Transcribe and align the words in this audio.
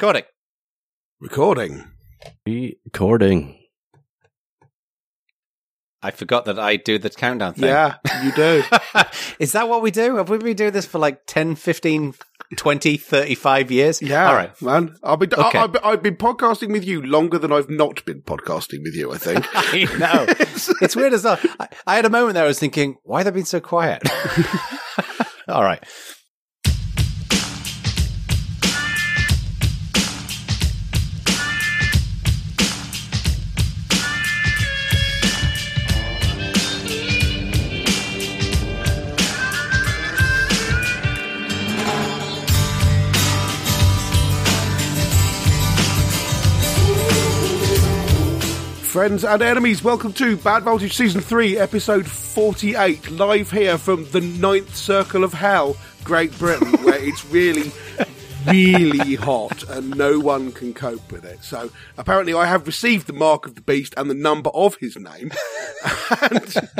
Recording. 0.00 0.24
Recording. 1.20 1.84
Recording. 2.46 3.58
I 6.02 6.10
forgot 6.10 6.46
that 6.46 6.58
I 6.58 6.76
do 6.76 6.98
the 6.98 7.10
countdown 7.10 7.54
thing. 7.54 7.64
Yeah, 7.66 7.94
you 8.24 8.32
do. 8.32 8.64
Is 9.38 9.52
that 9.52 9.68
what 9.68 9.82
we 9.82 9.92
do? 9.92 10.16
Have 10.16 10.28
we 10.30 10.38
been 10.38 10.56
doing 10.56 10.72
this 10.72 10.84
for 10.84 10.98
like 10.98 11.26
10, 11.26 11.54
15, 11.54 12.14
20, 12.56 12.96
35 12.96 13.70
years? 13.70 14.02
Yeah, 14.02 14.28
All 14.28 14.34
right. 14.34 14.60
man. 14.62 14.96
I've 15.04 15.20
been, 15.20 15.32
Okay. 15.32 15.58
I, 15.58 15.60
have 15.62 15.76
I've 15.84 16.02
been 16.02 16.16
podcasting 16.16 16.72
with 16.72 16.84
you 16.84 17.00
longer 17.00 17.38
than 17.38 17.52
I've 17.52 17.70
not 17.70 18.04
been 18.04 18.20
podcasting 18.20 18.82
with 18.82 18.96
you. 18.96 19.12
I 19.12 19.18
think. 19.18 19.46
I 19.54 19.84
know. 19.96 20.26
it's 20.82 20.96
weird 20.96 21.12
as 21.12 21.22
well. 21.22 21.38
I, 21.60 21.68
I 21.86 21.94
had 21.96 22.04
a 22.04 22.10
moment 22.10 22.34
there 22.34 22.44
I 22.44 22.48
was 22.48 22.58
thinking, 22.58 22.96
why 23.04 23.20
have 23.22 23.32
they 23.32 23.38
been 23.38 23.46
so 23.46 23.60
quiet? 23.60 24.02
All 25.48 25.62
right. 25.62 25.82
Friends 48.94 49.24
and 49.24 49.42
enemies, 49.42 49.82
welcome 49.82 50.12
to 50.12 50.36
Bad 50.36 50.62
Voltage 50.62 50.96
Season 50.96 51.20
3, 51.20 51.58
Episode 51.58 52.06
48, 52.06 53.10
live 53.10 53.50
here 53.50 53.76
from 53.76 54.08
the 54.12 54.20
ninth 54.20 54.76
circle 54.76 55.24
of 55.24 55.32
hell, 55.32 55.76
Great 56.04 56.30
Britain, 56.38 56.70
where 56.84 57.02
it's 57.02 57.24
really, 57.24 57.72
really 58.46 59.14
hot 59.14 59.68
and 59.68 59.96
no 59.96 60.18
one 60.18 60.52
can 60.52 60.74
cope 60.74 61.10
with 61.10 61.24
it. 61.24 61.42
So 61.42 61.70
apparently 61.96 62.34
I 62.34 62.46
have 62.46 62.66
received 62.66 63.06
the 63.06 63.12
mark 63.12 63.46
of 63.46 63.54
the 63.54 63.60
beast 63.60 63.94
and 63.96 64.10
the 64.10 64.14
number 64.14 64.50
of 64.50 64.76
his 64.76 64.96
name. 64.96 65.32
and 66.20 66.70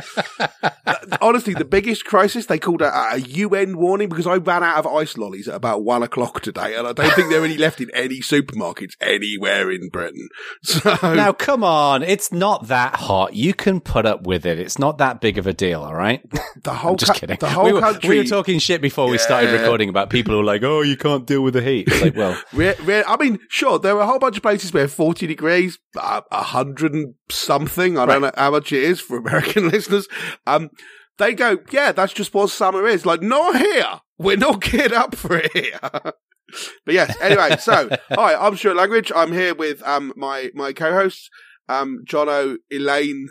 uh, 0.87 0.95
honestly, 1.20 1.55
the 1.55 1.65
biggest 1.65 2.05
crisis, 2.05 2.47
they 2.47 2.59
called 2.59 2.83
a, 2.83 3.15
a 3.15 3.19
UN 3.19 3.77
warning 3.79 4.09
because 4.09 4.27
I 4.27 4.37
ran 4.37 4.62
out 4.62 4.79
of 4.79 4.87
ice 4.87 5.17
lollies 5.17 5.48
at 5.48 5.55
about 5.55 5.85
one 5.85 6.03
o'clock 6.03 6.41
today 6.41 6.77
and 6.77 6.87
I 6.87 6.92
don't 6.92 7.12
think 7.12 7.31
there 7.31 7.42
are 7.42 7.45
any 7.45 7.59
left 7.59 7.81
in 7.81 7.91
any 7.95 8.20
supermarkets 8.20 8.95
anywhere 9.01 9.70
in 9.70 9.89
Britain. 9.89 10.29
So 10.62 10.97
Now, 11.03 11.33
come 11.33 11.62
on. 11.62 12.03
It's 12.03 12.33
not 12.33 12.69
that 12.69 12.97
hot. 12.97 13.35
You 13.35 13.55
can 13.55 13.81
put 13.81 14.07
up 14.07 14.27
with 14.27 14.47
it. 14.47 14.59
It's 14.59 14.79
not 14.79 14.98
that 14.98 15.20
big 15.20 15.39
of 15.39 15.47
a 15.47 15.53
deal, 15.53 15.83
all 15.83 15.95
right? 15.95 16.23
the 16.62 16.75
whole 16.75 16.92
I'm 16.92 16.97
just 16.97 17.15
kidding. 17.15 17.37
The 17.39 17.48
whole 17.48 17.65
we, 17.65 17.73
were, 17.73 17.81
country. 17.81 18.09
we 18.09 18.19
were 18.19 18.25
talking 18.25 18.59
shit 18.59 18.81
before 18.81 19.09
we 19.09 19.19
started 19.19 19.53
recording 19.53 19.89
about 19.89 20.11
people 20.11 20.35
who 20.35 20.41
are 20.41 20.45
like, 20.45 20.62
oh, 20.62 20.83
you 20.83 20.97
can't 20.97 21.27
deal 21.27 21.42
with 21.42 21.54
the 21.55 21.63
heat. 21.63 21.89
It's 21.89 22.03
like, 22.03 22.17
well, 22.17 22.39
Re- 22.53 22.75
re- 22.83 23.05
I 23.07 23.17
mean, 23.17 23.39
sure, 23.49 23.79
there 23.79 23.97
are 23.97 24.03
a 24.03 24.07
whole 24.07 24.19
bunch 24.19 24.37
of 24.37 24.43
places 24.43 24.73
where 24.73 24.87
40 24.87 25.27
degrees, 25.27 25.79
uh, 25.97 26.21
a 26.31 26.43
hundred 26.43 26.93
and 26.93 27.15
something, 27.31 27.97
I 27.97 28.05
don't 28.05 28.21
know 28.21 28.31
how 28.37 28.51
much 28.51 28.73
it 28.73 28.83
is 28.83 29.01
for 29.01 29.17
American 29.19 29.71
listeners. 29.71 30.07
Um, 30.47 30.71
they 31.19 31.33
go, 31.33 31.59
yeah, 31.71 31.93
that's 31.93 32.13
just 32.13 32.35
what 32.35 32.51
summer 32.51 32.87
is. 32.87 33.07
Like, 33.07 33.23
not 33.23 33.57
here. 33.57 34.01
We're 34.19 34.37
not 34.37 34.61
geared 34.71 34.93
up 34.93 35.15
for 35.15 35.39
it 35.39 35.51
here. 35.53 35.79
but 35.81 36.95
yes, 36.95 37.17
anyway, 37.21 37.57
so, 37.59 37.89
hi, 38.11 38.35
I'm 38.35 38.57
Stuart 38.57 38.77
Langridge. 38.77 39.11
I'm 39.15 39.33
here 39.33 39.55
with, 39.55 39.83
um, 39.85 40.13
my, 40.17 40.51
my 40.55 40.73
co-hosts, 40.73 41.31
um, 41.69 42.01
Jono, 42.07 42.57
Elaine 42.71 43.29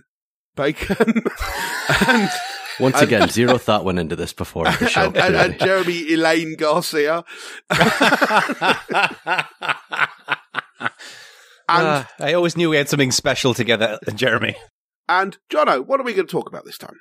Bacon, 0.55 1.23
and, 2.07 2.29
Once 2.79 3.01
again, 3.01 3.29
zero 3.39 3.57
thought 3.57 3.85
went 3.85 3.99
into 3.99 4.15
this 4.15 4.33
before 4.33 4.65
the 4.65 4.87
show. 4.87 5.07
and, 5.07 5.17
and, 5.17 5.35
and 5.35 5.59
Jeremy 5.59 6.13
Elaine 6.13 6.55
Garcia. 6.55 7.23
And, 11.69 11.87
uh, 11.87 12.03
I 12.19 12.33
always 12.33 12.57
knew 12.57 12.69
we 12.69 12.75
had 12.75 12.89
something 12.89 13.11
special 13.11 13.53
together, 13.53 13.97
Jeremy. 14.15 14.55
and 15.07 15.37
Jono, 15.49 15.85
what 15.85 15.99
are 15.99 16.03
we 16.03 16.13
going 16.13 16.27
to 16.27 16.31
talk 16.31 16.49
about 16.49 16.65
this 16.65 16.77
time? 16.77 16.97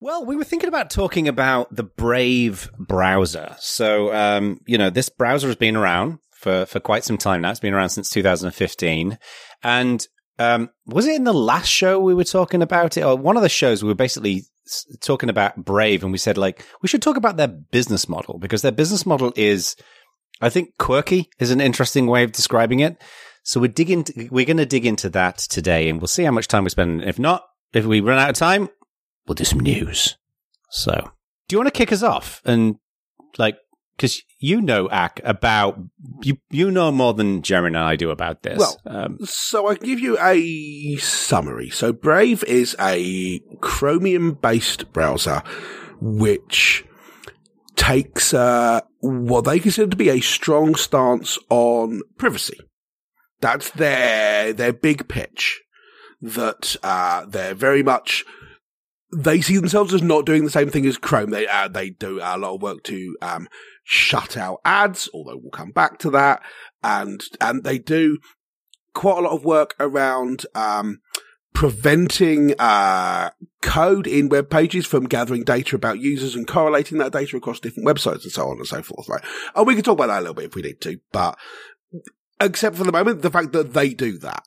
Well, 0.00 0.24
we 0.24 0.34
were 0.34 0.44
thinking 0.44 0.68
about 0.68 0.88
talking 0.90 1.28
about 1.28 1.74
the 1.76 1.82
Brave 1.84 2.70
browser. 2.78 3.54
So, 3.60 4.12
um, 4.14 4.60
you 4.66 4.78
know, 4.78 4.88
this 4.88 5.10
browser 5.10 5.46
has 5.48 5.56
been 5.56 5.76
around 5.76 6.18
for, 6.34 6.64
for 6.64 6.80
quite 6.80 7.04
some 7.04 7.18
time 7.18 7.42
now. 7.42 7.50
It's 7.50 7.60
been 7.60 7.74
around 7.74 7.90
since 7.90 8.08
2015. 8.08 9.18
And, 9.62 10.06
um, 10.38 10.70
was 10.86 11.06
it 11.06 11.14
in 11.14 11.24
the 11.24 11.34
last 11.34 11.68
show 11.68 12.00
we 12.00 12.14
were 12.14 12.24
talking 12.24 12.62
about 12.62 12.96
it? 12.96 13.04
Or 13.04 13.14
one 13.14 13.36
of 13.36 13.42
the 13.42 13.48
shows 13.50 13.82
we 13.82 13.90
were 13.90 13.94
basically 13.94 14.38
s- 14.38 14.50
talking 15.00 15.28
about 15.28 15.56
Brave 15.56 16.02
and 16.02 16.12
we 16.12 16.18
said 16.18 16.38
like, 16.38 16.64
we 16.82 16.88
should 16.88 17.02
talk 17.02 17.16
about 17.16 17.36
their 17.36 17.48
business 17.48 18.08
model 18.08 18.38
because 18.38 18.62
their 18.62 18.72
business 18.72 19.04
model 19.04 19.32
is, 19.36 19.76
I 20.40 20.48
think 20.48 20.76
quirky 20.78 21.28
is 21.38 21.50
an 21.50 21.60
interesting 21.60 22.06
way 22.06 22.24
of 22.24 22.32
describing 22.32 22.80
it. 22.80 23.02
So 23.44 23.60
we're 23.60 23.68
digging, 23.68 24.06
we're 24.30 24.46
going 24.46 24.56
to 24.58 24.66
dig 24.66 24.86
into 24.86 25.10
that 25.10 25.38
today 25.38 25.88
and 25.88 26.00
we'll 26.00 26.06
see 26.06 26.24
how 26.24 26.30
much 26.30 26.48
time 26.48 26.64
we 26.64 26.70
spend. 26.70 27.02
If 27.02 27.18
not, 27.18 27.42
if 27.72 27.84
we 27.84 28.00
run 28.00 28.18
out 28.18 28.30
of 28.30 28.36
time, 28.36 28.68
we'll 29.26 29.34
do 29.34 29.44
some 29.44 29.60
news. 29.60 30.16
So, 30.70 31.10
do 31.48 31.54
you 31.54 31.58
want 31.58 31.72
to 31.72 31.78
kick 31.78 31.92
us 31.92 32.02
off 32.02 32.40
and 32.44 32.76
like, 33.38 33.56
because 34.02 34.20
you 34.40 34.60
know, 34.60 34.88
Ak, 34.90 35.20
about 35.22 35.78
you, 36.22 36.36
you 36.50 36.72
know 36.72 36.90
more 36.90 37.14
than 37.14 37.40
Jeremy 37.40 37.68
and 37.68 37.76
I 37.76 37.94
do 37.94 38.10
about 38.10 38.42
this. 38.42 38.58
Well, 38.58 38.76
um, 38.84 39.18
So 39.24 39.68
I 39.68 39.76
give 39.76 40.00
you 40.00 40.18
a 40.18 40.96
summary. 40.96 41.70
So 41.70 41.92
Brave 41.92 42.42
is 42.42 42.74
a 42.80 43.38
Chromium 43.60 44.32
based 44.32 44.92
browser 44.92 45.44
which 46.00 46.84
takes 47.76 48.34
uh, 48.34 48.80
what 48.98 49.44
they 49.44 49.60
consider 49.60 49.88
to 49.88 49.96
be 49.96 50.08
a 50.08 50.20
strong 50.20 50.74
stance 50.74 51.38
on 51.48 52.00
privacy. 52.18 52.58
That's 53.40 53.70
their 53.70 54.52
their 54.52 54.72
big 54.72 55.06
pitch. 55.06 55.62
That 56.20 56.74
uh, 56.82 57.26
they're 57.26 57.54
very 57.54 57.84
much 57.84 58.24
they 59.14 59.40
see 59.40 59.56
themselves 59.56 59.92
as 59.92 60.02
not 60.02 60.26
doing 60.26 60.44
the 60.44 60.50
same 60.50 60.70
thing 60.70 60.86
as 60.86 60.96
Chrome. 60.96 61.30
They 61.30 61.46
uh, 61.46 61.68
they 61.68 61.90
do 61.90 62.18
a 62.18 62.38
lot 62.38 62.54
of 62.54 62.62
work 62.62 62.82
to 62.84 63.16
um, 63.22 63.46
shut 63.84 64.36
out 64.36 64.60
ads, 64.64 65.08
although 65.12 65.36
we'll 65.36 65.50
come 65.50 65.70
back 65.70 65.98
to 65.98 66.10
that. 66.10 66.42
And 66.82 67.22
and 67.40 67.64
they 67.64 67.78
do 67.78 68.18
quite 68.94 69.18
a 69.18 69.22
lot 69.22 69.32
of 69.32 69.44
work 69.44 69.74
around 69.80 70.44
um, 70.54 71.00
preventing 71.54 72.54
uh, 72.58 73.30
code 73.60 74.06
in 74.06 74.28
web 74.28 74.50
pages 74.50 74.86
from 74.86 75.04
gathering 75.04 75.44
data 75.44 75.76
about 75.76 76.00
users 76.00 76.34
and 76.34 76.46
correlating 76.46 76.98
that 76.98 77.12
data 77.12 77.36
across 77.36 77.60
different 77.60 77.88
websites 77.88 78.22
and 78.22 78.32
so 78.32 78.48
on 78.48 78.58
and 78.58 78.66
so 78.66 78.82
forth. 78.82 79.08
Right? 79.08 79.24
And 79.54 79.66
we 79.66 79.74
can 79.74 79.84
talk 79.84 79.94
about 79.94 80.08
that 80.08 80.18
a 80.18 80.22
little 80.22 80.34
bit 80.34 80.46
if 80.46 80.54
we 80.54 80.62
need 80.62 80.80
to, 80.82 80.98
but 81.12 81.38
except 82.40 82.76
for 82.76 82.84
the 82.84 82.92
moment, 82.92 83.22
the 83.22 83.30
fact 83.30 83.52
that 83.52 83.72
they 83.72 83.94
do 83.94 84.18
that. 84.18 84.42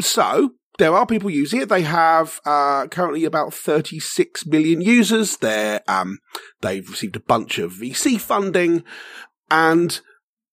So 0.00 0.54
there 0.78 0.94
are 0.94 1.06
people 1.06 1.30
using 1.30 1.60
it. 1.60 1.68
They 1.68 1.82
have 1.82 2.40
uh, 2.44 2.86
currently 2.88 3.24
about 3.24 3.54
36 3.54 4.46
million 4.46 4.80
users. 4.80 5.38
They're 5.38 5.82
um, 5.88 6.18
they've 6.60 6.88
received 6.88 7.16
a 7.16 7.20
bunch 7.20 7.58
of 7.58 7.72
VC 7.72 8.20
funding, 8.20 8.84
and 9.50 10.00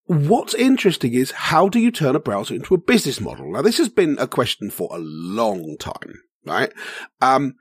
what's 0.05 0.53
interesting 0.53 1.13
is 1.13 1.31
how 1.31 1.69
do 1.69 1.79
you 1.79 1.91
turn 1.91 2.15
a 2.15 2.19
browser 2.19 2.53
into 2.53 2.73
a 2.73 2.79
business 2.79 3.19
model? 3.19 3.51
Now, 3.51 3.61
this 3.61 3.77
has 3.77 3.89
been 3.89 4.17
a 4.19 4.27
question 4.27 4.69
for 4.69 4.89
a 4.91 4.99
long 4.99 5.77
time, 5.79 6.21
right? 6.45 6.71
Um, 7.21 7.55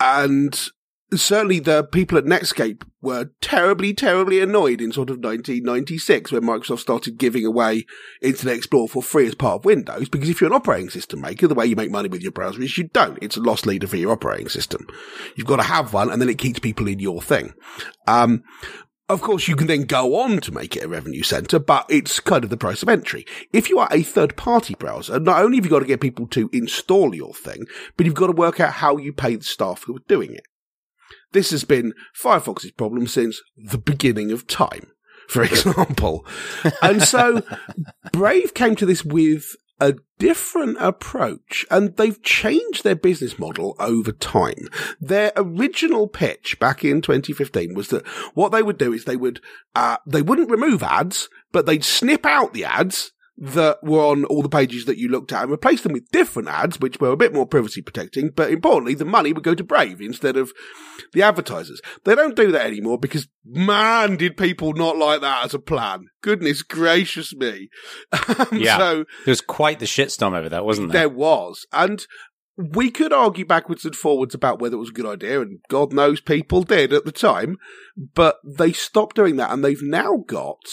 and 0.00 0.68
certainly 1.14 1.60
the 1.60 1.84
people 1.84 2.18
at 2.18 2.24
Netscape 2.24 2.82
were 3.00 3.30
terribly, 3.40 3.94
terribly 3.94 4.40
annoyed 4.40 4.80
in 4.80 4.92
sort 4.92 5.10
of 5.10 5.18
1996 5.18 6.32
when 6.32 6.42
Microsoft 6.42 6.80
started 6.80 7.18
giving 7.18 7.44
away 7.44 7.86
Internet 8.20 8.56
Explorer 8.56 8.88
for 8.88 9.02
free 9.02 9.26
as 9.26 9.34
part 9.34 9.60
of 9.60 9.64
Windows. 9.64 10.08
Because 10.08 10.28
if 10.28 10.40
you're 10.40 10.50
an 10.50 10.56
operating 10.56 10.90
system 10.90 11.20
maker, 11.20 11.46
the 11.46 11.54
way 11.54 11.66
you 11.66 11.76
make 11.76 11.90
money 11.90 12.08
with 12.08 12.22
your 12.22 12.32
browser 12.32 12.62
is 12.62 12.76
you 12.76 12.88
don't. 12.88 13.18
It's 13.22 13.36
a 13.36 13.40
loss 13.40 13.66
leader 13.66 13.86
for 13.86 13.96
your 13.96 14.12
operating 14.12 14.48
system. 14.48 14.86
You've 15.36 15.46
got 15.46 15.56
to 15.56 15.62
have 15.62 15.92
one 15.92 16.10
and 16.10 16.20
then 16.20 16.28
it 16.28 16.38
keeps 16.38 16.58
people 16.58 16.88
in 16.88 16.98
your 16.98 17.22
thing. 17.22 17.54
Um, 18.08 18.42
of 19.08 19.20
course, 19.20 19.46
you 19.46 19.54
can 19.54 19.68
then 19.68 19.84
go 19.84 20.16
on 20.16 20.40
to 20.40 20.50
make 20.50 20.74
it 20.74 20.82
a 20.82 20.88
revenue 20.88 21.22
center, 21.22 21.60
but 21.60 21.86
it's 21.88 22.18
kind 22.18 22.42
of 22.42 22.50
the 22.50 22.56
price 22.56 22.82
of 22.82 22.88
entry. 22.88 23.24
If 23.52 23.70
you 23.70 23.78
are 23.78 23.88
a 23.92 24.02
third 24.02 24.36
party 24.36 24.74
browser, 24.74 25.20
not 25.20 25.40
only 25.40 25.58
have 25.58 25.64
you 25.64 25.70
got 25.70 25.78
to 25.78 25.86
get 25.86 26.00
people 26.00 26.26
to 26.28 26.50
install 26.52 27.14
your 27.14 27.32
thing, 27.32 27.66
but 27.96 28.04
you've 28.04 28.16
got 28.16 28.26
to 28.26 28.32
work 28.32 28.58
out 28.58 28.72
how 28.72 28.96
you 28.96 29.12
pay 29.12 29.36
the 29.36 29.44
staff 29.44 29.84
who 29.84 29.94
are 29.96 30.02
doing 30.08 30.34
it. 30.34 30.44
This 31.32 31.50
has 31.50 31.64
been 31.64 31.92
Firefox's 32.14 32.70
problem 32.70 33.06
since 33.06 33.40
the 33.56 33.78
beginning 33.78 34.32
of 34.32 34.46
time, 34.46 34.92
for 35.28 35.42
example. 35.44 36.26
and 36.82 37.02
so 37.02 37.42
Brave 38.12 38.54
came 38.54 38.76
to 38.76 38.86
this 38.86 39.04
with 39.04 39.56
a 39.78 39.94
different 40.18 40.78
approach 40.80 41.66
and 41.70 41.96
they've 41.96 42.22
changed 42.22 42.82
their 42.82 42.94
business 42.94 43.38
model 43.38 43.76
over 43.78 44.12
time. 44.12 44.68
Their 45.00 45.32
original 45.36 46.08
pitch 46.08 46.58
back 46.58 46.84
in 46.84 47.02
2015 47.02 47.74
was 47.74 47.88
that 47.88 48.06
what 48.34 48.52
they 48.52 48.62
would 48.62 48.78
do 48.78 48.92
is 48.92 49.04
they 49.04 49.16
would, 49.16 49.40
uh, 49.74 49.98
they 50.06 50.22
wouldn't 50.22 50.50
remove 50.50 50.82
ads, 50.82 51.28
but 51.52 51.66
they'd 51.66 51.84
snip 51.84 52.24
out 52.24 52.54
the 52.54 52.64
ads 52.64 53.12
that 53.38 53.78
were 53.82 54.04
on 54.04 54.24
all 54.24 54.42
the 54.42 54.48
pages 54.48 54.86
that 54.86 54.96
you 54.96 55.08
looked 55.08 55.32
at 55.32 55.42
and 55.42 55.50
replaced 55.50 55.82
them 55.82 55.92
with 55.92 56.10
different 56.10 56.48
ads, 56.48 56.80
which 56.80 57.00
were 57.00 57.10
a 57.10 57.16
bit 57.16 57.34
more 57.34 57.46
privacy 57.46 57.82
protecting, 57.82 58.30
but 58.34 58.50
importantly, 58.50 58.94
the 58.94 59.04
money 59.04 59.32
would 59.32 59.44
go 59.44 59.54
to 59.54 59.64
Brave 59.64 60.00
instead 60.00 60.36
of 60.36 60.52
the 61.12 61.22
advertisers. 61.22 61.80
They 62.04 62.14
don't 62.14 62.34
do 62.36 62.50
that 62.52 62.66
anymore 62.66 62.98
because 62.98 63.28
man, 63.44 64.16
did 64.16 64.36
people 64.36 64.72
not 64.72 64.96
like 64.96 65.20
that 65.20 65.44
as 65.44 65.54
a 65.54 65.58
plan. 65.58 66.06
Goodness 66.22 66.62
gracious 66.62 67.34
me. 67.34 67.68
Um, 68.38 68.48
Yeah. 68.52 68.78
So 68.78 68.94
There 69.24 69.32
was 69.32 69.40
quite 69.40 69.78
the 69.78 69.86
shitstorm 69.86 70.36
over 70.36 70.48
that, 70.48 70.64
wasn't 70.64 70.92
there? 70.92 71.02
there 71.02 71.08
was. 71.08 71.66
And 71.72 72.06
we 72.56 72.90
could 72.90 73.12
argue 73.12 73.44
backwards 73.44 73.84
and 73.84 73.94
forwards 73.94 74.34
about 74.34 74.60
whether 74.60 74.76
it 74.76 74.80
was 74.80 74.88
a 74.88 74.94
good 74.94 75.06
idea, 75.06 75.40
and 75.42 75.60
God 75.68 75.92
knows 75.92 76.20
people 76.20 76.62
did 76.62 76.92
at 76.92 77.04
the 77.04 77.12
time, 77.12 77.58
but 77.96 78.38
they 78.44 78.72
stopped 78.72 79.16
doing 79.16 79.36
that 79.36 79.52
and 79.52 79.64
they've 79.64 79.82
now 79.82 80.16
got 80.26 80.64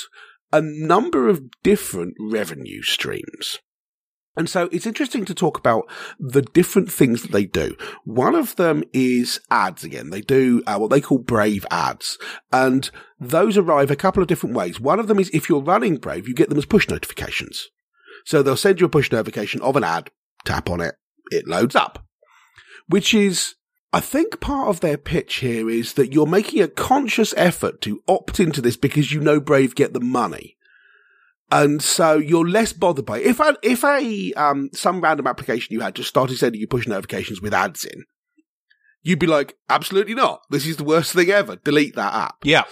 a 0.54 0.62
number 0.62 1.28
of 1.28 1.50
different 1.64 2.16
revenue 2.20 2.82
streams. 2.84 3.60
And 4.36 4.50
so 4.50 4.70
it's 4.72 4.88
interesting 4.88 5.26
to 5.26 5.36
talk 5.36 5.58
about 5.58 5.84
the 6.20 6.42
different 6.42 6.92
things 6.92 7.22
that 7.22 7.32
they 7.32 7.46
do. 7.46 7.76
One 8.04 8.34
of 8.34 8.56
them 8.56 8.84
is 8.94 9.40
ads 9.52 9.84
again. 9.84 10.10
They 10.10 10.22
do 10.22 10.64
uh, 10.66 10.78
what 10.78 10.90
they 10.90 11.02
call 11.02 11.20
Brave 11.20 11.66
ads. 11.70 12.18
And 12.52 12.90
those 13.20 13.58
arrive 13.58 13.92
a 13.92 13.96
couple 13.96 14.24
of 14.24 14.30
different 14.30 14.56
ways. 14.56 14.80
One 14.80 15.00
of 15.00 15.08
them 15.08 15.20
is 15.20 15.30
if 15.34 15.50
you're 15.50 15.62
running 15.62 15.98
Brave, 15.98 16.28
you 16.28 16.34
get 16.34 16.50
them 16.50 16.58
as 16.58 16.66
push 16.66 16.88
notifications. 16.90 17.68
So 18.26 18.42
they'll 18.42 18.56
send 18.56 18.80
you 18.80 18.86
a 18.86 18.90
push 18.90 19.12
notification 19.12 19.62
of 19.62 19.76
an 19.76 19.84
ad, 19.84 20.10
tap 20.46 20.70
on 20.70 20.82
it, 20.82 20.96
it 21.30 21.48
loads 21.48 21.76
up. 21.76 22.06
Which 22.88 23.14
is, 23.14 23.56
I 23.94 24.00
think 24.00 24.40
part 24.40 24.70
of 24.70 24.80
their 24.80 24.98
pitch 24.98 25.36
here 25.36 25.70
is 25.70 25.94
that 25.94 26.12
you're 26.12 26.26
making 26.26 26.64
a 26.64 26.68
conscious 26.68 27.32
effort 27.38 27.80
to 27.82 28.02
opt 28.08 28.40
into 28.40 28.60
this 28.60 28.76
because 28.76 29.12
you 29.12 29.22
know 29.22 29.40
Brave 29.40 29.76
get 29.76 29.94
the 29.94 30.00
money. 30.00 30.58
And 31.52 31.80
so 31.84 32.18
you're 32.18 32.48
less 32.48 32.74
bothered 32.74 33.06
by 33.06 33.20
it. 33.20 33.28
If 33.28 33.40
a, 33.40 33.56
if 33.62 33.84
a, 33.84 34.34
um, 34.34 34.72
some 34.74 35.02
random 35.02 35.28
application 35.28 35.74
you 35.74 35.82
had 35.82 35.94
just 35.94 36.10
started 36.10 36.40
sending 36.40 36.60
you 36.60 36.68
push 36.68 36.88
notifications 36.88 37.40
with 37.40 37.54
ads 37.54 37.86
in, 37.86 38.06
you'd 39.04 39.20
be 39.20 39.28
like, 39.28 39.56
absolutely 39.70 40.16
not. 40.16 40.42
This 40.50 40.66
is 40.66 40.78
the 40.78 40.84
worst 40.84 41.14
thing 41.14 41.30
ever. 41.30 41.58
Delete 41.58 41.96
that 41.96 42.16
app. 42.16 42.38
Yeah. 42.44 42.64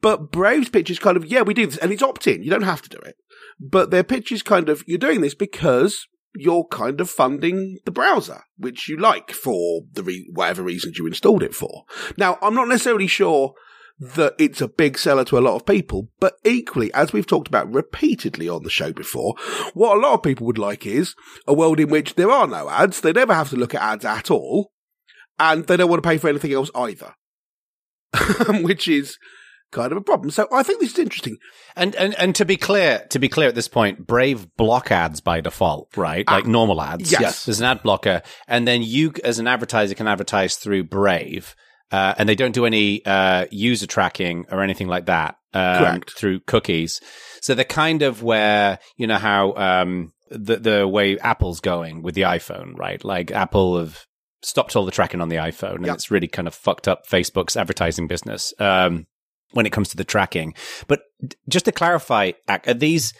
But 0.00 0.32
Brave's 0.32 0.70
pitch 0.70 0.88
is 0.88 0.98
kind 0.98 1.18
of, 1.18 1.26
yeah, 1.26 1.42
we 1.42 1.52
do 1.52 1.66
this. 1.66 1.76
And 1.76 1.92
it's 1.92 2.02
opt 2.02 2.26
in. 2.26 2.42
You 2.42 2.48
don't 2.48 2.62
have 2.62 2.80
to 2.80 2.88
do 2.88 2.98
it. 2.98 3.16
But 3.60 3.90
their 3.90 4.04
pitch 4.04 4.32
is 4.32 4.42
kind 4.42 4.70
of, 4.70 4.82
you're 4.86 4.96
doing 4.96 5.20
this 5.20 5.34
because 5.34 6.06
you're 6.34 6.64
kind 6.64 7.00
of 7.00 7.10
funding 7.10 7.78
the 7.84 7.90
browser, 7.90 8.42
which 8.56 8.88
you 8.88 8.96
like 8.96 9.32
for 9.32 9.82
the 9.92 10.02
re- 10.02 10.28
whatever 10.32 10.62
reasons 10.62 10.98
you 10.98 11.06
installed 11.06 11.42
it 11.42 11.54
for. 11.54 11.84
Now, 12.16 12.38
I'm 12.42 12.54
not 12.54 12.68
necessarily 12.68 13.06
sure 13.06 13.54
that 14.00 14.34
it's 14.38 14.60
a 14.60 14.68
big 14.68 14.98
seller 14.98 15.24
to 15.24 15.38
a 15.38 15.40
lot 15.40 15.54
of 15.54 15.66
people, 15.66 16.08
but 16.18 16.34
equally, 16.44 16.92
as 16.94 17.12
we've 17.12 17.26
talked 17.26 17.48
about 17.48 17.72
repeatedly 17.72 18.48
on 18.48 18.62
the 18.62 18.70
show 18.70 18.92
before, 18.92 19.34
what 19.74 19.96
a 19.96 20.00
lot 20.00 20.14
of 20.14 20.22
people 20.22 20.46
would 20.46 20.58
like 20.58 20.86
is 20.86 21.14
a 21.46 21.54
world 21.54 21.78
in 21.78 21.88
which 21.88 22.14
there 22.14 22.30
are 22.30 22.46
no 22.46 22.68
ads. 22.68 23.00
They 23.00 23.12
never 23.12 23.34
have 23.34 23.50
to 23.50 23.56
look 23.56 23.74
at 23.74 23.82
ads 23.82 24.04
at 24.04 24.30
all. 24.30 24.72
And 25.38 25.66
they 25.66 25.76
don't 25.76 25.90
want 25.90 26.02
to 26.02 26.08
pay 26.08 26.18
for 26.18 26.28
anything 26.28 26.52
else 26.52 26.70
either. 26.74 27.14
which 28.62 28.88
is 28.88 29.18
kind 29.72 29.90
of 29.90 29.98
a 29.98 30.02
problem. 30.02 30.30
So 30.30 30.46
I 30.52 30.62
think 30.62 30.80
this 30.80 30.92
is 30.92 30.98
interesting. 31.00 31.36
And, 31.74 31.94
and 31.96 32.14
and 32.18 32.34
to 32.36 32.44
be 32.44 32.56
clear, 32.56 33.04
to 33.10 33.18
be 33.18 33.28
clear 33.28 33.48
at 33.48 33.54
this 33.56 33.68
point, 33.68 34.06
Brave 34.06 34.46
block 34.56 34.90
ads 34.92 35.20
by 35.20 35.40
default, 35.40 35.96
right? 35.96 36.26
Like 36.26 36.46
normal 36.46 36.80
ads. 36.80 37.10
yes. 37.10 37.44
There's 37.44 37.58
an 37.60 37.66
ad 37.66 37.82
blocker, 37.82 38.22
and 38.46 38.68
then 38.68 38.82
you, 38.82 39.12
as 39.24 39.38
an 39.40 39.48
advertiser, 39.48 39.94
can 39.94 40.06
advertise 40.06 40.56
through 40.56 40.84
Brave, 40.84 41.56
uh, 41.90 42.14
and 42.18 42.28
they 42.28 42.34
don't 42.36 42.52
do 42.52 42.66
any 42.66 43.04
uh, 43.04 43.46
user 43.50 43.86
tracking 43.86 44.46
or 44.50 44.62
anything 44.62 44.86
like 44.88 45.06
that 45.06 45.36
um, 45.54 46.02
through 46.16 46.40
cookies. 46.40 47.00
So 47.40 47.54
they're 47.54 47.64
kind 47.64 48.02
of 48.02 48.22
where 48.22 48.78
you 48.96 49.06
know 49.06 49.18
how 49.18 49.54
um, 49.54 50.12
the 50.30 50.56
the 50.56 50.88
way 50.88 51.18
Apple's 51.18 51.60
going 51.60 52.02
with 52.02 52.14
the 52.14 52.22
iPhone, 52.22 52.76
right? 52.78 53.02
Like 53.04 53.30
Apple 53.32 53.78
have 53.78 54.06
stopped 54.44 54.74
all 54.76 54.84
the 54.84 54.90
tracking 54.92 55.20
on 55.20 55.28
the 55.28 55.36
iPhone, 55.36 55.76
and 55.76 55.86
Yep. 55.86 55.94
it's 55.94 56.10
really 56.10 56.28
kind 56.28 56.48
of 56.48 56.54
fucked 56.54 56.88
up 56.88 57.06
Facebook's 57.06 57.56
advertising 57.56 58.06
business. 58.08 58.52
Um, 58.58 59.06
when 59.52 59.66
it 59.66 59.70
comes 59.72 59.88
to 59.90 59.96
the 59.96 60.04
tracking. 60.04 60.54
But 60.86 61.02
just 61.48 61.64
to 61.66 61.72
clarify, 61.72 62.32
are 62.48 62.74
these 62.74 63.14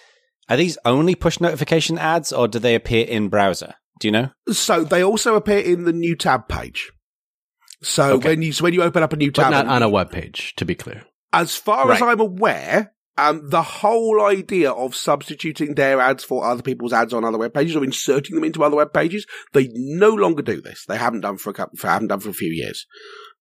are 0.48 0.56
these 0.56 0.76
only 0.84 1.14
push 1.14 1.40
notification 1.40 1.98
ads, 1.98 2.32
or 2.32 2.48
do 2.48 2.58
they 2.58 2.74
appear 2.74 3.06
in 3.06 3.28
browser? 3.28 3.74
Do 4.00 4.08
you 4.08 4.12
know? 4.12 4.30
So 4.50 4.82
they 4.84 5.02
also 5.04 5.36
appear 5.36 5.58
in 5.58 5.84
the 5.84 5.92
new 5.92 6.16
tab 6.16 6.48
page. 6.48 6.90
So 7.82 8.14
Okay. 8.14 8.30
when 8.30 8.42
you 8.42 8.52
so 8.52 8.64
when 8.64 8.74
you 8.74 8.82
open 8.82 9.02
up 9.02 9.12
a 9.12 9.16
new 9.16 9.30
tab, 9.30 9.46
But 9.46 9.50
tab, 9.56 9.66
not 9.66 9.74
on 9.76 9.82
a 9.82 9.88
web 9.88 10.10
page, 10.10 10.54
to 10.56 10.64
be 10.64 10.74
clear. 10.74 11.04
as 11.32 11.56
far 11.56 11.90
as 11.92 12.02
I'm 12.02 12.20
aware, 12.20 12.92
um, 13.18 13.48
the 13.48 13.62
whole 13.62 14.24
idea 14.24 14.70
of 14.70 14.94
substituting 14.94 15.74
their 15.74 16.00
ads 16.00 16.24
for 16.24 16.44
other 16.44 16.62
people's 16.62 16.92
ads 16.92 17.12
on 17.12 17.24
other 17.24 17.38
web 17.38 17.54
pages 17.54 17.74
or 17.76 17.84
inserting 17.84 18.34
them 18.34 18.44
into 18.44 18.62
other 18.64 18.76
web 18.76 18.92
pages, 18.92 19.26
they 19.52 19.68
no 19.72 20.10
longer 20.10 20.42
do 20.42 20.60
this. 20.60 20.84
They 20.86 20.96
haven't 20.96 21.20
done 21.22 21.38
for 21.38 21.50
a 21.50 21.54
couple, 21.54 21.76
for, 21.78 21.88
haven't 21.88 22.08
done 22.08 22.20
for 22.20 22.30
a 22.30 22.34
few 22.34 22.50
years. 22.52 22.86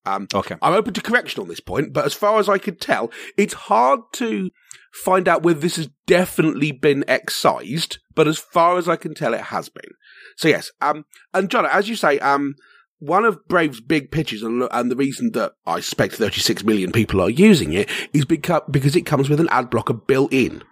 Um, 0.06 0.28
Okay. 0.34 0.56
I'm 0.62 0.74
open 0.74 0.94
to 0.94 1.02
correction 1.02 1.42
on 1.42 1.48
this 1.48 1.60
point, 1.60 1.94
but 1.94 2.06
as 2.06 2.14
far 2.14 2.40
as 2.40 2.50
I 2.50 2.58
could 2.58 2.82
tell, 2.82 3.12
it's 3.38 3.54
hard 3.54 4.00
to 4.14 4.50
find 4.92 5.28
out 5.28 5.44
whether 5.44 5.60
this 5.60 5.78
has 5.78 5.90
definitely 6.06 6.72
been 6.72 7.06
excised, 7.08 8.00
but 8.14 8.28
as 8.28 8.38
far 8.38 8.78
as 8.78 8.90
I 8.90 8.96
can 8.96 9.14
tell, 9.14 9.34
it 9.34 9.42
has 9.42 9.70
been. 9.70 9.92
So 10.36 10.48
yes, 10.48 10.72
um, 10.82 11.06
and 11.34 11.50
John, 11.50 11.66
as 11.66 11.88
you 11.88 11.96
say, 11.96 12.20
um, 12.20 12.56
one 13.00 13.26
of 13.26 13.48
Brave's 13.48 13.82
big 13.82 14.12
pitches, 14.12 14.44
and, 14.44 14.68
and 14.72 14.92
the 14.92 14.96
reason 14.96 15.32
that 15.32 15.54
I 15.66 15.80
suspect 15.80 16.16
36 16.16 16.64
million 16.64 16.92
people 16.92 17.22
are 17.22 17.30
using 17.30 17.74
it 17.74 17.90
is 18.14 18.26
because, 18.26 18.62
because 18.70 18.96
it 18.96 19.06
comes 19.06 19.30
with 19.30 19.40
an 19.40 19.50
ad 19.50 19.70
blocker 19.70 19.94
built 19.94 20.32
in. 20.34 20.64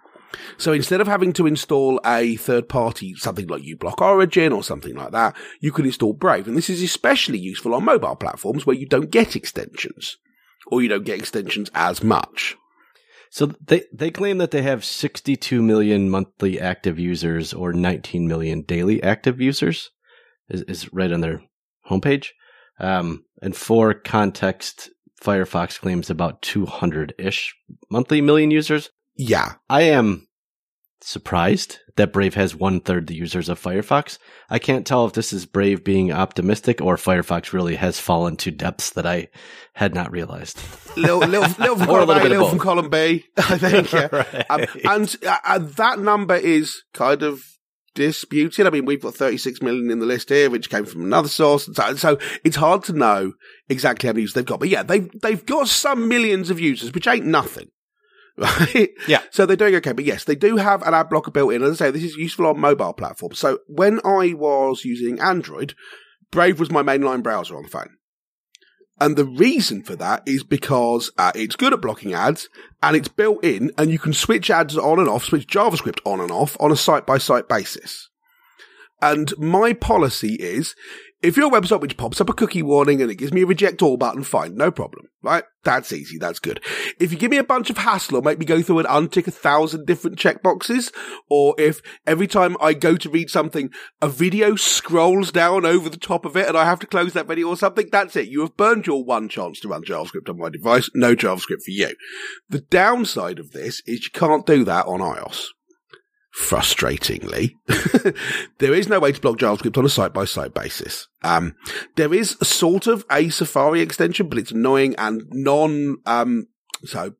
So 0.58 0.72
instead 0.72 1.00
of 1.00 1.06
having 1.06 1.32
to 1.34 1.46
install 1.46 2.00
a 2.04 2.36
third 2.36 2.68
party, 2.68 3.14
something 3.14 3.46
like 3.46 3.62
uBlock 3.62 4.00
Origin 4.00 4.52
or 4.52 4.62
something 4.62 4.94
like 4.94 5.12
that, 5.12 5.36
you 5.60 5.72
can 5.72 5.86
install 5.86 6.12
Brave. 6.12 6.46
And 6.46 6.56
this 6.56 6.70
is 6.70 6.82
especially 6.82 7.38
useful 7.38 7.74
on 7.74 7.84
mobile 7.84 8.16
platforms 8.16 8.66
where 8.66 8.76
you 8.76 8.86
don't 8.86 9.10
get 9.10 9.36
extensions 9.36 10.18
or 10.66 10.82
you 10.82 10.88
don't 10.88 11.04
get 11.04 11.18
extensions 11.18 11.70
as 11.74 12.02
much. 12.02 12.56
So 13.30 13.52
they 13.64 13.84
they 13.92 14.10
claim 14.10 14.38
that 14.38 14.50
they 14.50 14.62
have 14.62 14.84
62 14.84 15.62
million 15.62 16.10
monthly 16.10 16.60
active 16.60 16.98
users 16.98 17.54
or 17.54 17.72
19 17.72 18.26
million 18.26 18.62
daily 18.62 19.02
active 19.02 19.40
users. 19.40 19.90
Is 20.48 20.62
is 20.62 20.92
right 20.92 21.12
on 21.12 21.20
their 21.20 21.42
homepage. 21.88 22.30
Um, 22.80 23.24
and 23.40 23.54
for 23.54 23.94
context, 23.94 24.90
Firefox 25.22 25.78
claims 25.78 26.10
about 26.10 26.42
200 26.42 27.14
ish 27.18 27.54
monthly 27.90 28.20
million 28.20 28.50
users. 28.50 28.90
Yeah. 29.20 29.56
I 29.68 29.82
am 29.82 30.28
surprised 31.02 31.78
that 31.96 32.12
Brave 32.12 32.34
has 32.34 32.54
one 32.54 32.80
third 32.80 33.06
the 33.06 33.14
users 33.14 33.50
of 33.50 33.60
Firefox. 33.60 34.16
I 34.48 34.58
can't 34.58 34.86
tell 34.86 35.04
if 35.04 35.12
this 35.12 35.34
is 35.34 35.44
Brave 35.44 35.84
being 35.84 36.10
optimistic 36.10 36.80
or 36.80 36.96
Firefox 36.96 37.52
really 37.52 37.76
has 37.76 38.00
fallen 38.00 38.36
to 38.38 38.50
depths 38.50 38.88
that 38.90 39.04
I 39.04 39.28
had 39.74 39.94
not 39.94 40.10
realized. 40.10 40.58
Little, 40.96 41.18
little, 41.18 41.42
little 41.58 41.76
from 41.76 41.86
column 41.86 42.08
little 42.08 42.26
A, 42.26 42.28
little 42.28 42.48
from 42.48 42.58
column 42.60 42.88
B, 42.88 43.26
I 43.36 43.58
think. 43.58 43.92
Yeah. 43.92 44.08
Right. 44.10 44.50
Um, 44.50 44.66
and 44.84 45.16
uh, 45.26 45.36
uh, 45.44 45.58
that 45.58 45.98
number 45.98 46.36
is 46.36 46.82
kind 46.94 47.22
of 47.22 47.44
disputed. 47.94 48.66
I 48.66 48.70
mean, 48.70 48.86
we've 48.86 49.02
got 49.02 49.14
36 49.14 49.60
million 49.60 49.90
in 49.90 49.98
the 49.98 50.06
list 50.06 50.30
here, 50.30 50.48
which 50.48 50.70
came 50.70 50.86
from 50.86 51.02
another 51.02 51.28
source. 51.28 51.66
And 51.66 51.76
so, 51.76 51.94
so 51.96 52.18
it's 52.42 52.56
hard 52.56 52.84
to 52.84 52.94
know 52.94 53.34
exactly 53.68 54.06
how 54.06 54.14
many 54.14 54.22
users 54.22 54.32
they've 54.34 54.46
got. 54.46 54.60
But 54.60 54.70
yeah, 54.70 54.82
they've, 54.82 55.10
they've 55.20 55.44
got 55.44 55.68
some 55.68 56.08
millions 56.08 56.48
of 56.48 56.58
users, 56.58 56.94
which 56.94 57.06
ain't 57.06 57.26
nothing. 57.26 57.68
Right? 58.40 58.90
Yeah. 59.06 59.20
So 59.30 59.44
they're 59.44 59.56
doing 59.56 59.74
okay. 59.76 59.92
But 59.92 60.06
yes, 60.06 60.24
they 60.24 60.34
do 60.34 60.56
have 60.56 60.80
an 60.82 60.94
ad 60.94 61.10
blocker 61.10 61.30
built 61.30 61.52
in. 61.52 61.62
As 61.62 61.80
I 61.80 61.86
say, 61.86 61.90
this 61.90 62.04
is 62.04 62.16
useful 62.16 62.46
on 62.46 62.58
mobile 62.58 62.94
platforms. 62.94 63.38
So 63.38 63.58
when 63.66 64.00
I 64.02 64.32
was 64.32 64.84
using 64.84 65.20
Android, 65.20 65.74
Brave 66.30 66.58
was 66.58 66.70
my 66.70 66.82
mainline 66.82 67.22
browser 67.22 67.56
on 67.56 67.64
the 67.64 67.68
phone. 67.68 67.96
And 68.98 69.16
the 69.16 69.24
reason 69.24 69.82
for 69.82 69.96
that 69.96 70.22
is 70.26 70.44
because 70.44 71.10
uh, 71.16 71.32
it's 71.34 71.56
good 71.56 71.72
at 71.72 71.80
blocking 71.80 72.12
ads 72.14 72.48
and 72.82 72.94
it's 72.94 73.08
built 73.08 73.42
in 73.44 73.72
and 73.78 73.90
you 73.90 73.98
can 73.98 74.12
switch 74.12 74.50
ads 74.50 74.76
on 74.76 74.98
and 74.98 75.08
off, 75.08 75.24
switch 75.24 75.46
JavaScript 75.46 76.00
on 76.04 76.20
and 76.20 76.30
off 76.30 76.56
on 76.60 76.70
a 76.70 76.76
site 76.76 77.06
by 77.06 77.16
site 77.16 77.48
basis. 77.48 78.10
And 79.02 79.36
my 79.38 79.72
policy 79.72 80.34
is 80.34 80.74
if 81.22 81.36
you're 81.36 81.50
website 81.50 81.80
which 81.80 81.96
pops 81.96 82.20
up 82.20 82.28
a 82.28 82.34
cookie 82.34 82.62
warning 82.62 83.00
and 83.00 83.10
it 83.10 83.16
gives 83.16 83.32
me 83.32 83.42
a 83.42 83.46
reject 83.46 83.82
all 83.82 83.96
button, 83.96 84.22
fine, 84.22 84.54
no 84.54 84.70
problem, 84.70 85.08
right? 85.22 85.44
That's 85.62 85.92
easy. 85.92 86.18
That's 86.18 86.38
good. 86.38 86.60
If 86.98 87.12
you 87.12 87.18
give 87.18 87.30
me 87.30 87.36
a 87.36 87.44
bunch 87.44 87.70
of 87.70 87.78
hassle 87.78 88.16
or 88.16 88.22
make 88.22 88.38
me 88.38 88.46
go 88.46 88.62
through 88.62 88.80
and 88.80 88.88
untick 88.88 89.26
a 89.26 89.30
thousand 89.30 89.86
different 89.86 90.18
checkboxes, 90.18 90.92
or 91.28 91.54
if 91.58 91.82
every 92.06 92.26
time 92.26 92.56
I 92.60 92.72
go 92.74 92.96
to 92.96 93.10
read 93.10 93.30
something, 93.30 93.70
a 94.00 94.08
video 94.08 94.56
scrolls 94.56 95.30
down 95.30 95.66
over 95.66 95.88
the 95.88 95.98
top 95.98 96.24
of 96.24 96.36
it 96.36 96.48
and 96.48 96.56
I 96.56 96.64
have 96.64 96.80
to 96.80 96.86
close 96.86 97.12
that 97.12 97.26
video 97.26 97.48
or 97.48 97.56
something, 97.56 97.88
that's 97.92 98.16
it. 98.16 98.28
You 98.28 98.40
have 98.40 98.56
burned 98.56 98.86
your 98.86 99.04
one 99.04 99.28
chance 99.28 99.60
to 99.60 99.68
run 99.68 99.84
JavaScript 99.84 100.28
on 100.28 100.38
my 100.38 100.48
device. 100.48 100.88
No 100.94 101.14
JavaScript 101.14 101.62
for 101.64 101.70
you. 101.70 101.94
The 102.48 102.60
downside 102.60 103.38
of 103.38 103.52
this 103.52 103.82
is 103.86 104.04
you 104.04 104.10
can't 104.12 104.46
do 104.46 104.64
that 104.64 104.86
on 104.86 105.00
iOS 105.00 105.48
frustratingly, 106.38 107.54
there 108.58 108.74
is 108.74 108.88
no 108.88 109.00
way 109.00 109.12
to 109.12 109.20
block 109.20 109.38
JavaScript 109.38 109.76
on 109.78 109.84
a 109.84 109.88
site 109.88 110.12
by 110.12 110.24
site 110.24 110.54
basis. 110.54 111.08
Um, 111.22 111.54
there 111.96 112.14
is 112.14 112.36
sort 112.42 112.86
of 112.86 113.04
a 113.10 113.28
Safari 113.28 113.80
extension, 113.80 114.28
but 114.28 114.38
it's 114.38 114.52
annoying 114.52 114.94
and 114.96 115.22
non, 115.30 115.98
um, 116.06 116.46
so 116.84 117.14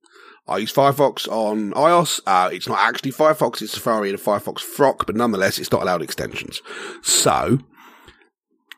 I 0.47 0.59
use 0.59 0.73
Firefox 0.73 1.29
on 1.29 1.73
iOS. 1.73 2.21
Uh, 2.27 2.51
it's 2.53 2.69
not 2.69 2.79
actually 2.81 3.13
Firefox, 3.13 3.63
it's 3.63 3.73
Safari 3.73 4.11
and 4.11 4.19
a 4.19 4.23
Firefox 4.23 4.61
Frock, 4.61 5.07
but 5.07 5.17
nonetheless, 5.17 5.59
it's 5.59 5.73
not 5.73 5.83
allowed 5.83 6.03
extensions. 6.03 6.61
So, 7.03 7.59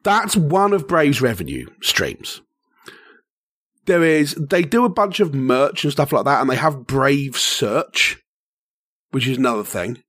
that's 0.03 0.37
one 0.37 0.73
of 0.73 0.89
Brave's 0.89 1.23
revenue 1.23 1.67
streams. 1.81 2.41
There 3.87 4.03
is, 4.03 4.35
they 4.35 4.63
do 4.63 4.85
a 4.85 4.91
bunch 4.91 5.19
of 5.19 5.35
merch 5.35 5.85
and 5.85 5.93
stuff 5.93 6.13
like 6.13 6.25
that, 6.25 6.41
and 6.41 6.49
they 6.49 6.57
have 6.57 6.87
Brave 6.87 7.37
Search, 7.37 8.19
which 9.11 9.27
is 9.27 9.39
another 9.39 9.65
thing. 9.65 10.03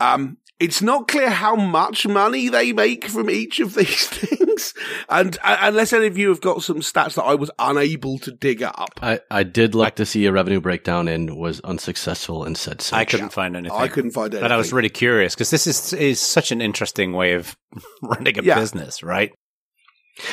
Um, 0.00 0.38
it's 0.58 0.82
not 0.82 1.08
clear 1.08 1.30
how 1.30 1.56
much 1.56 2.06
money 2.06 2.50
they 2.50 2.74
make 2.74 3.06
from 3.06 3.30
each 3.30 3.60
of 3.60 3.74
these 3.74 4.06
things. 4.08 4.74
And 5.08 5.38
uh, 5.42 5.56
unless 5.62 5.92
any 5.94 6.06
of 6.06 6.18
you 6.18 6.28
have 6.28 6.42
got 6.42 6.62
some 6.62 6.80
stats 6.80 7.14
that 7.14 7.22
I 7.22 7.34
was 7.34 7.50
unable 7.58 8.18
to 8.18 8.30
dig 8.30 8.62
up, 8.62 8.90
I, 9.00 9.20
I 9.30 9.42
did 9.42 9.74
look 9.74 9.94
to 9.94 10.04
see 10.04 10.26
a 10.26 10.32
revenue 10.32 10.60
breakdown 10.60 11.08
and 11.08 11.36
was 11.36 11.60
unsuccessful 11.60 12.44
and 12.44 12.58
said 12.58 12.82
so. 12.82 12.94
I 12.96 13.06
couldn't 13.06 13.32
find 13.32 13.56
anything. 13.56 13.78
I 13.78 13.88
couldn't 13.88 14.10
find 14.10 14.34
anything. 14.34 14.44
But 14.44 14.52
I 14.52 14.58
was 14.58 14.70
really 14.72 14.90
curious 14.90 15.34
because 15.34 15.50
this 15.50 15.66
is 15.66 15.94
is 15.94 16.20
such 16.20 16.52
an 16.52 16.60
interesting 16.60 17.12
way 17.14 17.32
of 17.32 17.56
running 18.02 18.38
a 18.38 18.42
Yeah. 18.42 18.56
business, 18.58 19.02
right? 19.02 19.32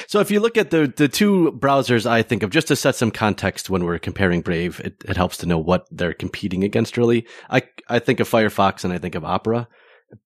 So 0.08 0.20
if 0.20 0.32
you 0.32 0.39
look 0.39 0.58
at 0.58 0.70
the 0.72 0.91
the 0.96 1.08
two 1.08 1.51
browsers, 1.60 2.06
I 2.06 2.22
think 2.24 2.44
of 2.44 2.50
just 2.50 2.67
to 2.67 2.75
set 2.75 2.96
some 2.96 3.12
context 3.12 3.70
when 3.70 3.84
we're 3.84 4.00
comparing 4.00 4.41
Brave, 4.41 4.79
it, 4.84 4.96
it 5.08 5.17
helps 5.17 5.38
to 5.38 5.46
know 5.46 5.58
what 5.60 5.86
they're 5.91 6.13
competing 6.13 6.63
against. 6.63 6.98
Really, 6.98 7.25
I 7.50 7.63
I 7.89 8.00
think 8.00 8.20
of 8.20 8.29
Firefox 8.29 8.84
and 8.84 8.94
I 8.94 8.98
think 8.98 9.15
of 9.15 9.25
Opera. 9.25 9.67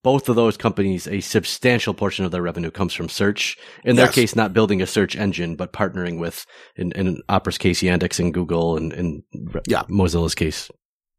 Both 0.03 0.29
of 0.29 0.35
those 0.35 0.57
companies, 0.57 1.07
a 1.07 1.21
substantial 1.21 1.95
portion 1.95 2.23
of 2.23 2.29
their 2.31 2.43
revenue 2.43 2.69
comes 2.69 2.93
from 2.93 3.09
search. 3.09 3.57
In 3.83 3.95
their 3.95 4.05
Yes. 4.05 4.13
case, 4.15 4.35
not 4.35 4.53
building 4.53 4.79
a 4.79 4.85
search 4.85 5.15
engine, 5.15 5.55
but 5.55 5.73
partnering 5.73 6.19
with, 6.19 6.45
in, 6.75 6.91
in 6.91 7.17
Opera's 7.29 7.57
case, 7.57 7.81
Yandex 7.81 8.19
and 8.19 8.31
Google, 8.31 8.77
and 8.77 8.93
in 8.93 9.23
Yeah. 9.67 9.81
Mozilla's 9.89 10.35
case, 10.35 10.69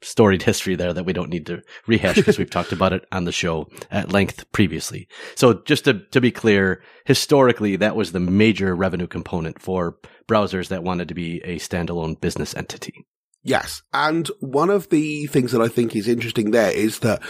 storied 0.02 0.42
history 0.42 0.74
there 0.74 0.92
that 0.92 1.04
we 1.04 1.12
don't 1.12 1.30
need 1.30 1.46
to 1.46 1.62
rehash 1.86 2.16
because 2.16 2.38
we've 2.38 2.50
talked 2.50 2.72
about 2.72 2.92
it 2.92 3.04
on 3.12 3.24
the 3.24 3.32
show 3.32 3.68
at 3.90 4.12
length 4.12 4.50
previously. 4.52 5.08
So 5.34 5.54
just 5.64 5.84
to, 5.84 5.94
to 5.94 6.20
be 6.20 6.30
clear, 6.30 6.82
historically, 7.04 7.76
that 7.76 7.96
was 7.96 8.12
the 8.12 8.20
major 8.20 8.74
revenue 8.74 9.06
component 9.06 9.60
for 9.60 9.96
browsers 10.28 10.68
that 10.68 10.82
wanted 10.82 11.08
to 11.08 11.14
be 11.14 11.40
a 11.44 11.58
standalone 11.58 12.20
business 12.20 12.54
entity. 12.54 13.06
Yes. 13.42 13.82
And 13.92 14.28
one 14.40 14.70
of 14.70 14.90
the 14.90 15.26
things 15.26 15.52
that 15.52 15.60
I 15.60 15.68
think 15.68 15.96
is 15.96 16.06
interesting 16.06 16.50
there 16.50 16.70
is 16.70 17.00
that 17.00 17.22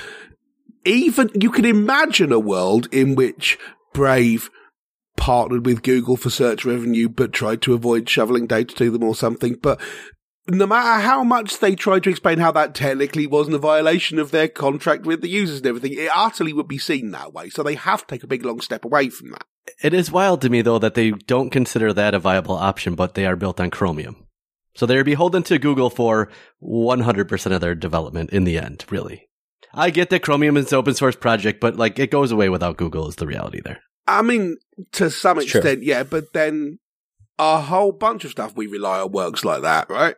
even 0.85 1.31
you 1.35 1.50
can 1.50 1.64
imagine 1.64 2.33
a 2.33 2.38
world 2.38 2.88
in 2.93 3.14
which 3.14 3.59
Brave 3.95 4.50
partnered 5.17 5.64
with 5.64 5.83
Google 5.83 6.17
for 6.17 6.31
search 6.31 6.64
revenue, 6.64 7.09
but 7.09 7.33
tried 7.33 7.62
to 7.62 7.75
avoid 7.75 8.09
shoveling 8.09 8.47
data 8.47 8.75
to 8.75 8.91
them 8.91 9.05
or 9.05 9.14
something. 9.14 9.57
But 9.61 9.81
no 10.49 10.67
matter 10.67 11.01
how 11.01 11.23
much 11.23 11.61
they 11.61 11.75
tried 11.75 12.03
to 12.05 12.11
explain 12.11 12.39
how 12.39 12.53
that 12.53 12.75
technically 12.75 13.27
wasn't 13.27 13.57
a 13.57 13.61
violation 13.61 14.19
of 14.19 14.31
their 14.31 14.49
contract 14.49 15.05
with 15.05 15.21
the 15.21 15.29
users 15.29 15.59
and 15.59 15.67
everything, 15.67 15.93
it 15.93 16.11
utterly 16.15 16.53
would 16.53 16.69
be 16.69 16.79
seen 16.79 17.11
that 17.13 17.33
way. 17.33 17.49
So 17.49 17.63
they 17.63 17.75
have 17.77 18.07
to 18.07 18.15
take 18.15 18.25
a 18.25 18.29
big 18.29 18.45
long 18.45 18.61
step 18.61 18.85
away 18.85 19.09
from 19.09 19.31
that. 19.31 19.45
It 19.83 19.95
is 19.95 20.11
wild 20.11 20.41
to 20.43 20.51
me 20.51 20.63
though 20.63 20.79
that 20.81 20.95
they 20.95 21.13
don't 21.13 21.51
consider 21.51 21.93
that 21.93 22.15
a 22.15 22.19
viable 22.19 22.57
option, 22.57 22.95
but 22.95 23.15
they 23.15 23.27
are 23.27 23.37
built 23.37 23.61
on 23.61 23.71
Chromium. 23.71 24.27
So 24.75 24.87
they're 24.87 25.05
beholden 25.05 25.43
to 25.45 25.59
Google 25.59 25.91
for 25.91 26.31
100% 26.63 27.53
of 27.55 27.61
their 27.61 27.75
development 27.75 28.31
in 28.31 28.45
the 28.45 28.59
end, 28.59 28.85
really. 28.91 29.29
I 29.75 29.91
get 29.91 30.11
that 30.11 30.23
Chromium 30.23 30.57
is 30.57 30.73
an 30.73 30.79
open 30.79 30.95
source 30.95 31.17
project, 31.17 31.61
but 31.61 31.77
like 31.77 31.99
it 31.99 32.11
goes 32.11 32.33
away 32.33 32.49
without 32.49 32.77
Google 32.79 33.09
is 33.09 33.17
the 33.17 33.27
reality 33.27 33.61
there. 33.63 33.81
I 34.07 34.23
mean, 34.23 34.57
to 34.93 35.11
some 35.11 35.39
It's 35.39 35.51
true. 35.51 35.61
extent, 35.61 35.83
yeah, 35.83 36.03
but 36.03 36.33
then 36.33 36.79
a 37.39 37.61
whole 37.61 37.93
bunch 37.93 38.25
of 38.25 38.33
stuff 38.33 38.57
we 38.57 38.67
rely 38.67 39.01
on 39.01 39.13
works 39.13 39.45
like 39.45 39.63
that, 39.63 39.89
right? 39.89 40.17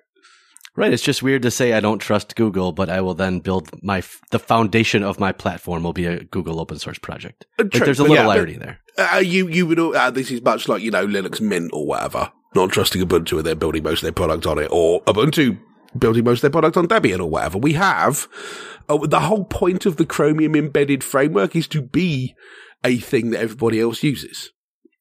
Right. 0.76 0.93
It's 0.93 1.02
just 1.02 1.23
weird 1.23 1.43
to 1.43 1.52
say 1.52 1.73
I 1.73 1.81
don't 1.81 2.00
trust 2.00 2.35
Google, 2.35 2.73
but 2.73 2.90
I 2.90 3.00
will 3.00 3.14
then 3.14 3.38
build 3.38 3.71
my, 3.83 4.02
the 4.33 4.40
foundation 4.40 5.04
of 5.04 5.21
my 5.21 5.31
platform 5.31 5.85
will 5.85 5.93
be 5.93 6.07
a 6.07 6.25
Google 6.25 6.61
open 6.61 6.78
source 6.81 6.99
project. 6.99 7.47
Uh, 7.59 7.64
Like 7.73 7.85
there's 7.85 8.00
a 8.00 8.02
little 8.02 8.16
yeah, 8.16 8.28
irony 8.28 8.54
there. 8.54 8.81
Uh, 8.99 9.19
you 9.19 9.49
you 9.49 9.66
would 9.66 9.78
uh, 9.78 10.11
this 10.11 10.31
is 10.31 10.43
much 10.43 10.69
like 10.69 10.83
you 10.83 10.90
know 10.90 11.07
Linux 11.07 11.40
Mint 11.40 11.71
or 11.73 11.87
whatever, 11.87 12.31
not 12.54 12.71
trusting 12.71 13.02
Ubuntu 13.02 13.38
and 13.38 13.47
they're 13.47 13.54
building 13.54 13.83
most 13.83 13.99
of 13.99 14.02
their 14.02 14.12
product 14.12 14.47
on 14.47 14.59
it, 14.59 14.69
or 14.71 15.02
Ubuntu 15.04 15.59
building 15.99 16.25
most 16.25 16.38
of 16.38 16.43
their 16.43 16.50
product 16.50 16.76
on 16.76 16.88
Debian 16.88 17.21
or 17.21 17.26
whatever. 17.26 17.59
We 17.59 17.75
have 17.75 18.28
uh, 18.88 18.99
the 18.99 19.21
whole 19.21 19.45
point 19.45 19.87
of 19.87 19.97
the 19.97 20.07
Chromium 20.07 20.54
embedded 20.54 21.04
framework 21.04 21.57
is 21.57 21.69
to 21.69 21.83
be 21.83 22.35
a 22.85 22.99
thing 22.99 23.31
that 23.31 23.40
everybody 23.40 23.81
else 23.81 24.02
uses. 24.02 24.50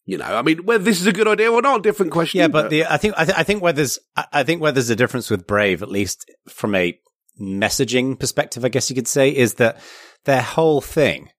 You 0.05 0.17
know, 0.17 0.25
I 0.25 0.41
mean, 0.41 0.65
whether 0.65 0.83
this 0.83 0.99
is 0.99 1.07
a 1.07 1.13
good 1.13 1.27
idea 1.29 1.49
or 1.51 1.61
not, 1.61 1.81
different 1.81 2.11
question. 2.11 2.39
Yeah, 2.39 2.49
but 2.49 2.69
the 2.69 2.85
I 2.85 2.97
think 2.97 3.13
I, 3.17 3.23
th- 3.25 3.37
I 3.37 3.43
think 3.43 3.61
where 3.63 3.71
there's 3.73 3.99
I 4.33 4.43
think 4.43 4.61
where 4.61 4.71
there's 4.73 4.89
a 4.89 4.95
difference 4.97 5.29
with 5.29 5.47
Brave, 5.47 5.81
at 5.81 5.89
least 5.89 6.29
from 6.49 6.75
a 6.75 6.97
messaging 7.41 8.19
perspective, 8.19 8.65
I 8.65 8.69
guess 8.69 8.89
you 8.89 8.95
could 8.95 9.07
say, 9.07 9.29
is 9.35 9.55
that 9.55 9.79
their 10.25 10.41
whole 10.41 10.81
thing 10.81 11.29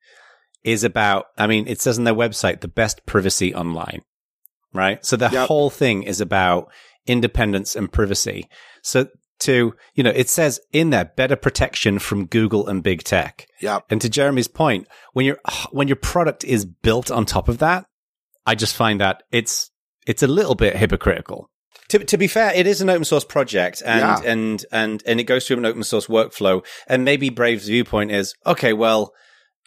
is 0.63 0.83
about. 0.85 1.27
I 1.37 1.47
mean, 1.47 1.67
it 1.69 1.81
says 1.81 1.99
on 1.99 2.05
their 2.05 2.15
website 2.15 2.61
the 2.61 2.69
best 2.69 3.05
privacy 3.07 3.55
online, 3.55 4.03
right? 4.73 5.05
So 5.05 5.17
their 5.17 5.31
Yep. 5.33 5.49
whole 5.49 5.71
thing 5.71 6.03
is 6.03 6.21
about 6.21 6.71
independence 7.07 7.77
and 7.77 7.93
privacy. 7.93 8.49
So 8.83 9.09
to 9.41 9.75
you 9.95 10.03
know, 10.03 10.11
it 10.11 10.31
says 10.31 10.59
in 10.73 10.89
there 10.91 11.05
better 11.17 11.37
protection 11.37 11.99
from 11.99 12.27
Google 12.27 12.67
and 12.67 12.83
big 12.83 13.03
tech. 13.05 13.47
yeah, 13.61 13.81
And 13.91 14.01
to 14.01 14.09
Jeremy's 14.09 14.49
point, 14.49 14.89
when 15.13 15.27
your 15.27 15.39
when 15.71 15.87
your 15.89 15.97
product 15.97 16.45
is 16.45 16.65
built 16.65 17.11
on 17.11 17.27
top 17.27 17.49
of 17.51 17.59
that, 17.59 17.85
I 18.47 18.55
just 18.55 18.77
find 18.77 19.01
that 19.01 19.23
it's 19.31 19.71
it's 20.07 20.23
a 20.23 20.27
little 20.27 20.55
bit 20.55 20.77
hypocritical. 20.77 21.51
To, 21.89 21.99
to 21.99 22.17
be 22.17 22.27
fair, 22.29 22.53
it 22.55 22.67
is 22.67 22.81
an 22.81 22.89
open 22.91 23.05
source 23.05 23.25
project, 23.25 23.83
and 23.85 24.01
Yeah. 24.01 24.21
and 24.31 24.65
and 24.73 25.03
and 25.07 25.21
it 25.21 25.25
goes 25.25 25.47
through 25.47 25.59
an 25.59 25.67
open 25.67 25.83
source 25.83 26.07
workflow. 26.07 26.65
And 26.87 27.05
maybe 27.05 27.31
Brave's 27.31 27.69
viewpoint 27.69 28.11
is 28.11 28.35
okay. 28.47 28.73
Well, 28.73 29.13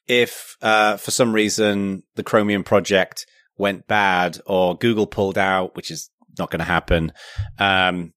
if 0.07 0.55
uh, 0.61 0.97
for 0.97 1.11
some 1.11 1.33
reason 1.33 2.03
the 2.15 2.23
Chromium 2.23 2.63
project 2.63 3.25
went 3.57 3.87
bad 3.87 4.39
or 4.45 4.75
Google 4.77 5.07
pulled 5.07 5.37
out, 5.37 5.75
which 5.75 5.91
is 5.91 6.09
not 6.37 6.49
going 6.51 6.59
to 6.59 6.65
happen, 6.65 7.11
um, 7.59 8.13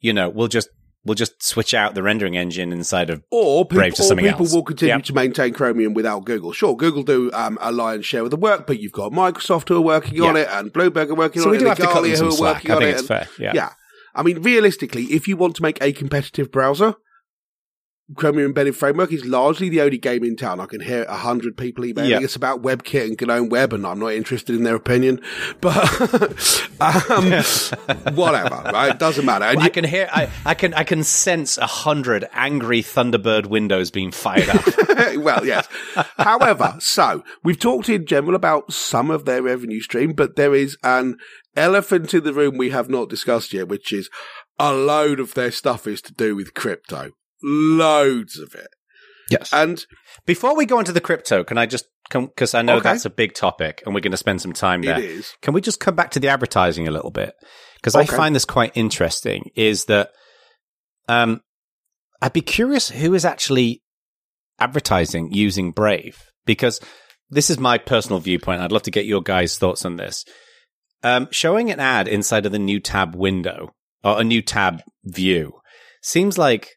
you 0.00 0.12
know, 0.12 0.28
we'll 0.28 0.48
just 0.48 0.68
we'll 1.08 1.14
just 1.16 1.42
switch 1.42 1.74
out 1.74 1.94
the 1.96 2.02
rendering 2.02 2.36
engine 2.36 2.70
inside 2.72 3.10
of 3.10 3.22
Or 3.30 3.64
people, 3.64 3.78
Brave 3.78 3.94
to 3.94 4.02
or 4.02 4.04
something 4.04 4.24
people 4.26 4.44
else. 4.46 4.52
will 4.54 4.62
continue 4.62 4.94
Yep. 4.94 5.04
to 5.06 5.12
maintain 5.14 5.52
Chromium 5.54 5.94
without 5.94 6.24
Google. 6.24 6.52
Sure, 6.52 6.76
Google 6.76 7.02
do 7.02 7.32
um, 7.32 7.58
a 7.60 7.72
lion's 7.72 8.06
share 8.06 8.22
of 8.22 8.30
the 8.30 8.36
work, 8.36 8.66
but 8.66 8.78
you've 8.78 8.92
got 8.92 9.10
Microsoft 9.10 9.68
who 9.70 9.76
are 9.76 9.80
working 9.80 10.20
on 10.22 10.36
it, 10.36 10.46
and 10.52 10.72
Bloomberg 10.72 11.08
are 11.10 11.14
working 11.16 11.42
so 11.42 11.48
on 11.48 11.50
we 11.52 11.56
it, 11.56 11.60
do 11.60 11.66
and 11.68 11.76
have 11.78 11.88
to 11.88 11.92
cut 11.92 12.02
them 12.02 12.14
some 12.14 12.30
slack. 12.30 12.68
I 12.70 12.78
think 12.78 12.82
it. 12.82 12.88
it's 12.90 12.98
and- 13.00 13.08
fair. 13.08 13.28
Yeah. 13.38 13.52
yeah. 13.54 13.70
I 14.14 14.22
mean, 14.22 14.42
realistically, 14.42 15.04
if 15.06 15.26
you 15.26 15.36
want 15.36 15.56
to 15.56 15.62
make 15.62 15.80
a 15.82 15.92
competitive 15.92 16.52
browser, 16.52 16.94
Chromium 18.16 18.46
Embedded 18.46 18.74
Framework 18.74 19.12
is 19.12 19.24
largely 19.26 19.68
the 19.68 19.82
only 19.82 19.98
game 19.98 20.24
in 20.24 20.34
town. 20.34 20.60
I 20.60 20.66
can 20.66 20.80
hear 20.80 21.02
a 21.04 21.16
hundred 21.16 21.58
people 21.58 21.84
emailing 21.84 22.10
Yeah. 22.10 22.18
us 22.20 22.36
about 22.36 22.62
WebKit 22.62 23.04
and 23.04 23.20
GNOME 23.20 23.50
Web, 23.50 23.74
and 23.74 23.86
I'm 23.86 23.98
not 23.98 24.14
interested 24.14 24.56
in 24.56 24.62
their 24.62 24.76
opinion. 24.76 25.20
But 25.60 25.76
um, 26.80 27.32
whatever, 28.14 28.62
right? 28.72 28.98
Doesn't 28.98 29.26
matter. 29.26 29.44
And 29.44 29.56
Well, 29.56 29.64
you- 29.66 29.70
I 29.70 29.72
can 29.74 29.84
hear. 29.84 30.08
I, 30.10 30.30
I 30.46 30.54
can. 30.54 30.72
I 30.72 30.84
can 30.84 31.04
sense 31.04 31.58
a 31.58 31.66
hundred 31.66 32.26
angry 32.32 32.82
Thunderbird 32.82 33.46
windows 33.46 33.90
being 33.90 34.10
fired 34.10 34.48
up. 34.48 34.64
well, 35.16 35.44
yes. 35.44 35.68
However, 36.16 36.76
so 36.78 37.22
we've 37.44 37.58
talked 37.60 37.90
in 37.90 38.06
general 38.06 38.34
about 38.34 38.72
some 38.72 39.10
of 39.10 39.26
their 39.26 39.42
revenue 39.42 39.80
stream, 39.80 40.12
but 40.14 40.36
there 40.36 40.54
is 40.54 40.78
an 40.82 41.18
elephant 41.56 42.14
in 42.14 42.24
the 42.24 42.32
room 42.32 42.56
we 42.56 42.70
have 42.70 42.88
not 42.88 43.10
discussed 43.10 43.52
yet, 43.52 43.68
which 43.68 43.92
is 43.92 44.08
a 44.58 44.72
load 44.72 45.20
of 45.20 45.34
their 45.34 45.50
stuff 45.52 45.86
is 45.86 46.00
to 46.02 46.12
do 46.14 46.34
with 46.34 46.54
crypto. 46.54 47.10
Loads 47.42 48.38
of 48.38 48.54
it. 48.54 48.68
Yes. 49.30 49.52
And 49.52 49.84
Before 50.26 50.56
we 50.56 50.64
go 50.66 50.78
into 50.78 50.92
the 50.92 51.00
crypto, 51.00 51.44
can 51.44 51.58
I 51.58 51.66
just 51.66 51.84
come 52.10 52.26
because 52.26 52.54
I 52.54 52.62
know 52.62 52.76
Okay. 52.76 52.90
that's 52.90 53.04
a 53.04 53.10
big 53.10 53.34
topic, 53.34 53.82
and 53.84 53.94
we're 53.94 54.00
going 54.00 54.12
to 54.12 54.16
spend 54.16 54.40
some 54.40 54.52
time 54.54 54.82
there. 54.82 54.98
it 54.98 55.04
is. 55.04 55.32
Can 55.42 55.52
we 55.54 55.60
just 55.60 55.80
come 55.80 55.94
back 55.94 56.10
to 56.12 56.20
the 56.20 56.28
advertising 56.28 56.88
a 56.88 56.90
little 56.90 57.10
bit? 57.10 57.34
Because 57.76 57.94
I 57.94 58.04
find 58.06 58.34
this 58.34 58.44
quite 58.46 58.72
interesting. 58.74 59.50
Is 59.54 59.84
that 59.84 60.10
um, 61.08 61.42
I'd 62.22 62.32
be 62.32 62.40
curious 62.40 62.88
who 62.90 63.14
is 63.14 63.24
actually 63.24 63.82
advertising 64.58 65.32
using 65.32 65.70
Brave 65.72 66.18
because 66.44 66.80
this 67.30 67.50
is 67.50 67.58
my 67.58 67.78
personal 67.78 68.18
viewpoint. 68.20 68.60
I'd 68.62 68.72
love 68.72 68.82
to 68.84 68.90
get 68.90 69.04
your 69.06 69.20
guys' 69.22 69.58
thoughts 69.58 69.84
on 69.84 69.96
this. 69.96 70.24
Um, 71.04 71.28
showing 71.30 71.70
an 71.70 71.78
ad 71.78 72.08
inside 72.08 72.44
of 72.46 72.52
the 72.52 72.58
new 72.58 72.80
tab 72.80 73.14
window 73.14 73.74
or 74.02 74.20
a 74.20 74.24
new 74.24 74.42
tab 74.42 74.80
view 75.04 75.52
seems 76.02 76.36
like, 76.38 76.70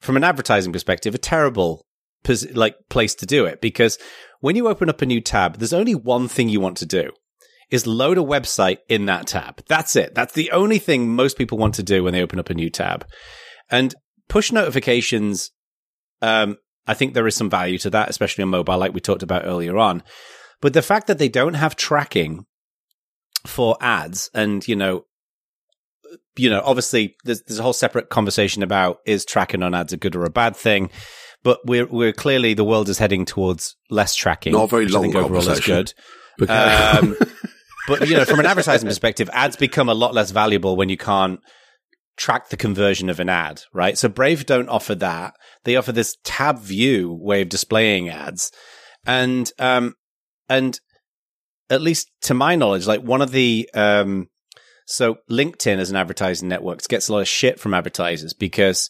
from 0.00 0.16
an 0.16 0.24
advertising 0.24 0.72
perspective, 0.72 1.14
a 1.14 1.18
terrible 1.18 1.86
pos- 2.24 2.50
like 2.52 2.76
place 2.88 3.14
to 3.16 3.26
do 3.26 3.46
it 3.46 3.60
because 3.60 3.98
when 4.40 4.56
you 4.56 4.68
open 4.68 4.88
up 4.88 5.02
a 5.02 5.06
new 5.06 5.20
tab, 5.20 5.56
there's 5.56 5.72
only 5.72 5.94
one 5.94 6.28
thing 6.28 6.48
you 6.48 6.60
want 6.60 6.76
to 6.78 6.86
do 6.86 7.10
is 7.70 7.86
load 7.86 8.18
a 8.18 8.22
website 8.22 8.78
in 8.88 9.06
that 9.06 9.26
tab. 9.26 9.60
That's 9.66 9.96
it. 9.96 10.14
That's 10.14 10.34
the 10.34 10.50
only 10.52 10.78
thing 10.78 11.08
most 11.08 11.36
people 11.36 11.58
want 11.58 11.74
to 11.76 11.82
do 11.82 12.04
when 12.04 12.12
they 12.12 12.22
open 12.22 12.38
up 12.38 12.50
a 12.50 12.54
new 12.54 12.70
tab. 12.70 13.06
And 13.70 13.94
push 14.28 14.52
notifications, 14.52 15.50
um, 16.22 16.58
I 16.86 16.94
think 16.94 17.14
there 17.14 17.26
is 17.26 17.34
some 17.34 17.50
value 17.50 17.78
to 17.78 17.90
that, 17.90 18.08
especially 18.08 18.42
on 18.42 18.50
mobile, 18.50 18.78
like 18.78 18.94
we 18.94 19.00
talked 19.00 19.24
about 19.24 19.46
earlier 19.46 19.76
on. 19.78 20.02
But 20.60 20.74
the 20.74 20.82
fact 20.82 21.08
that 21.08 21.18
they 21.18 21.28
don't 21.28 21.54
have 21.54 21.74
tracking 21.74 22.46
for 23.44 23.76
ads 23.80 24.30
and, 24.32 24.66
you 24.66 24.76
know, 24.76 25.04
you 26.36 26.50
know, 26.50 26.62
obviously 26.64 27.16
there's, 27.24 27.42
there's 27.42 27.58
a 27.58 27.62
whole 27.62 27.72
separate 27.72 28.08
conversation 28.08 28.62
about 28.62 28.98
is 29.06 29.24
tracking 29.24 29.62
on 29.62 29.74
ads 29.74 29.92
a 29.92 29.96
good 29.96 30.16
or 30.16 30.24
a 30.24 30.30
bad 30.30 30.56
thing. 30.56 30.90
But 31.42 31.60
we're, 31.64 31.86
we're 31.86 32.12
clearly 32.12 32.54
the 32.54 32.64
world 32.64 32.88
is 32.88 32.98
heading 32.98 33.24
towards 33.24 33.76
less 33.90 34.14
tracking. 34.14 34.52
Not 34.52 34.70
very 34.70 34.88
long 34.88 35.04
I 35.04 35.06
think 35.06 35.16
overall 35.16 35.48
is 35.48 35.60
good. 35.60 35.92
Um, 36.48 37.16
but 37.88 38.08
you 38.08 38.16
know, 38.16 38.24
from 38.24 38.40
an 38.40 38.46
advertising 38.46 38.88
perspective, 38.88 39.30
ads 39.32 39.56
become 39.56 39.88
a 39.88 39.94
lot 39.94 40.12
less 40.12 40.30
valuable 40.30 40.76
when 40.76 40.88
you 40.88 40.96
can't 40.96 41.40
track 42.16 42.48
the 42.48 42.56
conversion 42.56 43.08
of 43.08 43.20
an 43.20 43.28
ad, 43.28 43.62
right? 43.72 43.96
So 43.96 44.08
Brave 44.08 44.46
don't 44.46 44.68
offer 44.68 44.94
that. 44.96 45.34
They 45.64 45.76
offer 45.76 45.92
this 45.92 46.16
tab 46.24 46.58
view 46.58 47.12
way 47.12 47.42
of 47.42 47.48
displaying 47.48 48.08
ads. 48.08 48.50
And, 49.06 49.50
um, 49.58 49.94
and 50.48 50.80
at 51.70 51.82
least 51.82 52.10
to 52.22 52.34
my 52.34 52.56
knowledge, 52.56 52.86
like 52.86 53.02
one 53.02 53.22
of 53.22 53.30
the, 53.30 53.68
um, 53.74 54.28
so 54.86 55.18
LinkedIn 55.30 55.78
as 55.78 55.90
an 55.90 55.96
advertising 55.96 56.48
network 56.48 56.80
gets 56.88 57.08
a 57.08 57.12
lot 57.12 57.20
of 57.20 57.28
shit 57.28 57.60
from 57.60 57.74
advertisers 57.74 58.32
because 58.32 58.88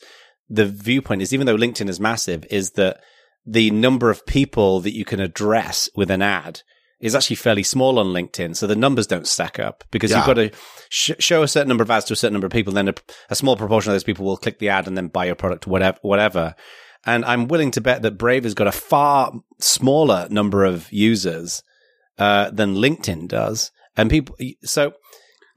the 0.48 0.66
viewpoint 0.66 1.22
is 1.22 1.32
even 1.32 1.46
though 1.46 1.56
LinkedIn 1.56 1.88
is 1.88 1.98
massive, 1.98 2.44
is 2.50 2.72
that 2.72 3.00
the 3.44 3.70
number 3.70 4.10
of 4.10 4.26
people 4.26 4.80
that 4.80 4.94
you 4.94 5.04
can 5.04 5.20
address 5.20 5.88
with 5.96 6.10
an 6.10 6.22
ad 6.22 6.62
is 7.00 7.14
actually 7.14 7.36
fairly 7.36 7.62
small 7.62 7.98
on 7.98 8.06
LinkedIn. 8.06 8.56
So 8.56 8.66
the 8.66 8.76
numbers 8.76 9.06
don't 9.06 9.26
stack 9.26 9.58
up 9.58 9.84
because 9.90 10.10
Yeah. 10.10 10.18
you've 10.18 10.26
got 10.26 10.34
to 10.34 10.50
sh- 10.88 11.10
show 11.18 11.42
a 11.42 11.48
certain 11.48 11.68
number 11.68 11.82
of 11.82 11.90
ads 11.90 12.06
to 12.06 12.12
a 12.14 12.16
certain 12.16 12.32
number 12.34 12.46
of 12.46 12.52
people. 12.52 12.76
And 12.76 12.88
Then 12.88 12.94
a, 12.94 13.32
a 13.32 13.34
small 13.36 13.56
proportion 13.56 13.90
of 13.90 13.94
those 13.94 14.04
people 14.04 14.24
will 14.24 14.36
click 14.36 14.58
the 14.58 14.70
ad 14.70 14.86
and 14.86 14.96
then 14.96 15.08
buy 15.08 15.26
your 15.26 15.34
product, 15.34 15.66
whatever, 15.66 15.98
whatever. 16.02 16.54
And 17.04 17.24
I'm 17.24 17.48
willing 17.48 17.70
to 17.72 17.80
bet 17.80 18.02
that 18.02 18.18
Brave 18.18 18.44
has 18.44 18.54
got 18.54 18.66
a 18.66 18.72
far 18.72 19.32
smaller 19.60 20.26
number 20.30 20.64
of 20.64 20.90
users 20.92 21.62
uh, 22.18 22.50
than 22.50 22.76
LinkedIn 22.76 23.28
does. 23.28 23.70
And 23.96 24.10
people, 24.10 24.36
so 24.64 24.92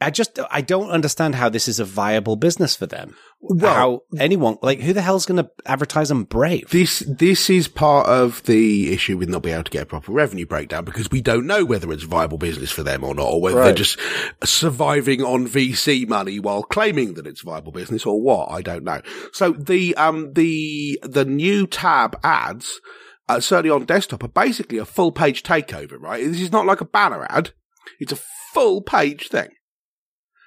I 0.02 0.12
just, 0.12 0.40
I 0.50 0.62
don't 0.62 0.92
understand 0.92 1.36
how 1.36 1.50
this 1.50 1.68
is 1.68 1.80
a 1.80 1.86
viable 1.86 2.38
business 2.38 2.74
for 2.76 2.86
them. 2.86 3.16
Well- 3.42 3.74
how 3.74 4.02
anyone, 4.18 4.58
like, 4.62 4.80
who 4.80 4.94
the 4.94 5.02
hell's 5.02 5.26
going 5.26 5.44
to 5.44 5.52
advertise 5.66 6.10
on 6.10 6.24
Brave? 6.24 6.70
This 6.70 7.00
this 7.08 7.50
is 7.50 7.68
part 7.68 8.08
of 8.08 8.44
the 8.44 8.94
issue 8.94 9.18
with 9.18 9.30
not 9.30 9.44
being 9.44 9.56
able 9.56 9.66
to 9.66 9.72
get 9.72 9.84
a 9.84 9.86
proper 9.86 10.12
revenue 10.12 10.46
breakdown 10.46 10.86
because 10.86 11.12
we 11.12 11.22
don't 11.22 11.46
know 11.48 11.66
whether 11.66 11.92
it's 11.92 12.04
viable 12.04 12.38
business 12.38 12.72
for 12.72 12.84
them 12.84 13.04
or 13.04 13.14
not, 13.14 13.28
or 13.28 13.42
whether 13.42 13.58
they're 13.66 13.74
just 13.74 13.98
surviving 14.44 15.22
on 15.22 15.48
VC 15.48 16.08
money 16.08 16.40
while 16.40 16.64
claiming 16.64 17.14
that 17.16 17.28
it's 17.28 17.42
viable 17.42 17.72
business 17.72 18.06
or 18.06 18.22
what. 18.22 18.50
I 18.52 18.62
don't 18.62 18.84
know. 18.84 19.02
So 19.34 19.52
the 19.52 19.96
um 19.96 20.34
the 20.34 21.00
the 21.04 21.26
new 21.26 21.68
tab 21.68 22.18
ads, 22.24 22.80
uh, 23.28 23.40
certainly 23.40 23.70
on 23.70 23.86
desktop, 23.86 24.24
are 24.24 24.30
basically 24.30 24.78
a 24.78 24.86
full 24.86 25.12
page 25.12 25.44
takeover. 25.44 26.00
Right? 26.00 26.24
This 26.26 26.42
is 26.42 26.52
not 26.52 26.66
like 26.66 26.82
a 26.82 26.86
banner 26.86 27.26
ad; 27.30 27.52
it's 28.00 28.14
a 28.14 28.20
full 28.54 28.82
page 28.82 29.30
thing. 29.30 29.50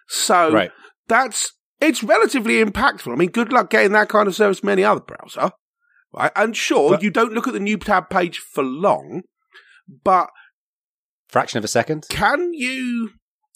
So 0.09 0.53
Right. 0.53 0.71
that's 1.09 1.53
it's 1.81 2.03
relatively 2.03 2.63
impactful. 2.65 3.13
I 3.13 3.17
mean, 3.17 3.31
good 3.31 3.53
luck 3.53 3.71
getting 3.71 3.93
that 3.93 4.09
kind 4.09 4.29
of 4.29 4.35
service 4.37 4.61
from 4.61 4.69
any 4.69 4.85
other 4.85 5.01
browser, 5.01 5.51
right? 6.15 6.31
And 6.37 6.57
sure, 6.57 6.91
But- 6.91 7.03
you 7.03 7.11
don't 7.11 7.33
look 7.33 7.47
at 7.49 7.55
the 7.55 7.61
new 7.61 7.77
tab 7.77 8.09
page 8.11 8.39
for 8.39 8.63
long, 8.63 9.23
but 10.05 10.31
Fraction 11.29 11.59
of 11.59 11.65
a 11.65 11.69
second? 11.69 12.07
can 12.11 12.53
you? 12.55 13.11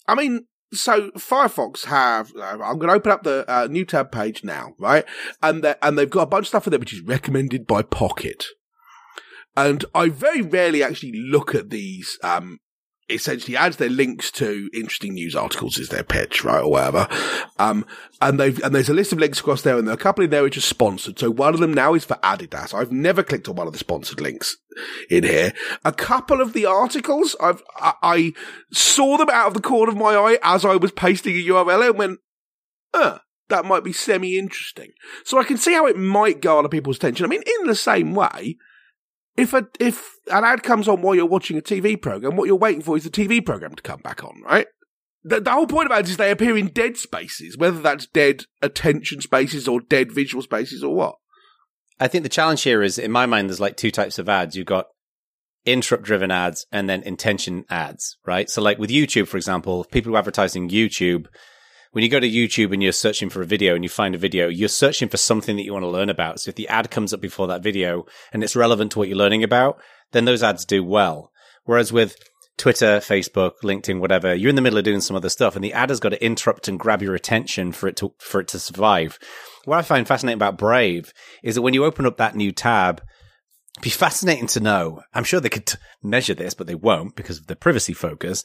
I 0.07 0.15
mean, 0.15 0.47
so 0.73 1.11
Firefox 1.11 1.85
have. 1.85 2.33
Uh, 2.35 2.57
I'm 2.63 2.77
going 2.79 2.89
to 2.89 2.95
open 2.95 3.11
up 3.11 3.23
the 3.23 3.45
uh, 3.47 3.67
new 3.69 3.85
tab 3.85 4.11
page 4.11 4.43
now, 4.43 4.73
right? 4.79 5.05
And 5.41 5.63
and 5.81 5.97
they've 5.97 6.09
got 6.09 6.23
a 6.23 6.27
bunch 6.27 6.45
of 6.45 6.47
stuff 6.49 6.67
in 6.67 6.71
there 6.71 6.79
which 6.79 6.93
is 6.93 7.01
recommended 7.01 7.65
by 7.67 7.81
Pocket. 7.83 8.45
And 9.55 9.85
I 9.95 10.09
very 10.09 10.41
rarely 10.41 10.83
actually 10.83 11.13
look 11.15 11.55
at 11.55 11.69
these. 11.69 12.19
Um, 12.23 12.59
essentially 13.09 13.55
adds 13.55 13.77
their 13.77 13.89
links 13.89 14.31
to 14.31 14.69
interesting 14.73 15.13
news 15.13 15.35
articles 15.35 15.77
is 15.77 15.89
their 15.89 16.03
pitch, 16.03 16.43
right, 16.43 16.61
or 16.61 16.71
whatever. 16.71 17.07
Um, 17.57 17.85
and 18.21 18.39
they've 18.39 18.61
and 18.63 18.73
there's 18.73 18.89
a 18.89 18.93
list 18.93 19.11
of 19.11 19.19
links 19.19 19.39
across 19.39 19.61
there, 19.61 19.77
and 19.77 19.87
there 19.87 19.93
are 19.93 19.97
a 19.97 20.01
couple 20.01 20.23
in 20.23 20.29
there 20.29 20.43
which 20.43 20.57
are 20.57 20.61
sponsored. 20.61 21.19
So 21.19 21.31
one 21.31 21.53
of 21.53 21.59
them 21.59 21.73
now 21.73 21.93
is 21.93 22.05
for 22.05 22.15
Adidas. 22.15 22.73
I've 22.73 22.91
never 22.91 23.23
clicked 23.23 23.47
on 23.47 23.55
one 23.55 23.67
of 23.67 23.73
the 23.73 23.79
sponsored 23.79 24.21
links 24.21 24.57
in 25.09 25.23
here. 25.23 25.53
A 25.85 25.91
couple 25.91 26.41
of 26.41 26.53
the 26.53 26.65
articles, 26.65 27.35
I've 27.41 27.63
I, 27.77 27.93
I 28.01 28.33
saw 28.71 29.17
them 29.17 29.29
out 29.29 29.47
of 29.47 29.53
the 29.53 29.61
corner 29.61 29.91
of 29.91 29.97
my 29.97 30.15
eye 30.15 30.39
as 30.43 30.65
I 30.65 30.75
was 30.75 30.91
pasting 30.91 31.35
a 31.35 31.47
URL 31.47 31.89
and 31.89 31.97
went, 31.97 32.19
uh, 32.93 33.19
that 33.49 33.65
might 33.65 33.83
be 33.83 33.93
semi 33.93 34.37
interesting. 34.37 34.91
So 35.23 35.39
I 35.39 35.43
can 35.43 35.57
see 35.57 35.73
how 35.73 35.87
it 35.87 35.97
might 35.97 36.41
garner 36.41 36.69
people's 36.69 36.97
attention. 36.97 37.25
I 37.25 37.29
mean, 37.29 37.43
in 37.59 37.67
the 37.67 37.75
same 37.75 38.13
way, 38.13 38.57
if 39.37 39.53
a 39.53 39.67
if 39.79 40.15
an 40.31 40.43
ad 40.43 40.63
comes 40.63 40.87
on 40.87 41.01
while 41.01 41.15
you're 41.15 41.25
watching 41.25 41.57
a 41.57 41.61
TV 41.61 42.01
program, 42.01 42.35
what 42.35 42.47
you're 42.47 42.55
waiting 42.55 42.81
for 42.81 42.97
is 42.97 43.03
the 43.03 43.09
TV 43.09 43.45
program 43.45 43.75
to 43.75 43.83
come 43.83 44.01
back 44.01 44.23
on, 44.23 44.41
right? 44.43 44.67
The, 45.23 45.39
the 45.39 45.51
whole 45.51 45.67
point 45.67 45.85
of 45.85 45.91
ads 45.91 46.09
is 46.09 46.17
they 46.17 46.31
appear 46.31 46.57
in 46.57 46.67
dead 46.67 46.97
spaces, 46.97 47.57
whether 47.57 47.79
that's 47.79 48.07
dead 48.07 48.45
attention 48.61 49.21
spaces 49.21 49.67
or 49.67 49.81
dead 49.81 50.11
visual 50.11 50.41
spaces 50.41 50.83
or 50.83 50.95
what. 50.95 51.15
I 51.99 52.07
think 52.07 52.23
the 52.23 52.29
challenge 52.29 52.63
here 52.63 52.83
is, 52.83 52.97
in 52.97 53.11
my 53.11 53.25
mind, 53.25 53.49
there's 53.49 53.59
like 53.59 53.77
two 53.77 53.91
types 53.91 54.19
of 54.19 54.29
ads. 54.29 54.55
You've 54.55 54.67
got 54.67 54.85
interrupt 55.65 56.03
driven 56.03 56.31
ads 56.31 56.65
and 56.71 56.89
then 56.89 57.03
intention 57.03 57.65
ads, 57.69 58.17
right? 58.25 58.49
So, 58.49 58.61
like 58.61 58.79
with 58.79 58.89
YouTube, 58.89 59.27
for 59.27 59.37
example, 59.37 59.83
people 59.83 60.11
who 60.11 60.15
are 60.15 60.19
advertising 60.19 60.69
YouTube, 60.69 61.27
when 61.91 62.03
you 62.03 62.09
go 62.09 62.19
to 62.19 62.29
YouTube 62.29 62.73
and 62.73 62.83
you're 62.83 62.91
searching 62.91 63.29
for 63.29 63.41
a 63.41 63.45
video 63.45 63.75
and 63.75 63.83
you 63.83 63.89
find 63.89 64.15
a 64.15 64.19
video, 64.19 64.47
you're 64.47 64.69
searching 64.69 65.09
for 65.09 65.17
something 65.17 65.55
that 65.55 65.63
you 65.63 65.73
want 65.73 65.83
to 65.83 65.89
learn 65.89 66.09
about. 66.09 66.39
So, 66.39 66.49
if 66.49 66.55
the 66.55 66.67
ad 66.67 66.91
comes 66.91 67.13
up 67.13 67.21
before 67.21 67.47
that 67.47 67.63
video 67.63 68.05
and 68.31 68.43
it's 68.43 68.55
relevant 68.55 68.91
to 68.93 68.99
what 68.99 69.07
you're 69.07 69.17
learning 69.17 69.43
about, 69.43 69.79
then 70.11 70.25
those 70.25 70.43
ads 70.43 70.65
do 70.65 70.83
well. 70.83 71.31
Whereas 71.65 71.91
with 71.91 72.17
Twitter, 72.57 72.97
Facebook, 72.97 73.53
LinkedIn, 73.63 73.99
whatever, 73.99 74.33
you're 74.33 74.49
in 74.49 74.55
the 74.55 74.61
middle 74.61 74.79
of 74.79 74.85
doing 74.85 75.01
some 75.01 75.15
other 75.15 75.29
stuff 75.29 75.55
and 75.55 75.63
the 75.63 75.73
ad 75.73 75.89
has 75.89 75.99
got 75.99 76.09
to 76.09 76.25
interrupt 76.25 76.67
and 76.67 76.79
grab 76.79 77.01
your 77.01 77.13
attention 77.13 77.71
for 77.71 77.87
it 77.87 77.95
to, 77.97 78.13
for 78.17 78.41
it 78.41 78.47
to 78.49 78.59
survive. 78.59 79.19
What 79.65 79.77
I 79.77 79.83
find 79.83 80.07
fascinating 80.07 80.37
about 80.37 80.57
Brave 80.57 81.13
is 81.43 81.55
that 81.55 81.61
when 81.61 81.75
you 81.75 81.85
open 81.85 82.05
up 82.05 82.17
that 82.17 82.35
new 82.35 82.51
tab, 82.51 83.01
be 83.81 83.89
fascinating 83.91 84.47
to 84.47 84.59
know. 84.59 85.01
I'm 85.13 85.23
sure 85.23 85.39
they 85.39 85.49
could 85.49 85.71
measure 86.03 86.33
this, 86.33 86.55
but 86.55 86.67
they 86.67 86.75
won't 86.75 87.15
because 87.15 87.37
of 87.37 87.47
the 87.47 87.55
privacy 87.55 87.93
focus. 87.93 88.43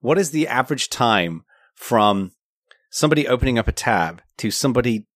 What 0.00 0.18
is 0.18 0.30
the 0.30 0.48
average 0.48 0.90
time 0.90 1.44
from 1.74 2.32
somebody 2.94 3.26
opening 3.26 3.58
up 3.58 3.66
a 3.66 3.72
tab 3.72 4.22
to 4.38 4.52
somebody 4.52 5.06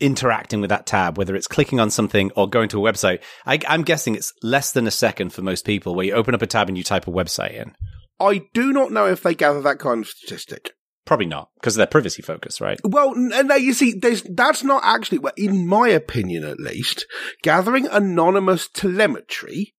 interacting 0.00 0.62
with 0.62 0.70
that 0.70 0.86
tab, 0.86 1.18
whether 1.18 1.36
it's 1.36 1.46
clicking 1.46 1.78
on 1.78 1.90
something 1.90 2.30
or 2.34 2.48
going 2.48 2.70
to 2.70 2.84
a 2.84 2.92
website? 2.92 3.20
I, 3.44 3.58
I'm 3.68 3.82
guessing 3.82 4.14
it's 4.14 4.32
less 4.42 4.72
than 4.72 4.86
a 4.86 4.90
second 4.90 5.34
for 5.34 5.42
most 5.42 5.66
people 5.66 5.94
where 5.94 6.06
you 6.06 6.14
open 6.14 6.34
up 6.34 6.42
a 6.42 6.46
tab 6.46 6.68
and 6.68 6.78
you 6.78 6.82
type 6.82 7.06
a 7.06 7.12
website 7.12 7.54
in. 7.54 7.74
I 8.18 8.42
do 8.54 8.72
not 8.72 8.90
know 8.90 9.06
if 9.06 9.22
they 9.22 9.34
gather 9.34 9.60
that 9.60 9.78
kind 9.78 10.02
of 10.02 10.08
statistic. 10.08 10.72
Probably 11.04 11.26
not 11.26 11.50
because 11.60 11.74
of 11.76 11.78
their 11.78 11.86
privacy 11.86 12.22
focus, 12.22 12.60
right? 12.60 12.80
Well, 12.82 13.14
n- 13.14 13.32
and 13.34 13.48
now 13.48 13.56
you 13.56 13.74
see, 13.74 13.94
there's 13.98 14.22
that's 14.22 14.64
not 14.64 14.82
actually, 14.84 15.18
well, 15.18 15.32
in 15.36 15.66
my 15.66 15.88
opinion 15.88 16.44
at 16.44 16.58
least, 16.58 17.06
gathering 17.42 17.86
anonymous 17.86 18.68
telemetry 18.68 19.74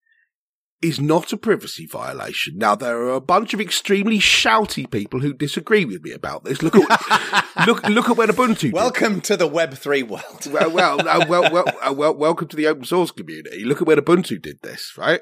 is 0.82 1.00
not 1.00 1.34
a 1.34 1.38
privacy 1.38 1.86
violation. 1.86 2.58
Now 2.58 2.76
there 2.76 2.98
are 3.02 3.14
a 3.14 3.22
bunch 3.22 3.54
of 3.54 3.60
extremely 3.60 4.20
shouty 4.20 4.90
people 4.90 5.20
who 5.20 5.34
disagree 5.34 5.84
with 5.86 6.02
me 6.04 6.12
about 6.12 6.46
this. 6.46 6.62
Look 6.62 6.76
at 6.76 7.46
look 7.68 7.84
look 7.88 8.10
at 8.10 8.18
when 8.18 8.30
Ubuntu. 8.30 8.60
did 8.60 8.74
Welcome 8.74 9.22
to 9.22 9.36
the 9.36 9.50
Web3 9.50 10.08
world. 10.08 10.48
well, 10.52 10.72
well, 10.72 11.08
uh, 11.08 11.26
well, 11.28 11.52
well, 11.52 11.66
uh, 11.82 11.94
well, 11.94 12.16
welcome 12.16 12.48
to 12.48 12.56
the 12.56 12.68
open 12.68 12.86
source 12.86 13.12
community. 13.12 13.66
Look 13.66 13.82
at 13.82 13.88
where 13.88 13.98
Ubuntu 13.98 14.42
did 14.42 14.62
this, 14.62 14.94
right? 14.98 15.22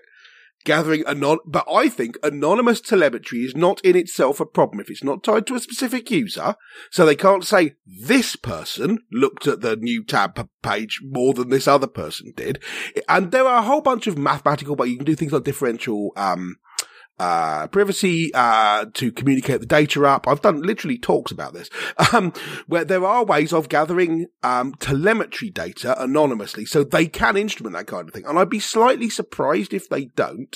Gathering 0.67 1.05
anon, 1.07 1.37
but 1.45 1.65
I 1.71 1.87
think 1.87 2.17
anonymous 2.21 2.81
telemetry 2.81 3.45
is 3.45 3.55
not 3.55 3.79
in 3.85 3.95
itself 3.95 4.41
a 4.41 4.45
problem 4.45 4.81
if 4.81 4.89
it's 4.89 5.01
not 5.01 5.23
tied 5.23 5.47
to 5.47 5.55
a 5.55 5.61
specific 5.61 6.11
user. 6.11 6.55
So 6.91 7.05
they 7.05 7.15
can't 7.15 7.45
say 7.45 7.75
this 7.85 8.35
person 8.35 8.99
looked 9.09 9.47
at 9.47 9.61
the 9.61 9.77
new 9.77 10.03
tab 10.03 10.49
page 10.61 10.99
more 11.01 11.33
than 11.33 11.47
this 11.47 11.69
other 11.69 11.87
person 11.87 12.33
did. 12.35 12.61
And 13.07 13.31
there 13.31 13.45
are 13.45 13.59
a 13.59 13.65
whole 13.65 13.79
bunch 13.79 14.07
of 14.07 14.17
mathematical, 14.17 14.75
but 14.75 14.89
you 14.89 14.97
can 14.97 15.05
do 15.05 15.15
things 15.15 15.31
like 15.31 15.45
differential, 15.45 16.11
um, 16.17 16.57
uh, 17.19 17.67
privacy, 17.67 18.31
uh, 18.33 18.85
to 18.93 19.11
communicate 19.11 19.59
the 19.59 19.65
data 19.65 20.05
up. 20.05 20.27
I've 20.27 20.41
done 20.41 20.61
literally 20.61 20.97
talks 20.97 21.31
about 21.31 21.53
this, 21.53 21.69
um, 22.13 22.33
where 22.67 22.85
there 22.85 23.05
are 23.05 23.25
ways 23.25 23.53
of 23.53 23.69
gathering, 23.69 24.27
um, 24.43 24.73
telemetry 24.75 25.49
data 25.49 25.99
anonymously 26.01 26.65
so 26.65 26.83
they 26.83 27.07
can 27.07 27.37
instrument 27.37 27.75
that 27.75 27.87
kind 27.87 28.07
of 28.07 28.13
thing. 28.13 28.25
And 28.25 28.37
I'd 28.37 28.49
be 28.49 28.59
slightly 28.59 29.09
surprised 29.09 29.73
if 29.73 29.89
they 29.89 30.05
don't. 30.05 30.55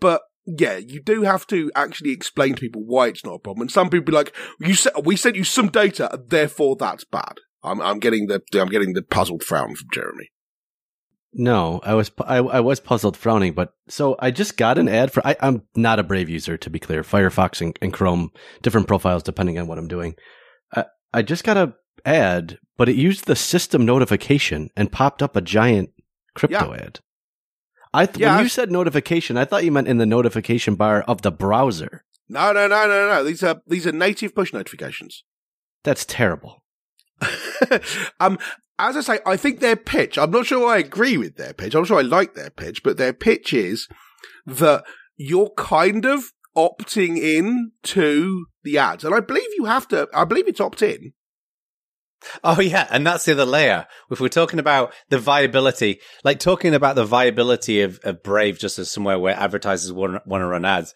But 0.00 0.22
yeah, 0.46 0.76
you 0.76 1.02
do 1.02 1.22
have 1.22 1.46
to 1.48 1.70
actually 1.74 2.10
explain 2.10 2.54
to 2.54 2.60
people 2.60 2.82
why 2.84 3.08
it's 3.08 3.24
not 3.24 3.34
a 3.34 3.38
problem. 3.38 3.62
And 3.62 3.70
some 3.70 3.90
people 3.90 4.06
be 4.06 4.12
like, 4.12 4.34
you 4.58 4.74
said, 4.74 4.92
we 5.04 5.16
sent 5.16 5.36
you 5.36 5.44
some 5.44 5.68
data, 5.68 6.20
therefore 6.26 6.76
that's 6.76 7.04
bad. 7.04 7.38
I'm, 7.62 7.80
I'm 7.80 7.98
getting 7.98 8.26
the, 8.26 8.42
I'm 8.54 8.68
getting 8.68 8.94
the 8.94 9.02
puzzled 9.02 9.42
frown 9.42 9.74
from 9.74 9.88
Jeremy. 9.92 10.30
No, 11.32 11.80
I 11.84 11.94
was 11.94 12.10
I, 12.24 12.38
I 12.38 12.60
was 12.60 12.80
puzzled, 12.80 13.16
frowning. 13.16 13.52
But 13.52 13.72
so 13.88 14.16
I 14.18 14.30
just 14.30 14.56
got 14.56 14.78
an 14.78 14.88
ad 14.88 15.12
for. 15.12 15.24
I, 15.26 15.36
I'm 15.40 15.62
not 15.76 15.98
a 16.00 16.02
Brave 16.02 16.28
user, 16.28 16.56
to 16.56 16.70
be 16.70 16.78
clear. 16.80 17.02
Firefox 17.02 17.60
and, 17.60 17.78
and 17.80 17.92
Chrome, 17.92 18.30
different 18.62 18.88
profiles 18.88 19.22
depending 19.22 19.58
on 19.58 19.66
what 19.68 19.78
I'm 19.78 19.88
doing. 19.88 20.16
I, 20.74 20.86
I 21.14 21.22
just 21.22 21.44
got 21.44 21.56
a 21.56 21.74
ad, 22.04 22.58
but 22.76 22.88
it 22.88 22.96
used 22.96 23.26
the 23.26 23.36
system 23.36 23.84
notification 23.86 24.70
and 24.76 24.90
popped 24.90 25.22
up 25.22 25.36
a 25.36 25.40
giant 25.40 25.90
crypto 26.34 26.74
ad. 26.74 27.00
I 27.92 28.06
th- 28.06 28.18
Yeah, 28.18 28.36
when 28.36 28.44
you 28.44 28.48
said 28.48 28.70
notification, 28.70 29.36
I 29.36 29.44
thought 29.44 29.64
you 29.64 29.72
meant 29.72 29.88
in 29.88 29.98
the 29.98 30.06
notification 30.06 30.74
bar 30.76 31.02
of 31.02 31.22
the 31.22 31.32
browser. 31.32 32.04
No, 32.28 32.52
no, 32.52 32.68
no, 32.68 32.86
no, 32.86 33.08
no. 33.08 33.24
These 33.24 33.42
are, 33.42 33.60
these 33.66 33.86
are 33.86 33.92
native 33.92 34.34
push 34.34 34.52
notifications. 34.52 35.24
That's 35.82 36.04
terrible. 36.04 36.59
um, 38.20 38.38
as 38.78 38.96
I 38.96 39.00
say, 39.00 39.18
I 39.26 39.36
think 39.36 39.60
their 39.60 39.76
pitch, 39.76 40.16
I'm 40.18 40.30
not 40.30 40.46
sure 40.46 40.68
I 40.68 40.78
agree 40.78 41.18
with 41.18 41.36
their 41.36 41.52
pitch. 41.52 41.74
I'm 41.74 41.84
sure 41.84 41.98
I 41.98 42.02
like 42.02 42.34
their 42.34 42.50
pitch, 42.50 42.82
but 42.82 42.96
their 42.96 43.12
pitch 43.12 43.52
is 43.52 43.88
that 44.46 44.84
you're 45.16 45.50
kind 45.50 46.04
of 46.06 46.24
opting 46.56 47.18
in 47.18 47.72
to 47.82 48.46
the 48.64 48.78
ads. 48.78 49.04
And 49.04 49.14
I 49.14 49.20
believe 49.20 49.48
you 49.56 49.66
have 49.66 49.86
to, 49.88 50.08
I 50.14 50.24
believe 50.24 50.48
it's 50.48 50.60
opt 50.60 50.82
in. 50.82 51.12
Oh 52.44 52.60
yeah, 52.60 52.86
and 52.90 53.06
that's 53.06 53.24
the 53.24 53.32
other 53.32 53.46
layer. 53.46 53.86
If 54.10 54.20
we're 54.20 54.28
talking 54.28 54.58
about 54.58 54.92
the 55.08 55.18
viability, 55.18 56.00
like 56.22 56.38
talking 56.38 56.74
about 56.74 56.94
the 56.94 57.04
viability 57.04 57.80
of, 57.80 57.98
of 58.04 58.22
Brave 58.22 58.58
just 58.58 58.78
as 58.78 58.90
somewhere 58.90 59.18
where 59.18 59.34
advertisers 59.34 59.92
want, 59.92 60.26
want 60.26 60.42
to 60.42 60.46
run 60.46 60.66
ads, 60.66 60.94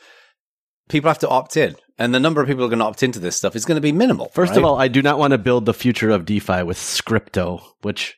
people 0.88 1.08
have 1.08 1.18
to 1.20 1.28
opt 1.28 1.56
in. 1.56 1.76
And 1.98 2.12
the 2.14 2.20
number 2.20 2.40
of 2.40 2.48
people 2.48 2.62
who 2.62 2.66
are 2.66 2.70
going 2.70 2.80
to 2.80 2.84
opt 2.86 3.02
into 3.04 3.20
this 3.20 3.36
stuff 3.36 3.54
is 3.54 3.64
going 3.64 3.76
to 3.76 3.80
be 3.80 3.92
minimal. 3.92 4.28
First 4.34 4.50
right? 4.50 4.58
of 4.58 4.64
all, 4.64 4.76
I 4.80 4.88
do 4.88 5.00
not 5.00 5.18
want 5.18 5.30
to 5.30 5.38
build 5.38 5.64
the 5.64 5.74
future 5.74 6.10
of 6.10 6.24
DeFi 6.24 6.64
with 6.64 6.76
Scripto, 6.76 7.62
which 7.82 8.16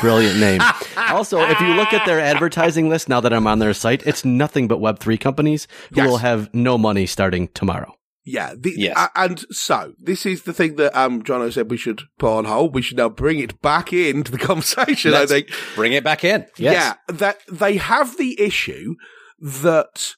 brilliant 0.00 0.38
name. 0.38 0.60
also, 0.96 1.40
if 1.40 1.60
you 1.60 1.68
look 1.74 1.92
at 1.92 2.06
their 2.06 2.20
advertising 2.20 2.88
list 2.88 3.08
now 3.08 3.20
that 3.20 3.32
I'm 3.32 3.46
on 3.46 3.58
their 3.58 3.74
site, 3.74 4.06
it's 4.06 4.24
nothing 4.24 4.68
but 4.68 4.78
Web3 4.80 5.20
companies 5.20 5.68
who 5.90 5.96
Yes. 5.96 6.06
will 6.08 6.16
have 6.18 6.52
no 6.54 6.78
money 6.78 7.06
starting 7.06 7.48
tomorrow. 7.48 7.92
Yeah. 8.24 8.54
The, 8.58 8.72
Yes. 8.76 8.96
a- 8.98 9.20
and 9.20 9.44
so 9.50 9.92
this 9.98 10.26
is 10.26 10.42
the 10.42 10.52
thing 10.52 10.76
that, 10.76 10.98
um, 10.98 11.22
Jono 11.22 11.52
said 11.52 11.70
we 11.70 11.76
should 11.78 12.02
put 12.18 12.36
on 12.38 12.44
hold. 12.46 12.74
We 12.74 12.82
should 12.82 12.96
now 12.98 13.08
bring 13.08 13.38
it 13.38 13.60
back 13.62 13.92
into 13.92 14.30
the 14.32 14.38
conversation, 14.48 15.12
Let's 15.12 15.30
I 15.32 15.42
think. 15.42 15.50
bring 15.74 15.92
it 15.92 16.04
back 16.04 16.24
in. 16.24 16.46
Yes. 16.58 16.74
Yeah, 17.08 17.14
that 17.14 17.38
they 17.50 17.76
have 17.76 18.16
the 18.18 18.38
issue 18.40 18.94
that 19.40 20.14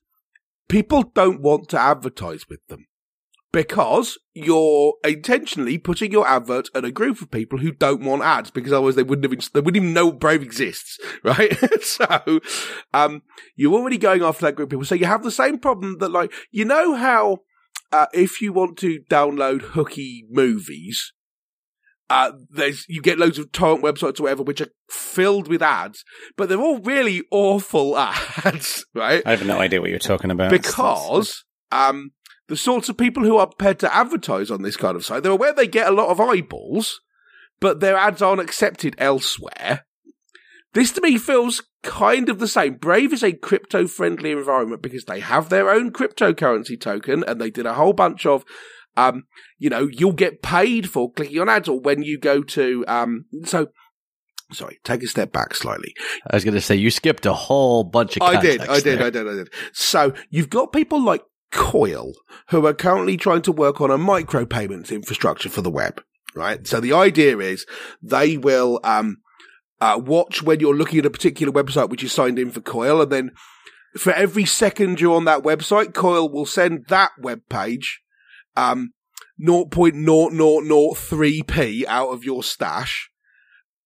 people 0.71 1.03
don't 1.03 1.41
want 1.41 1.69
to 1.69 1.79
advertise 1.79 2.49
with 2.49 2.67
them 2.69 2.87
because 3.53 4.19
you're 4.33 4.95
intentionally 5.05 5.77
putting 5.79 6.13
your 6.13 6.27
advert 6.27 6.69
at 6.75 6.85
a 6.85 6.93
group 6.93 7.21
of 7.21 7.31
people 7.31 7.59
who 7.59 7.73
don't 7.73 8.03
want 8.03 8.23
ads 8.23 8.51
because 8.51 8.73
otherwise 8.73 8.95
they 8.95 9.03
wouldn't 9.03 9.31
have 9.31 9.53
they 9.53 9.61
wouldn't 9.61 9.83
even 9.83 9.93
know 9.93 10.13
Brave 10.13 10.43
exists, 10.43 10.99
right? 11.25 11.57
so, 11.83 12.41
um, 12.95 13.23
you're 13.57 13.75
already 13.75 13.99
going 13.99 14.23
after 14.23 14.47
that 14.47 14.55
group 14.55 14.69
of 14.69 14.71
people. 14.71 14.85
So 14.85 14.95
you 14.95 15.07
have 15.07 15.25
the 15.25 15.31
same 15.31 15.59
problem 15.59 15.99
that 15.99 16.11
like 16.11 16.33
you 16.51 16.65
know 16.65 16.95
how 16.95 17.39
uh, 17.93 18.07
if 18.15 18.41
you 18.41 18.53
want 18.53 18.79
to 18.79 19.01
download 19.11 19.63
hooky 19.63 20.25
movies. 20.31 21.13
Uh, 22.11 22.33
there's 22.51 22.85
you 22.89 23.01
get 23.01 23.21
loads 23.21 23.39
of 23.39 23.53
torrent 23.53 23.85
websites 23.85 24.19
or 24.19 24.25
whatever 24.25 24.43
which 24.43 24.61
are 24.61 24.69
filled 24.89 25.47
with 25.47 25.63
ads, 25.63 26.05
but 26.37 26.49
they're 26.49 26.61
all 26.61 26.81
really 26.81 27.23
awful 27.31 27.97
ads, 27.99 28.85
right? 28.95 29.23
I 29.25 29.31
have 29.31 29.47
no 29.47 29.61
idea 29.61 29.81
what 29.81 29.91
you're 29.91 30.01
talking 30.01 30.33
about. 30.33 30.51
because 30.51 31.45
um, 31.71 32.11
the 32.49 32.57
sorts 32.57 32.89
of 32.89 32.97
people 32.97 33.23
who 33.23 33.37
are 33.37 33.47
prepared 33.47 33.79
to 33.79 33.95
advertise 33.95 34.51
on 34.51 34.63
this 34.63 34.77
kind 34.77 34.97
of 34.97 35.05
site, 35.05 35.23
they're 35.23 35.31
aware 35.31 35.53
they 35.53 35.69
get 35.69 35.87
a 35.87 35.95
lot 35.95 36.09
of 36.09 36.21
eyeballs, 36.21 37.01
but 37.61 37.79
their 37.79 37.97
ads 37.97 38.21
aren't 38.21 38.41
accepted 38.41 38.97
elsewhere. 38.99 39.87
This 40.75 40.91
to 40.93 41.01
me 41.01 41.17
feels 41.17 41.63
kind 41.85 42.29
of 42.29 42.41
the 42.41 42.49
same. 42.49 42.75
Brave 42.75 43.13
is 43.13 43.23
a 43.23 43.33
crypto 43.33 43.87
friendly 43.87 44.33
environment 44.33 44.83
because 44.83 45.05
they 45.05 45.21
have 45.21 45.49
their 45.49 45.71
own 45.71 45.93
cryptocurrency 45.93 46.81
token 46.81 47.25
and 47.27 47.41
they 47.41 47.51
did 47.51 47.67
a 47.67 47.75
whole 47.75 47.93
bunch 47.93 48.27
of 48.27 48.45
um, 48.97 49.25
you 49.59 49.71
know, 49.71 49.89
you'll 49.91 50.13
get 50.13 50.43
paid 50.43 50.91
for 50.91 51.13
clicking 51.13 51.41
on 51.41 51.49
ads 51.49 51.69
or 51.69 51.81
when 51.81 52.03
you 52.03 52.19
go 52.19 52.43
to 52.43 52.85
um 52.89 53.25
so 53.45 53.69
sorry, 54.53 54.81
take 54.85 55.03
a 55.03 55.07
step 55.07 55.33
back 55.33 55.55
slightly. 55.55 55.95
I 56.31 56.37
was 56.37 56.45
going 56.45 56.55
to 56.55 56.61
say 56.61 56.75
you 56.75 56.91
skipped 56.91 57.27
a 57.27 57.33
whole 57.33 57.85
bunch 57.85 58.17
of. 58.17 58.23
I 58.23 58.41
did, 58.41 58.61
I 58.63 58.81
did, 58.81 58.99
there. 58.99 59.07
I 59.07 59.11
did, 59.11 59.29
I 59.29 59.35
did. 59.35 59.51
So 59.73 60.13
you've 60.29 60.51
got 60.51 60.73
people 60.73 61.03
like 61.03 61.23
Coil 61.51 62.13
who 62.51 62.65
are 62.67 62.75
currently 62.75 63.17
trying 63.17 63.43
to 63.43 63.53
work 63.53 63.81
on 63.81 63.91
a 63.91 63.99
micropayments 63.99 64.93
infrastructure 64.93 65.49
for 65.49 65.63
the 65.63 65.71
web, 65.71 66.01
right? 66.35 66.65
So 66.67 66.81
the 66.81 66.93
idea 66.93 67.39
is 67.39 67.67
they 68.01 68.37
will 68.37 68.81
um, 68.85 69.19
uh, 69.81 70.01
watch 70.03 70.43
when 70.43 70.61
you're 70.61 70.77
looking 70.77 71.01
at 71.01 71.07
a 71.07 71.11
particular 71.11 71.53
website 71.53 71.91
which 71.91 72.05
is 72.05 72.13
signed 72.13 72.39
in 72.39 72.51
for 72.51 72.61
Coil, 72.61 73.03
and 73.03 73.11
then 73.11 73.31
for 73.99 74.13
every 74.13 74.45
second 74.45 75.01
you're 75.01 75.17
on 75.17 75.25
that 75.25 75.43
website, 75.43 75.93
Coil 75.93 76.31
will 76.31 76.47
send 76.47 76.87
that 76.89 77.11
web 77.19 77.41
page 77.49 78.01
um, 78.57 78.91
0.0003p 79.41 81.85
out 81.87 82.09
of 82.09 82.25
your 82.25 82.43
stash. 82.43 83.09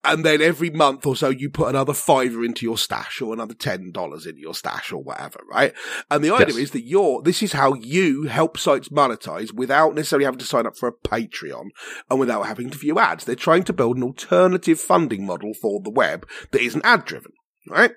And 0.06 0.22
then 0.22 0.42
every 0.42 0.68
month 0.68 1.06
or 1.06 1.16
so, 1.16 1.30
you 1.30 1.48
put 1.48 1.70
another 1.70 1.94
fiver 1.94 2.44
into 2.44 2.66
your 2.66 2.76
stash 2.76 3.22
or 3.22 3.32
another 3.32 3.54
$10 3.54 4.26
into 4.26 4.38
your 4.38 4.52
stash 4.52 4.92
or 4.92 5.02
whatever, 5.02 5.40
right? 5.50 5.72
And 6.10 6.22
the 6.22 6.34
idea 6.34 6.48
Yes. 6.48 6.56
is 6.64 6.70
that 6.72 6.84
you're, 6.84 7.22
this 7.22 7.42
is 7.42 7.52
how 7.52 7.72
you 7.72 8.24
help 8.24 8.58
sites 8.58 8.90
monetize 8.90 9.54
without 9.54 9.94
necessarily 9.94 10.26
having 10.26 10.40
to 10.40 10.44
sign 10.44 10.66
up 10.66 10.76
for 10.76 10.90
a 10.90 11.08
Patreon 11.08 11.68
and 12.10 12.20
without 12.20 12.44
having 12.44 12.68
to 12.68 12.76
view 12.76 12.98
ads. 12.98 13.24
They're 13.24 13.34
trying 13.34 13.62
to 13.62 13.72
build 13.72 13.96
an 13.96 14.02
alternative 14.02 14.78
funding 14.78 15.24
model 15.24 15.54
for 15.54 15.80
the 15.80 15.88
web 15.88 16.28
that 16.50 16.60
isn't 16.60 16.84
ad 16.84 17.06
driven, 17.06 17.32
right? 17.66 17.92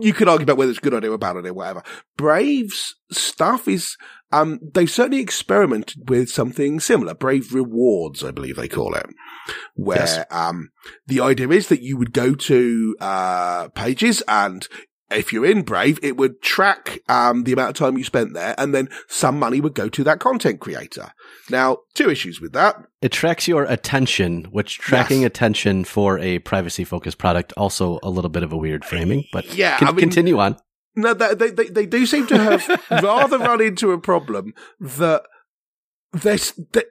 You 0.00 0.14
could 0.14 0.28
argue 0.28 0.44
about 0.44 0.56
whether 0.56 0.70
it's 0.70 0.78
a 0.78 0.82
good 0.82 0.94
idea 0.94 1.10
or 1.10 1.14
a 1.14 1.18
bad 1.18 1.36
idea, 1.36 1.52
whatever. 1.52 1.82
Brave's 2.16 2.94
stuff 3.10 3.68
is, 3.68 3.96
um, 4.32 4.58
they've 4.72 4.90
certainly 4.90 5.20
experimented 5.20 6.08
with 6.08 6.30
something 6.30 6.80
similar. 6.80 7.12
Brave 7.14 7.52
Rewards, 7.52 8.24
I 8.24 8.30
believe 8.30 8.56
they 8.56 8.68
call 8.68 8.94
it. 8.94 9.06
Where, 9.74 9.98
Yes. 9.98 10.24
um, 10.30 10.70
the 11.06 11.20
idea 11.20 11.48
is 11.50 11.68
that 11.68 11.82
you 11.82 11.98
would 11.98 12.12
go 12.12 12.34
to, 12.34 12.96
uh, 13.00 13.68
pages 13.68 14.22
and 14.26 14.66
if 15.16 15.32
you're 15.32 15.46
in 15.46 15.62
Brave, 15.62 15.98
it 16.02 16.16
would 16.16 16.42
track, 16.42 17.00
um, 17.08 17.44
the 17.44 17.52
amount 17.52 17.70
of 17.70 17.76
time 17.76 17.96
you 17.98 18.04
spent 18.04 18.34
there 18.34 18.54
and 18.58 18.74
then 18.74 18.88
some 19.08 19.38
money 19.38 19.60
would 19.60 19.74
go 19.74 19.88
to 19.88 20.04
that 20.04 20.20
content 20.20 20.60
creator. 20.60 21.12
Now, 21.50 21.78
two 21.94 22.10
issues 22.10 22.40
with 22.40 22.52
that. 22.52 22.76
It 23.00 23.12
tracks 23.12 23.46
your 23.48 23.64
attention, 23.64 24.44
which 24.50 24.78
tracking 24.78 25.22
Yes. 25.22 25.28
attention 25.28 25.84
for 25.84 26.18
a 26.18 26.38
privacy 26.40 26.84
focused 26.84 27.18
product 27.18 27.52
also 27.56 27.98
a 28.02 28.10
little 28.10 28.30
bit 28.30 28.42
of 28.42 28.52
a 28.52 28.56
weird 28.56 28.84
framing. 28.84 29.24
But 29.32 29.54
Yeah, 29.54 29.78
con- 29.78 29.88
I 29.88 29.90
mean- 29.92 30.00
continue 30.00 30.38
on. 30.38 30.56
No, 30.94 31.14
they, 31.14 31.34
they, 31.34 31.50
they, 31.50 31.66
they 31.68 31.86
do 31.86 32.04
seem 32.04 32.26
to 32.26 32.38
have 32.38 32.68
rather 32.90 33.38
run 33.38 33.62
into 33.62 33.92
a 33.92 33.98
problem 33.98 34.52
that 34.78 35.22
there's, 36.12 36.52
that 36.72 36.84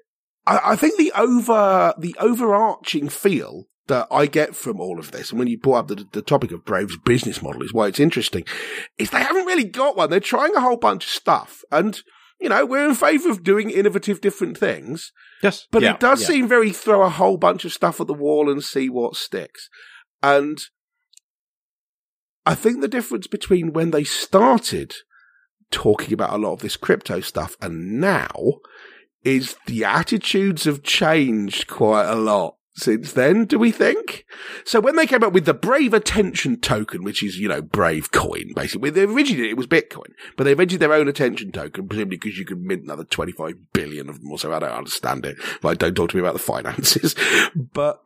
I, 0.47 0.71
I 0.71 0.75
think 0.75 0.97
the 0.97 1.11
over, 1.15 1.93
the 1.99 2.15
overarching 2.19 3.09
feel 3.09 3.65
that 3.87 4.07
I 4.11 4.25
get 4.25 4.55
from 4.55 4.79
all 4.79 4.99
of 4.99 5.11
this, 5.11 5.31
and 5.31 5.39
when 5.39 5.47
you 5.47 5.57
brought 5.57 5.79
up 5.79 5.87
the, 5.87 6.07
the 6.11 6.21
topic 6.21 6.51
of 6.51 6.65
Brave's 6.65 6.97
business 6.97 7.41
model 7.41 7.63
is 7.63 7.73
why 7.73 7.87
it's 7.87 7.99
interesting, 7.99 8.45
is 8.97 9.09
they 9.09 9.21
haven't 9.21 9.45
really 9.45 9.63
got 9.63 9.97
one. 9.97 10.09
They're 10.09 10.19
trying 10.19 10.55
a 10.55 10.61
whole 10.61 10.77
bunch 10.77 11.05
of 11.05 11.09
stuff. 11.09 11.63
And, 11.71 11.99
you 12.39 12.49
know, 12.49 12.65
we're 12.65 12.87
in 12.87 12.95
favor 12.95 13.29
of 13.29 13.43
doing 13.43 13.69
innovative 13.69 14.21
different 14.21 14.57
things. 14.57 15.11
Yes. 15.41 15.67
But 15.71 15.81
Yeah, 15.81 15.95
it 15.95 15.99
does 15.99 16.21
yeah. 16.21 16.27
seem 16.27 16.47
very 16.47 16.71
throw 16.71 17.01
a 17.01 17.09
whole 17.09 17.37
bunch 17.37 17.65
of 17.65 17.73
stuff 17.73 17.99
at 17.99 18.07
the 18.07 18.13
wall 18.13 18.49
and 18.49 18.63
see 18.63 18.89
what 18.89 19.15
sticks. 19.15 19.67
And 20.21 20.59
I 22.45 22.55
think 22.55 22.81
the 22.81 22.87
difference 22.87 23.27
between 23.27 23.73
when 23.73 23.91
they 23.91 24.03
started 24.03 24.95
talking 25.71 26.13
about 26.13 26.33
a 26.33 26.37
lot 26.37 26.53
of 26.53 26.59
this 26.61 26.77
crypto 26.77 27.21
stuff 27.21 27.55
and 27.61 27.99
now 27.99 28.59
is 29.23 29.55
the 29.67 29.85
attitudes 29.85 30.65
have 30.65 30.83
changed 30.83 31.67
quite 31.67 32.05
a 32.05 32.15
lot 32.15 32.55
since 32.73 33.11
then, 33.11 33.45
do 33.45 33.59
we 33.59 33.71
think? 33.71 34.25
So 34.63 34.79
when 34.79 34.95
they 34.95 35.05
came 35.05 35.23
up 35.23 35.33
with 35.33 35.45
the 35.45 35.53
Brave 35.53 35.93
Attention 35.93 36.59
Token, 36.59 37.03
which 37.03 37.21
is, 37.21 37.37
you 37.37 37.49
know, 37.49 37.61
Brave 37.61 38.11
Coin, 38.11 38.53
basically, 38.55 38.89
they 38.89 39.03
originally 39.03 39.49
it 39.49 39.57
was 39.57 39.67
Bitcoin, 39.67 40.13
but 40.37 40.45
they 40.45 40.51
invented 40.51 40.79
their 40.79 40.93
own 40.93 41.09
attention 41.09 41.51
token, 41.51 41.87
presumably 41.87 42.17
because 42.17 42.37
you 42.37 42.45
could 42.45 42.61
mint 42.61 42.83
another 42.83 43.03
25 43.03 43.73
billion 43.73 44.07
of 44.07 44.21
them 44.21 44.31
or 44.31 44.39
so. 44.39 44.53
I 44.53 44.59
don't 44.59 44.71
understand 44.71 45.25
it. 45.25 45.37
Like, 45.61 45.79
don't 45.79 45.95
talk 45.95 46.11
to 46.11 46.15
me 46.15 46.21
about 46.21 46.33
the 46.33 46.39
finances. 46.39 47.15
But 47.73 47.99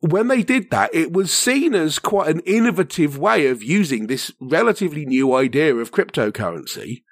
when 0.00 0.28
they 0.28 0.42
did 0.42 0.70
that, 0.70 0.94
it 0.94 1.12
was 1.12 1.32
seen 1.32 1.74
as 1.74 1.98
quite 1.98 2.28
an 2.28 2.40
innovative 2.40 3.18
way 3.18 3.46
of 3.48 3.62
using 3.62 4.06
this 4.06 4.32
relatively 4.40 5.04
new 5.04 5.34
idea 5.34 5.74
of 5.74 5.92
cryptocurrency, 5.92 7.02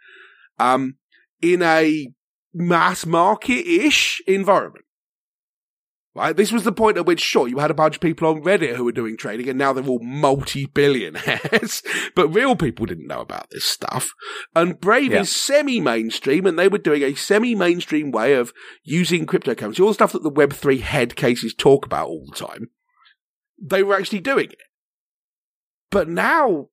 um, 0.59 0.97
in 1.43 1.63
a 1.63 2.13
mass 2.55 3.05
market-ish 3.05 4.23
environment. 4.27 4.86
Right? 6.17 6.35
This 6.35 6.51
was 6.51 6.65
the 6.65 6.73
point 6.73 6.97
at 6.97 7.05
which, 7.05 7.21
sure, 7.21 7.47
you 7.47 7.59
had 7.59 7.71
a 7.71 7.75
bunch 7.75 7.97
of 7.97 8.01
people 8.01 8.27
on 8.27 8.43
Reddit 8.43 8.77
who 8.77 8.85
were 8.85 8.93
doing 8.93 9.19
trading 9.19 9.51
and 9.51 9.59
now 9.59 9.75
they're 9.75 9.85
all 9.87 9.99
multi-billionaires, 10.03 11.83
but 12.15 12.29
real 12.29 12.57
people 12.57 12.87
didn't 12.87 13.07
know 13.07 13.21
about 13.21 13.51
this 13.51 13.67
stuff. 13.67 14.09
And 14.55 14.81
Brave 14.81 15.13
Yeah. 15.13 15.21
is 15.21 15.31
semi-mainstream 15.31 16.47
and 16.47 16.59
they 16.59 16.69
were 16.69 16.79
doing 16.79 17.03
a 17.03 17.15
semi-mainstream 17.15 18.13
way 18.13 18.33
of 18.33 18.55
using 18.83 19.27
cryptocurrency, 19.27 19.81
all 19.81 19.89
the 19.89 19.95
stuff 19.95 20.13
that 20.13 20.23
the 20.23 20.31
Web3 20.31 20.81
head 20.81 21.17
cases 21.17 21.55
talk 21.55 21.85
about 21.85 22.09
all 22.09 22.25
the 22.31 22.37
time. 22.37 22.71
They 23.63 23.83
were 23.83 23.95
actually 23.95 24.21
doing 24.21 24.47
it. 24.47 24.59
But 25.91 26.09
now, 26.09 26.69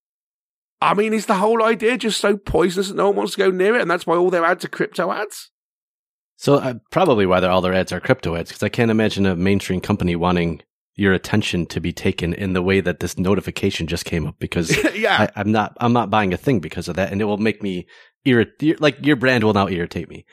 I 0.82 0.94
mean, 0.94 1.14
is 1.14 1.26
the 1.26 1.36
whole 1.36 1.62
idea 1.62 1.98
just 1.98 2.22
so 2.22 2.38
poisonous 2.38 2.88
that 2.88 2.96
no 2.96 3.08
one 3.08 3.18
wants 3.18 3.34
to 3.34 3.40
go 3.40 3.52
near 3.52 3.76
it 3.76 3.82
and 3.82 3.92
that's 3.92 4.08
why 4.08 4.16
all 4.16 4.30
their 4.30 4.46
ads 4.46 4.64
are 4.64 4.70
crypto 4.70 5.12
ads? 5.12 5.52
So 6.44 6.56
uh, 6.56 6.74
probably 6.92 7.26
why 7.26 7.40
they're, 7.40 7.50
all 7.50 7.62
their 7.62 7.74
ads 7.74 7.94
are 7.94 8.02
crypto 8.02 8.36
ads, 8.36 8.50
because 8.50 8.64
I 8.64 8.68
can't 8.68 8.92
imagine 8.92 9.26
a 9.26 9.34
mainstream 9.34 9.80
company 9.80 10.14
wanting 10.18 10.62
your 10.94 11.14
attention 11.14 11.66
to 11.68 11.80
be 11.80 11.94
taken 11.94 12.34
in 12.34 12.52
the 12.52 12.62
way 12.62 12.82
that 12.82 13.00
this 13.00 13.18
notification 13.18 13.88
just 13.88 14.04
came 14.04 14.28
up. 14.28 14.36
Because 14.40 14.76
yeah. 14.94 15.22
I, 15.22 15.40
I'm 15.40 15.54
not, 15.54 15.78
I'm 15.80 15.94
not 15.94 16.10
buying 16.10 16.34
a 16.34 16.38
thing 16.38 16.60
because 16.60 16.90
of 16.90 16.98
that, 16.98 17.14
and 17.14 17.22
it 17.22 17.24
will 17.24 17.38
make 17.38 17.64
me 17.64 17.88
irritate. 18.26 18.82
Like 18.82 19.06
your 19.06 19.16
brand 19.16 19.46
will 19.46 19.54
now 19.54 19.70
irritate 19.70 20.10
me. 20.10 20.26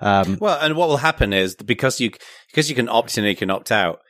Um, 0.00 0.38
Well, 0.40 0.58
and 0.58 0.74
what 0.74 0.88
will 0.88 0.96
happen 0.96 1.34
is 1.34 1.54
because 1.54 2.00
you 2.00 2.12
because 2.50 2.70
you 2.70 2.74
can 2.74 2.88
opt 2.88 3.18
in 3.18 3.24
and 3.24 3.30
you 3.30 3.36
can 3.36 3.50
opt 3.50 3.70
out. 3.70 4.00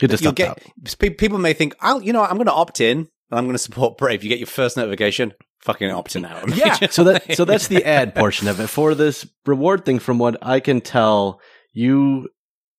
you 0.00 0.06
just 0.06 0.22
you'll 0.22 0.28
opt 0.28 0.36
get 0.36 0.50
out. 0.50 1.18
people 1.18 1.38
may 1.38 1.54
think, 1.54 1.74
"I'll 1.80 2.00
you 2.00 2.12
know 2.12 2.20
what, 2.20 2.30
I'm 2.30 2.36
going 2.36 2.46
to 2.46 2.52
opt 2.52 2.80
in 2.80 2.98
and 2.98 3.08
I'm 3.32 3.46
going 3.46 3.54
to 3.54 3.58
support 3.58 3.98
Brave." 3.98 4.22
You 4.22 4.28
get 4.28 4.38
your 4.38 4.46
first 4.46 4.76
notification, 4.76 5.32
fucking 5.60 5.88
opting 5.90 6.26
out. 6.26 6.54
Yeah. 6.56 6.88
so 6.90 7.04
that 7.04 7.34
so 7.36 7.44
that's 7.44 7.68
the 7.68 7.84
ad 7.84 8.14
portion 8.14 8.48
of 8.48 8.60
it. 8.60 8.68
For 8.68 8.94
this 8.94 9.26
reward 9.46 9.84
thing, 9.84 9.98
from 9.98 10.18
what 10.18 10.36
I 10.42 10.60
can 10.60 10.80
tell, 10.80 11.40
you 11.72 12.28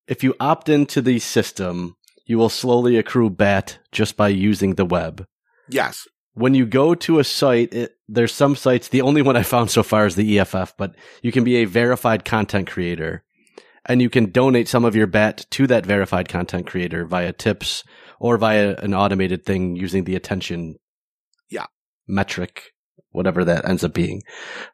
if 0.07 0.23
you 0.23 0.35
opt 0.39 0.67
into 0.69 1.01
the 1.01 1.19
system, 1.19 1.95
you 2.25 2.37
will 2.37 2.49
slowly 2.49 2.97
accrue 2.97 3.29
BAT 3.29 3.79
just 3.91 4.17
by 4.17 4.27
using 4.29 4.75
the 4.75 4.85
web. 4.85 5.25
Yes. 5.69 6.07
When 6.33 6.53
you 6.53 6.65
go 6.65 6.95
to 6.95 7.19
a 7.19 7.23
site, 7.23 7.73
it, 7.73 7.95
there's 8.07 8.33
some 8.33 8.55
sites. 8.55 8.87
The 8.87 9.01
only 9.01 9.21
one 9.21 9.35
I 9.35 9.43
found 9.43 9.69
so 9.69 9.83
far 9.83 10.05
is 10.05 10.15
the 10.15 10.39
EFF, 10.39 10.75
but 10.77 10.95
you 11.21 11.31
can 11.31 11.43
be 11.43 11.57
a 11.57 11.65
verified 11.65 12.23
content 12.25 12.69
creator, 12.69 13.23
and 13.85 14.01
you 14.01 14.09
can 14.09 14.31
donate 14.31 14.67
some 14.69 14.85
of 14.85 14.95
your 14.95 15.07
BAT 15.07 15.45
to 15.51 15.67
that 15.67 15.85
verified 15.85 16.29
content 16.29 16.67
creator 16.67 17.05
via 17.05 17.33
tips 17.33 17.83
or 18.19 18.37
via 18.37 18.75
an 18.77 18.93
automated 18.93 19.45
thing 19.45 19.75
using 19.75 20.03
the 20.05 20.15
attention 20.15 20.75
Yeah. 21.49 21.65
Metric 22.07 22.71
whatever 23.11 23.43
that 23.43 23.67
ends 23.67 23.83
up 23.83 23.93
being. 23.93 24.21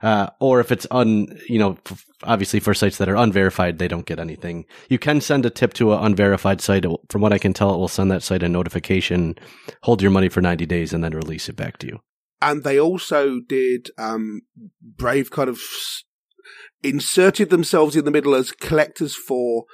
Uh, 0.02 0.28
or 0.40 0.60
if 0.60 0.72
it's 0.72 0.88
un 0.92 1.28
you 1.48 1.60
know 1.60 1.78
obviously 2.24 2.60
for 2.60 2.74
sites 2.74 2.98
that 2.98 3.10
are 3.10 3.16
unverified 3.16 3.78
they 3.78 3.88
don't 3.88 4.06
get 4.06 4.20
anything. 4.20 4.66
You 4.90 5.00
can 5.00 5.22
send 5.22 5.46
a 5.46 5.50
tip 5.50 5.74
to 5.76 5.94
an 5.94 6.04
unverified 6.04 6.62
site. 6.62 6.86
From 7.10 7.22
what 7.22 7.34
i 7.34 7.38
can 7.38 7.54
tell 7.54 7.74
it 7.74 7.78
will 7.78 7.88
send 7.88 8.12
that 8.12 8.24
site 8.24 8.44
a 8.44 8.50
notification 8.50 9.36
hold 9.84 10.02
your 10.02 10.12
money 10.12 10.30
for 10.30 10.42
90 10.42 10.66
days 10.66 10.94
and 10.94 11.04
then 11.04 11.13
release 11.13 11.50
it 11.50 11.56
back 11.56 11.78
to 11.80 11.88
you. 11.88 12.00
And 12.42 12.63
they 12.63 12.80
also 12.80 13.40
did 13.48 13.90
um, 13.98 14.42
Brave 14.82 15.32
kind 15.32 15.50
of 15.50 15.60
inserted 16.84 17.50
themselves 17.50 17.96
in 17.96 18.06
the 18.06 18.12
middle 18.12 18.36
as 18.36 18.52
collectors 18.52 19.16
for 19.16 19.66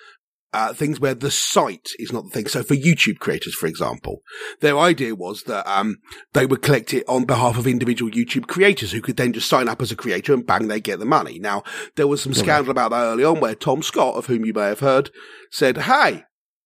uh, 0.54 0.74
things 0.74 1.00
where 1.00 1.14
the 1.16 1.32
site 1.32 1.90
is 2.00 2.12
not 2.12 2.26
the 2.26 2.30
thing. 2.30 2.48
So 2.48 2.64
for 2.64 2.76
YouTube 2.76 3.20
creators, 3.20 3.56
for 3.56 3.68
example, 3.68 4.22
their 4.62 4.78
idea 4.78 5.16
was 5.16 5.44
that 5.44 5.68
um, 5.70 5.98
they 6.34 6.46
would 6.46 6.62
collect 6.62 6.94
it 6.94 7.04
on 7.08 7.26
behalf 7.26 7.58
of 7.58 7.68
individual 7.68 8.12
YouTube 8.12 8.48
creators 8.48 8.92
who 8.92 9.02
could 9.02 9.18
then 9.18 9.34
just 9.34 9.50
sign 9.50 9.68
up 9.68 9.82
as 9.82 9.92
a 9.92 9.96
creator 9.96 10.34
and 10.34 10.46
bang, 10.46 10.68
they 10.68 10.80
get 10.80 11.00
the 11.00 11.06
money. 11.06 11.40
Now 11.40 11.64
there 11.96 12.08
was 12.08 12.22
some 12.22 12.34
scandal 12.34 12.72
about 12.72 12.92
that 12.92 13.04
early 13.04 13.24
on 13.24 13.40
where 13.40 13.56
Tom 13.56 13.82
Scott, 13.82 14.16
of 14.16 14.28
whom 14.28 14.46
you 14.46 14.54
may 14.54 14.68
have 14.68 14.80
heard, 14.80 15.10
said, 15.52 15.78
"Hey." 15.80 16.24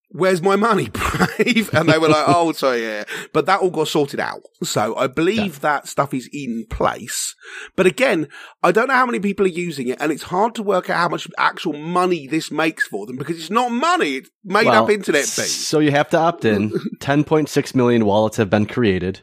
Where's 0.10 0.42
my 0.42 0.56
money, 0.56 0.90
Brave? 0.94 1.70
And 1.74 1.90
they 1.90 1.98
were 1.98 2.08
like, 2.08 2.24
oh, 2.28 2.54
sorry, 2.54 2.82
yeah. 2.84 3.04
But 3.34 3.46
that 3.46 3.60
all 3.60 3.70
got 3.70 3.90
sorted 3.90 4.22
out. 4.22 4.42
So 4.64 4.96
I 4.96 5.08
believe 5.08 5.60
that 5.60 5.88
stuff 5.88 6.14
is 6.14 6.30
in 6.32 6.66
place. 6.70 7.36
But 7.76 7.88
again, 7.88 8.30
I 8.64 8.72
don't 8.72 8.88
know 8.88 8.94
how 8.94 9.06
many 9.06 9.20
people 9.20 9.46
are 9.46 9.50
using 9.50 9.90
it, 9.90 9.98
and 10.00 10.12
it's 10.12 10.24
hard 10.24 10.56
to 10.56 10.64
work 10.64 10.90
out 10.90 10.98
how 10.98 11.10
much 11.10 11.28
actual 11.38 11.74
money 11.74 12.26
this 12.26 12.50
makes 12.52 12.88
for 12.88 13.06
them 13.06 13.18
because 13.18 13.38
it's 13.38 13.50
not 13.50 13.70
money; 13.70 14.16
it's 14.16 14.30
made 14.46 14.66
Well, 14.68 14.86
up 14.86 14.90
internet 14.90 15.24
beat. 15.24 15.30
so 15.46 15.80
you 15.80 15.92
have 15.92 16.10
to 16.12 16.18
opt 16.18 16.46
in 16.46 16.70
10.6 17.00 17.76
million 17.76 18.06
wallets 18.06 18.38
have 18.38 18.50
been 18.50 18.66
created 18.66 19.22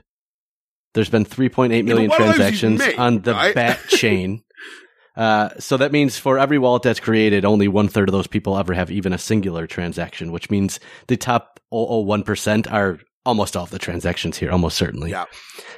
there's 0.93 1.11
been 1.11 1.25
3.8 1.25 1.85
million 1.85 2.11
transactions 2.11 2.81
on 2.97 3.23
the 3.23 3.33
right? 3.33 3.55
bat 3.55 3.81
chain 3.89 4.43
uh, 5.17 5.51
so 5.59 5.77
that 5.77 5.93
means 5.93 6.19
for 6.19 6.39
every 6.39 6.59
wallet 6.59 6.83
that's 6.83 7.01
created, 7.01 7.45
only 7.45 7.69
one 7.69 7.89
third 7.89 8.09
of 8.09 8.13
those 8.13 8.27
people 8.27 8.59
ever 8.59 8.75
have 8.75 8.91
even 8.91 9.13
a 9.13 9.19
singular 9.19 9.67
transaction, 9.67 10.33
which 10.33 10.51
means 10.51 10.81
the 11.07 11.17
top 11.17 11.61
001 11.71 12.25
are 12.71 12.99
almost 13.25 13.57
all 13.57 13.65
of 13.65 13.71
the 13.71 13.79
transactions 13.79 14.39
here, 14.39 14.51
almost 14.51 14.77
certainly. 14.77 15.11
Yeah. 15.11 15.25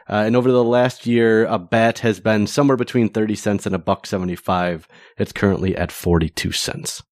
Uh, 0.09 0.25
and 0.27 0.37
over 0.37 0.51
the 0.51 0.65
last 0.65 1.07
year, 1.07 1.45
a 1.47 1.59
bat 1.59 2.01
has 2.01 2.21
been 2.21 2.47
somewhere 2.47 2.77
between 2.77 3.09
30 3.09 3.35
cents 3.35 3.67
and 3.67 3.75
a 3.75 3.79
buck 3.79 4.07
75. 4.07 4.89
It's 5.19 5.33
currently 5.33 5.77
at 5.77 5.93
42 5.93 6.53
cents. 6.53 7.03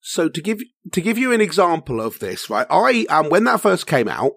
So 0.00 0.28
to 0.28 0.40
give 0.40 0.60
to 0.92 1.00
give 1.00 1.18
you 1.18 1.32
an 1.32 1.40
example 1.40 2.00
of 2.00 2.20
this, 2.20 2.48
right? 2.48 2.66
I 2.70 3.06
um 3.08 3.28
when 3.28 3.42
that 3.44 3.60
first 3.60 3.88
came 3.88 4.06
out, 4.06 4.34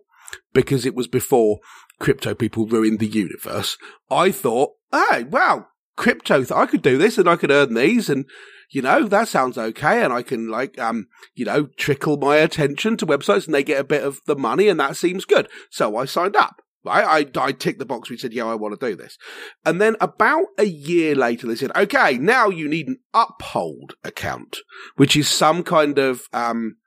because 0.52 0.84
it 0.84 0.96
was 0.96 1.08
before 1.08 1.60
crypto 2.00 2.34
people 2.34 2.66
ruined 2.66 2.98
the 2.98 3.06
universe, 3.06 3.78
I 4.10 4.32
thought, 4.32 4.72
hey, 4.92 5.26
wow, 5.26 5.68
crypto, 6.00 6.44
I 6.56 6.66
could 6.66 6.82
do 6.82 6.98
this 6.98 7.18
and 7.18 7.30
I 7.30 7.36
could 7.36 7.52
earn 7.52 7.76
these 7.76 8.10
and 8.10 8.26
you 8.72 8.82
know, 8.82 9.08
that 9.08 9.28
sounds 9.28 9.58
okay. 9.58 10.04
And 10.04 10.14
I 10.14 10.22
can 10.22 10.48
like, 10.48 10.80
um, 10.80 11.08
you 11.34 11.44
know, 11.44 11.68
trickle 11.78 12.18
my 12.18 12.38
attention 12.38 12.98
to 12.98 13.06
websites 13.06 13.46
and 13.46 13.54
they 13.54 13.64
get 13.64 13.82
a 13.82 13.84
bit 13.84 14.04
of 14.04 14.20
the 14.28 14.36
money 14.36 14.68
and 14.68 14.80
that 14.80 14.96
seems 14.96 15.26
good. 15.26 15.50
So 15.70 15.98
I 15.98 16.06
signed 16.06 16.36
up. 16.36 16.62
Right? 16.86 17.28
I, 17.36 17.42
I 17.42 17.52
ticked 17.52 17.80
the 17.80 17.86
box. 17.86 18.10
We 18.10 18.18
said, 18.18 18.32
yeah, 18.32 18.46
I 18.46 18.56
want 18.56 18.80
to 18.80 18.90
do 18.90 18.96
this. 18.96 19.18
And 19.66 19.82
then 19.82 19.98
about 20.00 20.46
a 20.58 20.64
year 20.66 21.16
later, 21.16 21.48
they 21.48 21.56
said, 21.56 21.76
okay, 21.76 22.18
now 22.18 22.50
you 22.50 22.70
need 22.70 22.88
an 22.88 23.00
uphold 23.14 23.96
account, 24.04 24.60
which 24.96 25.18
is 25.18 25.28
some 25.28 25.64
kind 25.64 25.98
of, 25.98 26.30
um, 26.32 26.78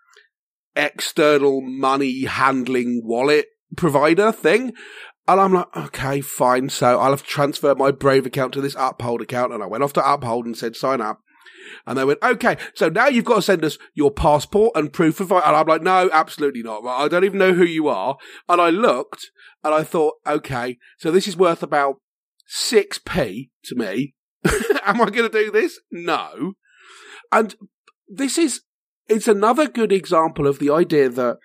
external 0.75 1.61
money 1.61 2.25
handling 2.25 3.03
wallet 3.05 3.46
provider 3.77 4.33
thing. 4.33 4.72
And 5.33 5.40
I'm 5.40 5.55
like, 5.55 5.75
okay, 5.75 6.21
fine. 6.21 6.68
So 6.68 7.01
I'll 7.01 7.12
have 7.12 7.23
to 7.23 7.29
transfer 7.29 7.75
my 7.75 7.90
Brave 7.90 8.27
account 8.27 8.53
to 8.53 8.61
this 8.61 8.77
Uphold 8.79 9.23
account. 9.23 9.51
And 9.51 9.62
I 9.62 9.66
went 9.66 9.83
off 9.83 9.95
to 9.95 10.12
Uphold 10.12 10.45
and 10.45 10.55
said, 10.55 10.77
sign 10.77 11.01
up. 11.01 11.21
And 11.87 11.97
they 11.97 12.05
went, 12.05 12.23
okay, 12.23 12.59
so 12.75 12.90
now 12.90 13.07
you've 13.07 13.25
got 13.25 13.37
to 13.37 13.42
send 13.42 13.64
us 13.64 13.79
your 13.95 14.11
passport 14.11 14.73
and 14.75 14.92
proof 14.92 15.21
of, 15.21 15.33
and 15.33 15.42
I'm 15.42 15.66
like, 15.66 15.81
no, 15.81 16.11
absolutely 16.12 16.62
not. 16.62 16.85
I 16.85 17.09
don't 17.09 17.25
even 17.25 17.38
know 17.38 17.55
who 17.55 17.64
you 17.64 17.88
are. 17.88 18.18
And 18.47 18.61
I 18.61 18.68
looked 18.68 19.31
and 19.64 19.73
I 19.73 19.85
thought, 19.85 20.16
okay, 20.27 20.77
so 20.99 21.11
this 21.11 21.27
is 21.27 21.35
worth 21.35 21.62
about 21.62 21.97
6p 22.55 23.49
to 23.64 23.75
me. 23.75 24.14
Am 24.85 25.01
I 25.01 25.09
going 25.09 25.31
to 25.31 25.45
do 25.45 25.51
this? 25.51 25.81
No. 25.90 26.53
And 27.31 27.55
this 28.07 28.37
is, 28.37 28.64
it's 29.09 29.29
another 29.29 29.66
good 29.66 29.92
example 29.92 30.47
of 30.47 30.59
the 30.59 30.71
idea 30.71 31.09
that 31.09 31.38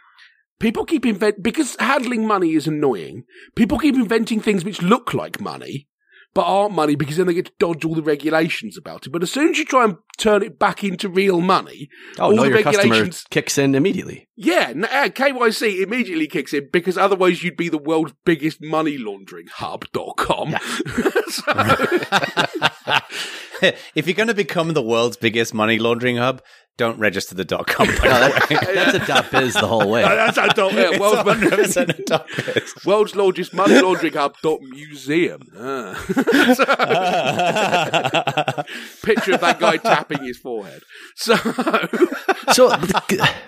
people 0.60 0.86
keep 0.86 1.06
invent, 1.06 1.44
because 1.44 1.76
handling 1.80 2.28
money 2.28 2.54
is 2.54 2.68
annoying, 2.68 3.24
people 3.56 3.78
keep 3.78 3.96
inventing 3.96 4.40
things 4.40 4.64
which 4.64 4.82
look 4.82 5.14
like 5.14 5.40
money, 5.40 5.88
but 6.34 6.44
aren't 6.44 6.76
money 6.76 6.96
because 6.96 7.18
then 7.18 7.28
they 7.28 7.34
get 7.34 7.48
to 7.48 7.54
dodge 7.60 7.84
all 7.86 7.96
the 7.96 8.02
regulations 8.02 8.78
about 8.78 9.06
it. 9.08 9.12
But 9.12 9.24
as 9.24 9.32
soon 9.32 9.50
as 9.50 9.58
you 9.58 9.66
try 9.66 9.86
and 9.86 9.98
turn 10.18 10.42
it 10.44 10.58
back 10.60 10.84
into 10.84 11.08
real 11.10 11.42
money, 11.42 11.90
Oh, 12.20 12.26
all 12.26 12.32
no, 12.36 12.44
the 12.44 12.50
your 12.50 12.62
customer 12.64 12.84
regulations, 12.94 13.26
kicks 13.30 13.58
in 13.58 13.76
immediately. 13.76 14.28
yeah, 14.36 14.74
uh, 14.76 15.10
KYC 15.10 15.82
immediately 15.84 16.28
kicks 16.28 16.54
in 16.54 16.70
because 16.72 16.98
otherwise 16.98 17.44
you'd 17.44 17.58
be 17.58 17.70
the 17.70 17.78
world's 17.78 18.14
biggest 18.26 18.60
money 18.62 18.98
laundering 18.98 19.48
hub.com. 19.48 20.52
so, 21.30 21.54
if 23.96 24.08
you're 24.08 24.14
going 24.16 24.28
to 24.28 24.34
become 24.34 24.74
the 24.74 24.82
world's 24.82 25.18
biggest 25.18 25.54
money 25.54 25.78
laundering 25.80 26.18
hub, 26.18 26.42
don't 26.78 27.00
register 27.00 27.34
the 27.34 27.44
dot 27.44 27.66
com. 27.66 27.88
By 27.88 27.94
No, 27.94 28.20
that- 28.20 28.50
way. 28.52 28.58
that's 28.76 28.94
a 28.94 29.00
dot 29.08 29.32
biz 29.32 29.54
the 29.56 29.66
whole 29.66 29.90
way. 29.90 30.04
that's 30.04 30.38
how 30.38 30.46
dot, 30.48 30.74
yeah, 30.74 31.00
world's, 31.00 31.22
100% 31.28 31.90
a 32.00 32.04
dot 32.04 32.28
biz. 32.54 32.74
world's 32.86 33.16
largest 33.16 33.52
money 33.52 33.82
laundering 33.82 34.14
hub 34.14 34.36
dot 34.44 34.62
museum. 34.62 35.42
Ah. 35.58 35.96
Picture 39.04 39.34
of 39.34 39.42
that 39.42 39.58
guy 39.60 39.78
tapping 39.78 40.07
his 40.16 40.38
forehead. 40.38 40.82
So, 41.16 41.36
so 42.54 42.72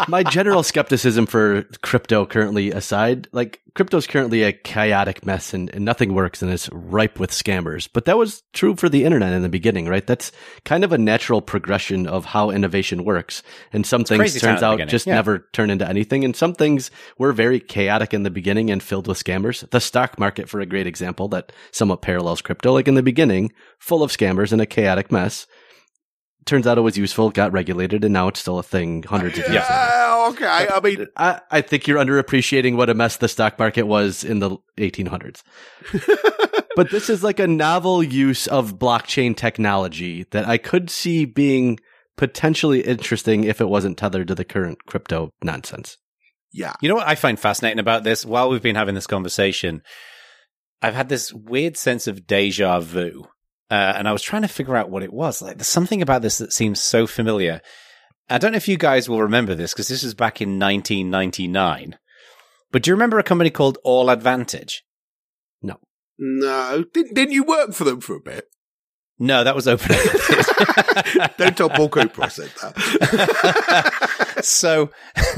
my 0.08 0.24
general 0.24 0.64
skepticism 0.64 1.28
for 1.28 1.64
crypto 1.82 2.26
currently 2.26 2.72
aside, 2.72 3.28
like 3.32 3.62
crypto's 3.76 4.08
currently 4.08 4.44
a 4.44 4.52
chaotic 4.52 5.26
mess 5.26 5.54
and, 5.54 5.70
and 5.70 5.86
nothing 5.86 6.14
works 6.14 6.42
and 6.42 6.52
it's 6.52 6.70
ripe 6.72 7.20
with 7.20 7.32
scammers. 7.32 7.88
But 7.92 8.06
that 8.06 8.18
was 8.18 8.44
true 8.54 8.76
for 8.76 8.90
the 8.90 9.06
internet 9.06 9.34
in 9.34 9.42
the 9.42 9.50
beginning, 9.50 9.88
right? 9.88 10.06
That's 10.06 10.32
kind 10.66 10.84
of 10.84 10.92
a 10.92 10.98
natural 10.98 11.42
progression 11.42 12.08
of 12.08 12.26
how 12.26 12.50
innovation 12.50 13.06
works. 13.06 13.44
And 13.72 13.86
some 13.86 14.04
things 14.04 14.40
turns 14.40 14.64
out 14.64 14.86
just 14.88 15.08
yeah. 15.08 15.16
never 15.16 15.48
turn 15.54 15.70
into 15.70 15.88
anything. 15.88 16.26
And 16.26 16.36
some 16.36 16.54
things 16.54 16.92
were 17.18 17.32
very 17.32 17.60
chaotic 17.60 18.14
in 18.14 18.24
the 18.24 18.30
beginning 18.30 18.70
and 18.70 18.82
filled 18.84 19.08
with 19.08 19.24
scammers. 19.24 19.70
The 19.70 19.80
stock 19.80 20.20
market, 20.20 20.50
for 20.50 20.60
a 20.60 20.66
great 20.66 20.88
example, 20.88 21.28
that 21.30 21.52
somewhat 21.72 22.02
parallels 22.02 22.42
crypto, 22.42 22.74
like 22.74 22.88
in 22.88 22.96
the 22.96 23.04
beginning, 23.04 23.54
full 23.78 24.04
of 24.04 24.12
scammers 24.12 24.52
and 24.52 24.62
a 24.62 24.66
chaotic 24.66 25.12
mess. 25.12 25.48
Turns 26.46 26.66
out 26.66 26.78
it 26.78 26.82
was 26.82 26.98
useful, 26.98 27.30
got 27.30 27.52
regulated, 27.52 28.04
and 28.04 28.14
now 28.14 28.28
it's 28.28 28.40
still 28.40 28.60
a 28.60 28.64
thing 28.64 29.04
hundreds 29.04 29.38
of 29.38 29.46
years 29.46 29.62
later. 29.62 29.66
yeah, 29.70 30.28
okay. 30.30 30.68
I 30.72 30.80
mean, 30.82 31.08
I, 31.16 31.42
I 31.52 31.62
think 31.62 31.88
you're 31.88 32.04
underappreciating 32.04 32.76
what 32.76 32.90
a 32.90 32.94
mess 32.94 33.18
the 33.18 33.28
stock 33.28 33.60
market 33.60 33.84
was 33.84 34.24
in 34.24 34.40
the 34.40 34.58
1800s. 34.78 35.44
but 36.76 36.90
this 36.92 37.10
is 37.10 37.24
like 37.24 37.40
a 37.40 37.48
novel 37.48 38.02
use 38.02 38.48
of 38.48 38.80
blockchain 38.80 39.36
technology 39.36 40.26
that 40.32 40.48
I 40.48 40.58
could 40.58 40.90
see 40.90 41.26
being 41.26 41.78
potentially 42.18 42.82
interesting 42.82 43.44
if 43.44 43.62
it 43.62 43.70
wasn't 43.70 43.98
tethered 43.98 44.28
to 44.28 44.36
the 44.36 44.46
current 44.46 44.86
crypto 44.86 45.32
nonsense. 45.44 45.98
yeah. 46.52 46.74
You 46.82 46.90
know 46.90 46.96
what 46.96 47.08
I 47.08 47.16
find 47.16 47.40
fascinating 47.40 47.80
about 47.80 48.04
this? 48.04 48.26
While 48.26 48.50
we've 48.50 48.62
been 48.62 48.76
having 48.76 48.96
this 48.96 49.08
conversation, 49.08 49.82
I've 50.82 50.96
had 50.96 51.10
this 51.10 51.34
weird 51.34 51.78
sense 51.78 52.08
of 52.08 52.26
deja 52.28 52.80
vu. 52.80 53.26
Uh, 53.72 53.94
and 53.96 54.08
I 54.08 54.12
was 54.12 54.22
trying 54.22 54.42
to 54.42 54.48
figure 54.48 54.76
out 54.76 54.90
what 54.90 55.04
it 55.04 55.14
was. 55.14 55.42
Like, 55.42 55.58
there's 55.58 55.68
something 55.68 56.02
about 56.02 56.22
this 56.22 56.40
that 56.40 56.54
seems 56.54 56.82
so 56.82 57.06
familiar. 57.06 57.62
I 58.30 58.38
don't 58.38 58.52
know 58.52 58.58
if 58.58 58.68
you 58.68 58.78
guys 58.78 59.08
will 59.08 59.22
remember 59.22 59.56
this 59.56 59.74
because 59.74 59.88
this 59.88 60.04
is 60.04 60.14
back 60.14 60.42
in 60.42 60.60
1999. 60.60 61.98
But 62.72 62.84
do 62.84 62.90
you 62.90 62.96
remember 62.96 63.20
a 63.20 63.24
company 63.24 63.50
called 63.50 63.78
All 63.84 64.10
Advantage? 64.10 64.84
No. 65.62 65.78
No. 66.18 66.86
Didn't, 66.94 67.16
didn't 67.16 67.34
you 67.34 67.44
work 67.44 67.74
for 67.74 67.84
them 67.84 68.02
for 68.02 68.16
a 68.16 68.22
bit? 68.22 68.46
No, 69.22 69.44
that 69.44 69.54
was 69.54 69.68
open. 69.68 69.90
Don't 71.38 71.58
tell 71.58 71.70
Paul 71.70 71.90
Cooper 71.90 72.24
I 72.24 72.28
said 72.30 72.50
that. 72.62 74.40
so 74.44 74.92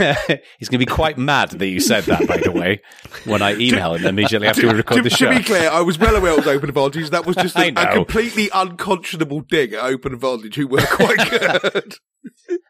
he's 0.59 0.69
going 0.69 0.73
to 0.73 0.77
be 0.77 0.85
quite 0.85 1.17
mad 1.17 1.49
that 1.49 1.67
you 1.67 1.79
said 1.79 2.03
that, 2.03 2.27
by 2.27 2.37
the 2.37 2.51
way, 2.51 2.79
when 3.25 3.41
I 3.41 3.55
email 3.55 3.95
him 3.95 4.05
immediately 4.05 4.47
after 4.47 4.67
we 4.67 4.73
record 4.73 4.97
to, 4.97 5.03
the 5.03 5.09
to 5.09 5.15
show. 5.15 5.31
To 5.31 5.39
be 5.39 5.43
clear, 5.43 5.67
I 5.67 5.81
was 5.81 5.97
well 5.97 6.15
aware 6.15 6.33
it 6.33 6.37
was 6.37 6.47
Open 6.47 6.69
Advantage. 6.69 7.09
That 7.09 7.25
was 7.25 7.35
just 7.35 7.57
a, 7.57 7.71
know. 7.71 7.91
completely 7.91 8.51
unconscionable 8.53 9.41
dig 9.41 9.73
at 9.73 9.83
Open 9.83 10.13
Advantage, 10.13 10.55
who 10.55 10.67
were 10.67 10.81
quite 10.81 11.31
good. 11.31 11.95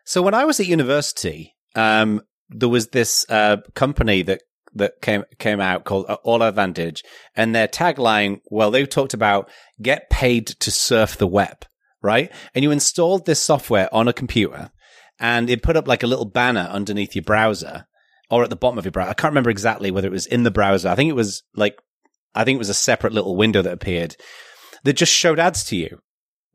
So 0.05 0.21
when 0.21 0.33
I 0.33 0.45
was 0.45 0.61
at 0.61 0.67
university, 0.67 1.57
um, 1.75 2.21
there 2.49 2.69
was 2.69 2.87
this 2.87 3.25
uh, 3.27 3.57
company 3.75 4.21
that 4.23 4.41
that 4.73 5.01
came 5.01 5.23
came 5.39 5.59
out 5.59 5.83
called 5.83 6.05
All 6.23 6.41
Advantage, 6.41 7.03
and 7.35 7.53
their 7.53 7.67
tagline, 7.67 8.41
well, 8.45 8.71
they 8.71 8.85
talked 8.85 9.13
about 9.13 9.49
get 9.81 10.09
paid 10.09 10.47
to 10.47 10.71
surf 10.71 11.17
the 11.17 11.27
web, 11.27 11.65
right? 12.01 12.31
And 12.55 12.63
you 12.63 12.71
installed 12.71 13.25
this 13.25 13.41
software 13.41 13.93
on 13.93 14.07
a 14.07 14.13
computer, 14.13 14.71
and 15.19 15.49
it 15.49 15.63
put 15.63 15.77
up 15.77 15.87
like 15.87 16.03
a 16.03 16.07
little 16.07 16.25
banner 16.25 16.67
underneath 16.71 17.15
your 17.15 17.23
browser 17.23 17.85
or 18.29 18.43
at 18.43 18.49
the 18.49 18.55
bottom 18.55 18.79
of 18.79 18.85
your 18.85 18.91
browser. 18.93 19.11
I 19.11 19.13
can't 19.13 19.31
remember 19.31 19.49
exactly 19.49 19.91
whether 19.91 20.07
it 20.07 20.11
was 20.11 20.25
in 20.25 20.43
the 20.43 20.51
browser. 20.51 20.87
I 20.87 20.95
think 20.95 21.09
it 21.09 21.15
was 21.15 21.43
like, 21.53 21.77
I 22.33 22.43
think 22.45 22.55
it 22.55 22.59
was 22.59 22.69
a 22.69 22.73
separate 22.73 23.13
little 23.13 23.35
window 23.35 23.61
that 23.61 23.73
appeared 23.73 24.15
that 24.83 24.93
just 24.93 25.13
showed 25.13 25.37
ads 25.37 25.65
to 25.65 25.75
you, 25.75 25.99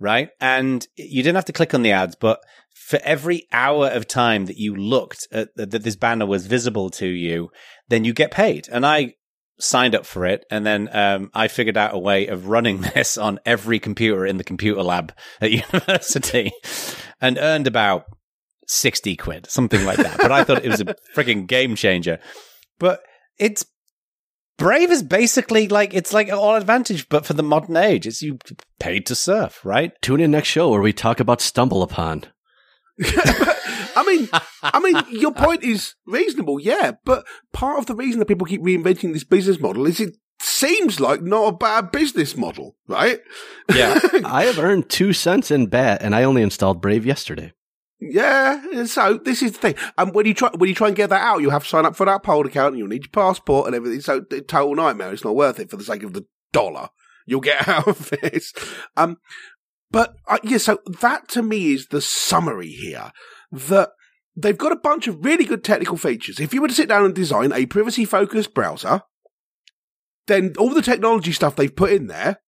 right? 0.01 0.31
And 0.41 0.87
you 0.97 1.23
didn't 1.23 1.37
have 1.37 1.45
to 1.45 1.53
click 1.53 1.75
on 1.75 1.83
the 1.83 1.93
ads, 1.93 2.17
but 2.17 2.41
for 2.87 3.01
every 3.03 3.49
hour 3.51 3.88
of 3.88 4.07
time 4.07 4.46
that 4.46 4.59
you 4.59 4.72
looked 4.72 5.27
at 5.33 5.49
that 5.57 5.70
this 5.70 5.96
banner 5.96 6.25
was 6.25 6.46
visible 6.46 6.88
to 6.88 7.09
you, 7.09 7.51
then 7.88 8.05
you 8.05 8.12
get 8.12 8.31
paid. 8.31 8.68
And 8.70 8.87
I 8.87 9.14
signed 9.59 9.96
up 9.96 10.07
for 10.07 10.25
it, 10.25 10.46
and 10.53 10.64
then 10.64 10.88
um, 10.92 11.33
I 11.35 11.49
figured 11.49 11.77
out 11.77 11.96
a 11.96 11.99
way 11.99 12.29
of 12.29 12.46
running 12.46 12.81
this 12.94 13.18
on 13.18 13.40
every 13.44 13.81
computer 13.81 14.25
in 14.25 14.37
the 14.37 14.44
computer 14.44 14.85
lab 14.85 15.12
at 15.40 15.51
university, 15.72 16.53
and 17.20 17.38
earned 17.38 17.66
about 17.66 18.05
sixty 18.68 19.16
quid, 19.16 19.51
something 19.51 19.85
like 19.85 19.96
that. 19.96 20.18
But 20.18 20.31
I 20.31 20.44
thought 20.44 20.64
it 20.64 20.70
was 20.70 20.81
a 20.81 20.85
freaking 21.16 21.49
game 21.49 21.75
changer. 21.75 22.20
But 22.79 23.01
it's 23.37 23.66
Brave 24.59 24.92
is 24.92 25.03
basically 25.03 25.66
like 25.66 25.92
it's 25.92 26.12
like 26.12 26.29
AllAdvantage, 26.29 27.07
but 27.09 27.27
for 27.27 27.33
the 27.33 27.42
modern 27.42 27.77
age. 27.77 28.07
It's 28.07 28.22
you 28.22 28.38
paid 28.79 29.07
to 29.07 29.16
surf, 29.16 29.64
right? 29.64 29.90
Tune 30.03 30.20
in 30.20 30.31
next 30.31 30.51
show 30.51 30.70
where 30.70 30.81
we 30.81 30.92
talk 30.92 31.18
about 31.18 31.40
StumbleUpon. 31.40 32.27
I 33.03 34.05
mean, 34.07 34.29
I 34.63 34.81
mean, 34.81 35.21
your 35.21 35.33
point 35.33 35.63
is 35.63 35.95
reasonable, 36.07 36.61
yeah. 36.61 36.93
But 37.05 37.27
part 37.53 37.79
of 37.79 37.87
the 37.87 37.95
reason 37.95 38.19
that 38.21 38.27
people 38.27 38.47
keep 38.47 38.63
reinventing 38.63 39.13
this 39.13 39.25
business 39.25 39.61
model 39.61 39.87
is 39.87 40.01
it 40.01 40.17
seems 40.41 41.01
like 41.01 41.23
not 41.23 41.49
a 41.49 41.57
bad 41.57 41.93
business 41.93 42.37
model, 42.37 42.77
right? 42.89 43.21
Yeah. 43.75 43.99
I 44.25 44.45
have 44.45 44.59
earned 44.59 44.89
two 44.89 45.13
cents 45.13 45.51
in 45.51 45.67
bet, 45.67 46.03
and 46.03 46.15
I 46.15 46.25
only 46.25 46.43
installed 46.43 46.81
Brave 46.81 47.07
yesterday. 47.07 47.53
Yeah, 47.99 48.85
so 48.85 49.17
this 49.17 49.43
is 49.43 49.53
the 49.53 49.59
thing. 49.59 49.75
And 49.97 50.15
when 50.15 50.27
you 50.27 50.35
try 50.35 50.51
when 50.55 50.69
you 50.69 50.75
try 50.75 50.89
and 50.89 50.97
get 50.97 51.09
that 51.09 51.23
out, 51.23 51.41
you 51.41 51.49
have 51.49 51.63
to 51.63 51.69
sign 51.69 51.87
up 51.87 51.97
for 51.97 52.05
that 52.07 52.23
poll 52.23 52.47
account, 52.47 52.73
and 52.73 52.79
you'll 52.79 52.89
need 52.89 53.05
your 53.05 53.11
passport 53.11 53.67
and 53.67 53.75
everything. 53.75 54.01
So 54.01 54.25
it's 54.31 54.47
total 54.47 54.75
nightmare. 54.75 55.13
It's 55.13 55.25
not 55.25 55.35
worth 55.35 55.59
it 55.59 55.71
for 55.71 55.79
the 55.79 55.85
sake 55.85 56.03
of 56.03 56.13
the 56.13 56.27
dollar 56.53 56.91
you'll 57.27 57.41
get 57.41 57.69
out 57.69 57.87
of 57.87 58.11
this. 58.11 58.53
Um, 58.97 59.19
but 59.90 60.14
uh, 60.29 60.38
yeah, 60.42 60.59
so 60.59 60.79
that 61.01 61.29
to 61.29 61.42
me 61.42 61.72
is 61.72 61.88
the 61.88 62.01
summary 62.01 62.70
here. 62.70 63.12
That 63.53 63.90
they've 64.37 64.59
got 64.59 64.72
a 64.72 64.77
bunch 64.77 65.07
of 65.07 65.25
really 65.25 65.44
good 65.44 65.64
technical 65.64 65.96
features. 65.96 66.40
If 66.40 66.53
you 66.53 66.61
were 66.61 66.68
to 66.68 66.75
sit 66.75 66.88
down 66.88 67.05
and 67.05 67.14
design 67.14 67.53
a 67.53 67.66
privacy 67.66 68.05
focused 68.05 68.55
browser, 68.55 69.03
then 70.27 70.55
all 70.59 70.70
the 70.70 70.83
technology 70.83 71.33
stuff 71.33 71.57
they've 71.57 71.75
put 71.75 71.92
in 71.92 72.09
there 72.09 72.38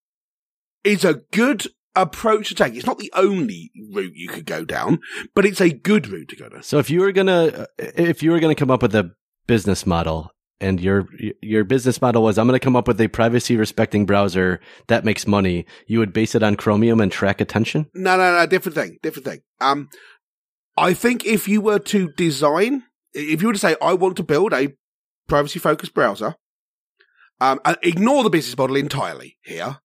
is 0.84 1.04
a 1.04 1.22
good 1.32 1.66
approach 1.94 2.48
to 2.48 2.54
take. 2.54 2.74
It's 2.74 2.86
not 2.86 2.98
the 2.98 3.12
only 3.14 3.70
route 3.92 4.14
you 4.14 4.28
could 4.28 4.46
go 4.46 4.64
down, 4.64 5.00
but 5.34 5.44
it's 5.44 5.60
a 5.60 5.70
good 5.70 6.08
route 6.08 6.28
to 6.28 6.36
go 6.36 6.48
down. 6.48 6.62
So 6.62 6.78
if 6.78 6.90
you 6.90 7.00
were 7.00 7.12
gonna, 7.12 7.66
if 7.78 8.22
you 8.22 8.30
were 8.30 8.40
gonna 8.40 8.54
come 8.54 8.70
up 8.70 8.82
with 8.82 8.94
a 8.94 9.12
business 9.46 9.86
model, 9.86 10.30
and 10.60 10.80
your 10.80 11.08
your 11.40 11.64
business 11.64 12.00
model 12.00 12.22
was, 12.22 12.38
I'm 12.38 12.46
gonna 12.46 12.58
come 12.58 12.76
up 12.76 12.88
with 12.88 13.00
a 13.00 13.08
privacy 13.08 13.56
respecting 13.56 14.06
browser 14.06 14.60
that 14.88 15.04
makes 15.04 15.26
money, 15.26 15.66
you 15.86 15.98
would 15.98 16.12
base 16.12 16.34
it 16.34 16.42
on 16.42 16.56
Chromium 16.56 17.00
and 17.00 17.10
track 17.12 17.40
attention. 17.40 17.86
No, 17.94 18.16
no, 18.16 18.36
no, 18.36 18.46
different 18.46 18.74
thing, 18.74 18.98
different 19.02 19.26
thing. 19.26 19.40
Um, 19.60 19.88
I 20.76 20.94
think 20.94 21.24
if 21.26 21.48
you 21.48 21.60
were 21.60 21.78
to 21.80 22.12
design, 22.12 22.84
if 23.12 23.40
you 23.40 23.48
were 23.48 23.54
to 23.54 23.58
say, 23.58 23.76
I 23.82 23.94
want 23.94 24.16
to 24.16 24.22
build 24.22 24.52
a 24.52 24.74
privacy 25.26 25.58
focused 25.58 25.94
browser, 25.94 26.36
um, 27.40 27.60
and 27.64 27.76
ignore 27.82 28.22
the 28.22 28.30
business 28.30 28.56
model 28.56 28.76
entirely 28.76 29.36
here. 29.42 29.78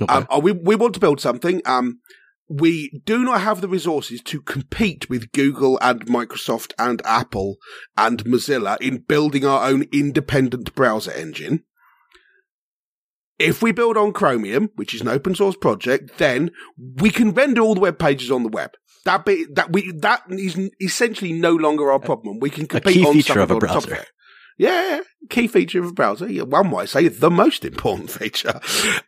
Okay. 0.00 0.12
Um, 0.12 0.26
uh, 0.30 0.40
we, 0.40 0.52
we 0.52 0.76
want 0.76 0.94
to 0.94 1.00
build 1.00 1.20
something. 1.20 1.60
Um, 1.64 2.00
we 2.48 3.02
do 3.04 3.24
not 3.24 3.42
have 3.42 3.60
the 3.60 3.68
resources 3.68 4.22
to 4.22 4.40
compete 4.40 5.10
with 5.10 5.32
Google 5.32 5.78
and 5.82 6.06
Microsoft 6.06 6.72
and 6.78 7.02
Apple 7.04 7.56
and 7.96 8.24
Mozilla 8.24 8.80
in 8.80 8.98
building 8.98 9.44
our 9.44 9.68
own 9.68 9.84
independent 9.92 10.74
browser 10.74 11.12
engine. 11.12 11.64
If 13.38 13.62
we 13.62 13.70
build 13.70 13.96
on 13.96 14.12
Chromium, 14.12 14.70
which 14.74 14.94
is 14.94 15.00
an 15.00 15.08
open 15.08 15.34
source 15.34 15.56
project, 15.56 16.18
then 16.18 16.50
we 16.76 17.10
can 17.10 17.32
render 17.32 17.60
all 17.60 17.74
the 17.74 17.80
web 17.80 17.98
pages 17.98 18.30
on 18.30 18.42
the 18.42 18.48
web. 18.48 18.72
That 19.04 19.24
be, 19.24 19.46
that 19.52 19.72
we 19.72 19.92
that 19.92 20.22
is 20.28 20.58
essentially 20.80 21.32
no 21.32 21.52
longer 21.54 21.90
our 21.92 22.00
problem. 22.00 22.40
We 22.40 22.50
can 22.50 22.66
compete 22.66 22.94
key 22.94 23.06
on 23.06 23.14
feature 23.14 23.40
of 23.40 23.50
a 23.50 23.58
browser. 23.58 23.94
it. 23.94 24.08
Yeah, 24.58 25.02
key 25.30 25.46
feature 25.46 25.80
of 25.80 25.86
a 25.90 25.92
browser. 25.92 26.30
Yeah, 26.30 26.42
one 26.42 26.70
might 26.70 26.88
say 26.88 27.06
the 27.06 27.30
most 27.30 27.64
important 27.64 28.10
feature. 28.10 28.60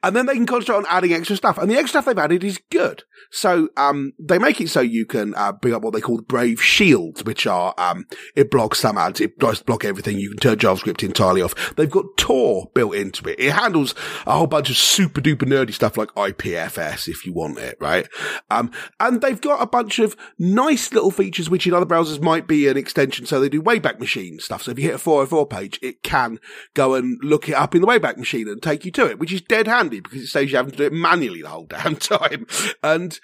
And 0.03 0.15
then 0.15 0.27
they 0.27 0.35
can 0.35 0.47
concentrate 0.47 0.77
on 0.77 0.87
adding 0.89 1.13
extra 1.13 1.37
stuff. 1.37 1.59
And 1.59 1.69
the 1.69 1.75
extra 1.75 1.89
stuff 1.89 2.05
they've 2.07 2.19
added 2.19 2.45
is 2.45 2.61
good. 2.71 3.03
So, 3.33 3.69
um, 3.77 4.13
they 4.19 4.39
make 4.39 4.61
it 4.61 4.71
so 4.71 4.81
you 4.81 5.07
can, 5.07 5.35
uh, 5.35 5.53
bring 5.53 5.75
up 5.75 5.83
what 5.83 5.93
they 5.93 6.01
call 6.01 6.21
Brave 6.21 6.63
Shields, 6.63 7.25
which 7.25 7.47
are, 7.47 7.75
um, 7.79 8.07
it 8.35 8.51
blocks 8.51 8.81
some 8.81 8.97
ads. 8.97 9.21
It 9.21 9.39
does 9.39 9.63
block 9.63 9.85
everything. 9.85 10.19
You 10.19 10.31
can 10.31 10.39
turn 10.39 10.59
JavaScript 10.59 11.03
entirely 11.03 11.43
off. 11.43 11.75
They've 11.77 11.91
got 11.91 12.17
Tor 12.17 12.71
built 12.75 12.95
into 12.95 13.29
it. 13.29 13.39
It 13.39 13.53
handles 13.53 13.95
a 14.27 14.33
whole 14.33 14.47
bunch 14.47 14.71
of 14.71 14.77
super 14.77 15.21
duper 15.21 15.49
nerdy 15.49 15.75
stuff 15.75 15.97
like 15.97 16.09
IPFS 16.15 17.09
if 17.09 17.27
you 17.27 17.33
want 17.33 17.59
it, 17.59 17.77
right? 17.81 18.09
Um, 18.51 18.71
and 19.01 19.21
they've 19.21 19.41
got 19.41 19.63
a 19.63 19.67
bunch 19.67 19.99
of 19.99 20.17
nice 20.39 20.93
little 20.93 21.11
features 21.11 21.51
which 21.51 21.67
in 21.67 21.75
other 21.75 21.87
browsers 21.87 22.23
might 22.23 22.47
be 22.47 22.69
an 22.69 22.77
extension. 22.77 23.27
So 23.27 23.41
they 23.41 23.49
do 23.49 23.63
Wayback 23.63 23.99
Machine 23.99 24.39
stuff. 24.39 24.63
So 24.63 24.71
if 24.71 24.79
you 24.79 24.85
hit 24.85 24.95
a 24.95 24.99
404 24.99 25.40
page, 25.47 25.79
it 25.83 26.03
can 26.03 26.39
go 26.75 26.95
and 26.95 27.19
look 27.23 27.49
it 27.49 27.55
up 27.55 27.75
in 27.75 27.81
the 27.81 27.87
Wayback 27.87 28.17
Machine 28.17 28.49
and 28.49 28.63
take 28.63 28.85
you 28.85 28.91
to 28.93 29.09
it, 29.09 29.19
which 29.19 29.33
is 29.33 29.43
dead 29.43 29.67
handy 29.67 30.01
because 30.01 30.23
it 30.23 30.27
saves 30.27 30.51
you 30.51 30.57
having 30.57 30.73
to 30.73 30.77
do 30.77 30.85
it 30.85 30.93
manually 30.93 31.43
the 31.43 31.49
whole 31.49 31.67
damn 31.69 31.97
time. 31.97 32.47
And 32.83 33.19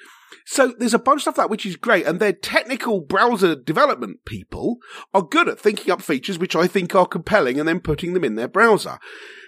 so 0.45 0.75
there's 0.79 0.95
a 0.95 0.99
bunch 0.99 1.19
of 1.19 1.23
stuff 1.23 1.39
like 1.39 1.47
that 1.47 1.51
which 1.51 1.67
is 1.67 1.77
great, 1.77 2.07
and 2.07 2.21
their 2.21 2.33
technical 2.33 3.01
browser 3.01 3.55
development 3.57 4.25
people 4.25 4.79
are 5.13 5.23
good 5.23 5.49
at 5.49 5.59
thinking 5.59 5.93
up 5.93 6.03
features 6.03 6.39
which 6.39 6.57
I 6.57 6.67
think 6.67 6.95
are 6.95 7.07
compelling 7.07 7.59
and 7.59 7.69
then 7.69 7.81
putting 7.81 8.15
them 8.15 8.25
in 8.25 8.37
their 8.37 8.49
browser. 8.49 8.99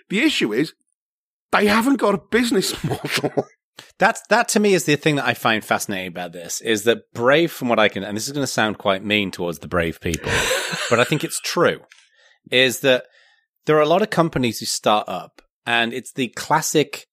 The 0.09 0.21
issue 0.21 0.53
is 0.53 0.75
they 1.53 1.67
haven't 1.67 1.97
got 1.97 2.15
a 2.15 2.23
business 2.31 2.83
model. 2.85 3.47
That's 3.99 4.23
that 4.29 4.49
to 4.51 4.61
me 4.61 4.75
is 4.75 4.85
the 4.85 4.97
thing 4.97 5.17
that 5.17 5.27
I 5.27 5.35
find 5.35 5.65
fascinating 5.65 6.09
about 6.09 6.33
this 6.33 6.61
is 6.61 6.85
that 6.85 7.13
Brave, 7.15 7.53
from 7.53 7.69
what 7.69 7.79
I 7.79 7.89
can, 7.89 8.03
and 8.03 8.17
this 8.17 8.27
is 8.27 8.33
going 8.33 8.43
to 8.43 8.53
sound 8.53 8.79
quite 8.79 9.05
mean 9.05 9.31
towards 9.31 9.61
the 9.61 9.69
Brave 9.69 10.01
people, 10.01 10.33
but 10.91 10.99
I 10.99 11.05
think 11.05 11.25
it's 11.25 11.41
true, 11.41 11.81
is 12.51 12.81
that 12.81 13.07
there 13.67 13.77
are 13.77 13.83
a 13.83 13.89
lot 13.89 14.03
of 14.03 14.11
companies 14.11 14.59
who 14.61 14.67
start 14.67 15.09
up, 15.09 15.43
and 15.67 15.93
it's 15.93 16.13
the 16.13 16.29
classic 16.29 17.07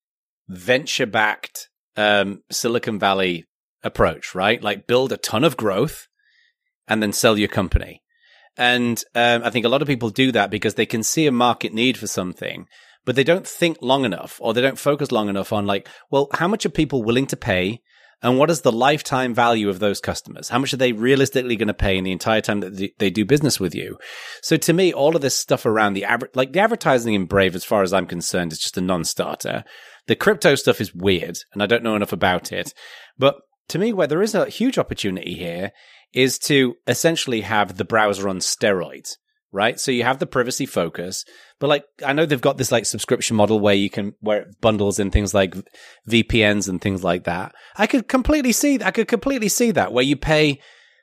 venture 0.47 1.05
backed 1.05 1.69
um, 1.97 2.41
Silicon 2.51 2.99
Valley 2.99 3.45
approach, 3.83 4.35
right? 4.35 4.61
Like 4.61 4.87
build 4.87 5.11
a 5.11 5.17
ton 5.17 5.43
of 5.43 5.57
growth 5.57 6.07
and 6.87 7.01
then 7.01 7.13
sell 7.13 7.37
your 7.37 7.47
company. 7.47 8.01
And 8.57 9.03
um, 9.13 9.43
I 9.43 9.49
think 9.49 9.65
a 9.65 9.69
lot 9.69 9.81
of 9.81 9.87
people 9.87 10.09
do 10.09 10.31
that 10.31 10.49
because 10.49 10.75
they 10.75 10.85
can 10.85 11.03
see 11.03 11.27
a 11.27 11.31
market 11.31 11.73
need 11.73 11.97
for 11.97 12.07
something, 12.07 12.67
but 13.03 13.15
they 13.15 13.23
don't 13.23 13.47
think 13.47 13.77
long 13.81 14.05
enough 14.05 14.37
or 14.41 14.53
they 14.53 14.61
don't 14.61 14.79
focus 14.79 15.11
long 15.11 15.29
enough 15.29 15.51
on 15.51 15.65
like, 15.65 15.87
well, 16.09 16.29
how 16.33 16.47
much 16.47 16.65
are 16.65 16.69
people 16.69 17.03
willing 17.03 17.27
to 17.27 17.37
pay? 17.37 17.81
And 18.21 18.39
what 18.39 18.49
is 18.49 18.62
the 18.62 18.71
lifetime 18.71 19.34
value 19.34 19.69
of 19.69 19.80
those 19.80 19.99
customers? 19.99 20.49
How 20.49 20.60
much 20.60 20.73
are 20.73 20.78
they 20.78 20.93
realistically 20.93 21.56
going 21.56 21.67
to 21.67 21.73
pay 21.73 21.97
in 21.97 22.04
the 22.04 22.12
entire 22.12 22.41
time 22.41 22.62
that 22.62 22.91
they- 22.97 23.10
do 23.10 23.25
business 23.25 23.60
with 23.60 23.75
you? 23.75 23.97
So 24.41 24.58
to 24.58 24.73
me, 24.73 24.93
all 24.93 25.15
of 25.15 25.21
this 25.21 25.38
stuff 25.38 25.65
around 25.65 25.93
the 25.93 26.06
like 26.34 26.54
the 26.54 26.60
advertising 26.60 27.13
in 27.13 27.25
Brave, 27.25 27.56
as 27.56 27.63
far 27.63 27.84
as 27.84 27.93
I'm 27.93 28.08
concerned, 28.08 28.51
is 28.51 28.60
just 28.60 28.78
a 28.78 28.82
non-starter. 28.82 29.63
The 30.08 30.15
crypto 30.15 30.56
stuff 30.56 30.82
is 30.82 30.93
weird, 30.93 31.38
and 31.54 31.62
I 31.62 31.65
don't 31.65 31.84
know 31.84 31.95
enough 31.95 32.13
about 32.13 32.51
it. 32.51 32.73
But 33.17 33.36
to 33.69 33.80
me, 33.80 33.93
where 33.93 34.08
there 34.08 34.21
is 34.21 34.36
a 34.36 34.49
huge 34.49 34.78
opportunity 34.78 35.36
here 35.36 35.71
is 36.13 36.38
to 36.39 36.75
essentially 36.88 37.41
have 37.41 37.78
the 37.78 37.86
browser 37.86 38.30
on 38.30 38.39
steroids, 38.39 39.17
right? 39.56 39.80
So 39.80 39.91
you 39.91 40.03
have 40.03 40.20
the 40.20 40.28
privacy 40.28 40.66
focus, 40.66 41.24
but 41.60 41.68
like 41.68 41.86
I 42.06 42.12
know 42.12 42.26
they've 42.26 42.41
got 42.41 42.58
this 42.58 42.72
like 42.72 42.86
subscription 42.86 43.38
model 43.38 43.60
where 43.60 43.74
you 43.74 43.89
can 43.89 44.14
where 44.20 44.41
it 44.41 44.62
bundles 44.62 44.99
in 44.99 45.10
things 45.10 45.34
like 45.34 45.56
VPNs 46.10 46.68
and 46.68 46.82
things 46.82 47.03
like 47.03 47.24
that. 47.24 47.56
I 47.78 47.88
could 47.88 48.10
completely 48.10 48.51
see 48.51 48.80
I 48.84 48.91
could 48.91 49.08
completely 49.08 49.47
see 49.47 49.72
that 49.72 49.93
where 49.93 50.03
you 50.03 50.18
pay 50.18 50.60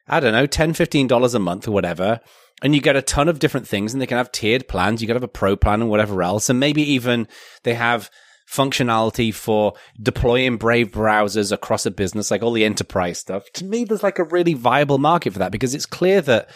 I 0.06 0.20
don't 0.20 0.34
know 0.34 0.46
10 0.46 0.74
15 0.74 1.08
dollars 1.08 1.34
a 1.34 1.38
month 1.38 1.66
or 1.66 1.70
whatever 1.70 2.20
and 2.62 2.74
you 2.74 2.82
get 2.82 2.94
a 2.94 3.02
ton 3.02 3.28
of 3.28 3.38
different 3.38 3.66
things 3.66 3.92
and 3.92 4.00
they 4.00 4.06
can 4.06 4.18
have 4.18 4.30
tiered 4.30 4.68
plans, 4.68 5.00
you 5.00 5.08
can 5.08 5.16
have 5.16 5.24
a 5.24 5.28
pro 5.28 5.56
plan 5.56 5.80
and 5.80 5.90
whatever 5.90 6.22
else 6.22 6.50
and 6.50 6.60
maybe 6.60 6.82
even 6.82 7.26
they 7.62 7.74
have 7.74 8.10
functionality 8.52 9.32
for 9.32 9.72
deploying 10.00 10.58
Brave 10.58 10.90
browsers 10.90 11.52
across 11.52 11.86
a 11.86 11.90
business, 11.90 12.30
like 12.30 12.42
all 12.42 12.52
the 12.52 12.66
enterprise 12.66 13.18
stuff. 13.18 13.50
To 13.54 13.64
me, 13.64 13.84
there's 13.84 14.02
like 14.02 14.18
a 14.18 14.24
really 14.24 14.52
viable 14.52 14.98
market 14.98 15.32
for 15.32 15.38
that 15.38 15.52
because 15.52 15.74
it's 15.74 15.86
clear 15.86 16.20
that 16.22 16.50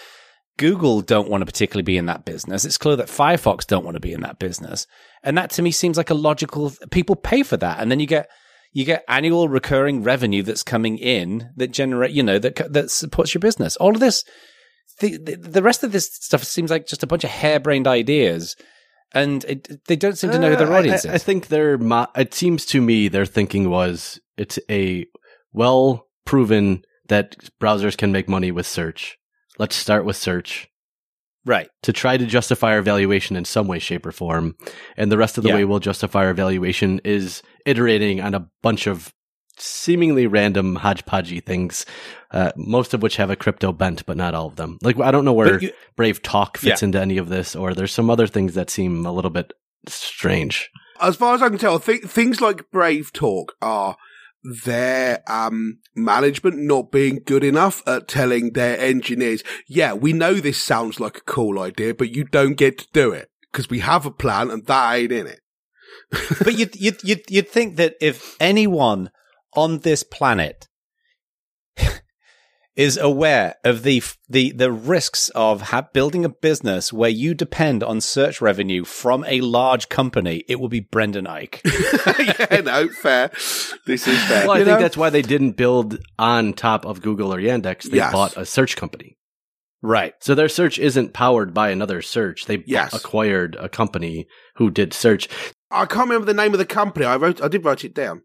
Google 0.58 1.00
don't 1.00 1.28
want 1.28 1.42
to 1.42 1.46
particularly 1.46 1.82
be 1.82 1.96
in 1.96 2.06
that 2.06 2.24
business. 2.24 2.64
It's 2.64 2.78
clear 2.78 2.96
that 2.96 3.08
Firefox 3.08 3.66
don't 3.66 3.84
want 3.84 3.96
to 3.96 4.00
be 4.00 4.12
in 4.12 4.22
that 4.22 4.38
business. 4.38 4.86
And 5.22 5.36
that 5.36 5.50
to 5.50 5.62
me 5.62 5.70
seems 5.70 5.96
like 5.96 6.10
a 6.10 6.14
logical, 6.14 6.72
people 6.90 7.16
pay 7.16 7.42
for 7.42 7.56
that. 7.58 7.80
And 7.80 7.90
then 7.90 8.00
you 8.00 8.06
get, 8.06 8.30
you 8.72 8.84
get 8.84 9.04
annual 9.08 9.48
recurring 9.48 10.02
revenue 10.02 10.42
that's 10.42 10.62
coming 10.62 10.98
in 10.98 11.50
that 11.56 11.72
generate, 11.72 12.12
you 12.12 12.22
know, 12.22 12.38
that, 12.38 12.72
that 12.72 12.90
supports 12.90 13.34
your 13.34 13.40
business. 13.40 13.76
All 13.76 13.94
of 13.94 14.00
this, 14.00 14.24
the, 15.00 15.16
the, 15.18 15.62
rest 15.62 15.82
of 15.84 15.92
this 15.92 16.10
stuff 16.12 16.42
seems 16.42 16.70
like 16.70 16.86
just 16.86 17.02
a 17.02 17.06
bunch 17.06 17.24
of 17.24 17.30
harebrained 17.30 17.86
ideas 17.86 18.56
and 19.12 19.44
it, 19.44 19.84
they 19.86 19.96
don't 19.96 20.16
seem 20.18 20.30
to 20.30 20.38
know 20.38 20.50
who 20.50 20.56
their 20.56 20.72
Uh, 20.72 20.78
audience 20.78 21.04
I, 21.04 21.10
is. 21.10 21.14
I 21.14 21.18
think 21.18 21.48
their 21.48 21.78
it 22.16 22.34
seems 22.34 22.66
to 22.66 22.80
me 22.80 23.08
their 23.08 23.26
thinking 23.26 23.70
was 23.70 24.20
it's 24.36 24.58
a 24.70 25.06
well 25.52 26.06
proven 26.24 26.82
that 27.08 27.36
browsers 27.60 27.96
can 27.96 28.12
make 28.12 28.28
money 28.28 28.50
with 28.50 28.66
search. 28.66 29.16
Let's 29.58 29.76
start 29.76 30.04
with 30.04 30.16
search 30.16 30.68
right. 31.44 31.68
to 31.82 31.92
try 31.92 32.16
to 32.16 32.26
justify 32.26 32.72
our 32.72 32.82
valuation 32.82 33.36
in 33.36 33.44
some 33.44 33.66
way, 33.68 33.78
shape, 33.78 34.04
or 34.06 34.12
form. 34.12 34.54
And 34.96 35.10
the 35.10 35.18
rest 35.18 35.38
of 35.38 35.44
the 35.44 35.50
Yeah. 35.50 35.56
way 35.56 35.64
we'll 35.64 35.78
justify 35.78 36.26
our 36.26 36.34
valuation 36.34 37.00
is 37.04 37.42
iterating 37.64 38.20
on 38.20 38.34
a 38.34 38.48
bunch 38.62 38.86
of 38.86 39.12
seemingly 39.58 40.26
random 40.26 40.76
hodgepodgey 40.76 41.42
things, 41.44 41.86
uh, 42.30 42.52
most 42.56 42.92
of 42.92 43.00
which 43.02 43.16
have 43.16 43.30
a 43.30 43.36
crypto 43.36 43.72
bent, 43.72 44.04
but 44.04 44.16
not 44.16 44.34
all 44.34 44.46
of 44.48 44.56
them. 44.56 44.76
Like 44.82 45.00
I 45.00 45.10
don't 45.10 45.24
know 45.24 45.32
where 45.32 45.58
you- 45.58 45.72
Brave 45.96 46.22
Talk 46.22 46.58
fits 46.58 46.82
Yeah. 46.82 46.86
into 46.86 47.00
any 47.00 47.16
of 47.16 47.30
this, 47.30 47.56
or 47.56 47.72
there's 47.72 47.92
some 47.92 48.10
other 48.10 48.26
things 48.26 48.52
that 48.54 48.68
seem 48.68 49.06
a 49.06 49.12
little 49.12 49.30
bit 49.30 49.52
strange. 49.88 50.68
As 51.00 51.16
far 51.16 51.34
as 51.34 51.42
I 51.42 51.48
can 51.48 51.58
tell, 51.58 51.78
th- 51.78 52.02
things 52.04 52.40
like 52.40 52.70
Brave 52.70 53.12
Talk 53.14 53.54
are 53.62 53.96
their 54.64 55.22
um, 55.26 55.78
management 55.94 56.58
not 56.58 56.92
being 56.92 57.22
good 57.24 57.44
enough 57.44 57.82
at 57.86 58.08
telling 58.08 58.52
their 58.52 58.78
engineers, 58.78 59.42
yeah, 59.66 59.92
we 59.92 60.12
know 60.12 60.34
this 60.34 60.62
sounds 60.62 61.00
like 61.00 61.18
a 61.18 61.22
cool 61.22 61.58
idea, 61.58 61.94
but 61.94 62.10
you 62.10 62.24
don't 62.24 62.54
get 62.54 62.78
to 62.78 62.86
do 62.92 63.12
it 63.12 63.30
because 63.50 63.68
we 63.68 63.80
have 63.80 64.06
a 64.06 64.10
plan 64.10 64.50
and 64.50 64.66
that 64.66 64.94
ain't 64.94 65.12
in 65.12 65.26
it. 65.26 65.40
but 66.44 66.56
you'd, 66.56 66.76
you'd, 66.76 67.02
you'd, 67.02 67.22
you'd 67.28 67.48
think 67.48 67.76
that 67.76 67.94
if 68.00 68.36
anyone 68.38 69.10
on 69.54 69.80
this 69.80 70.02
planet 70.02 70.68
is 72.76 72.96
aware 72.98 73.54
of 73.64 73.82
the 73.84 74.02
the 74.28 74.52
the 74.52 74.70
risks 74.70 75.30
of 75.30 75.62
ha- 75.62 75.88
building 75.94 76.24
a 76.24 76.28
business 76.28 76.92
where 76.92 77.08
you 77.10 77.32
depend 77.34 77.82
on 77.82 78.00
search 78.00 78.40
revenue 78.40 78.84
from 78.84 79.24
a 79.26 79.40
large 79.40 79.88
company, 79.88 80.44
it 80.48 80.60
will 80.60 80.68
be 80.68 80.80
Brendan 80.80 81.24
Eich. 81.24 81.60
yeah, 82.50 82.60
no, 82.60 82.88
fair. 82.88 83.30
This 83.86 84.06
is 84.06 84.22
fair. 84.24 84.46
Well, 84.46 84.56
I 84.56 84.58
You 84.58 84.64
think 84.66 84.76
know? 84.78 84.82
that's 84.82 84.96
why 84.96 85.10
they 85.10 85.22
didn't 85.22 85.52
build 85.52 85.98
on 86.18 86.52
top 86.52 86.84
of 86.84 87.00
Google 87.02 87.32
or 87.32 87.38
Yandex. 87.38 87.84
They 87.90 87.96
Yes. 87.96 88.12
bought 88.12 88.36
a 88.36 88.44
search 88.44 88.76
company. 88.76 89.16
right. 89.82 90.12
So 90.20 90.34
their 90.34 90.48
search 90.48 90.78
isn't 90.78 91.12
powered 91.14 91.54
by 91.54 91.70
another 91.70 92.02
search. 92.02 92.44
They 92.46 92.56
bu- 92.56 92.64
Yes. 92.66 92.92
acquired 92.92 93.56
a 93.58 93.68
company 93.68 94.26
who 94.56 94.70
did 94.70 94.92
search. 94.92 95.28
I 95.70 95.86
can't 95.86 96.08
remember 96.08 96.26
the 96.26 96.34
name 96.34 96.52
of 96.52 96.58
the 96.58 96.66
company. 96.66 97.06
I 97.06 97.16
wrote, 97.16 97.42
I 97.42 97.48
did 97.48 97.64
write 97.64 97.84
it 97.84 97.94
down. 97.94 98.22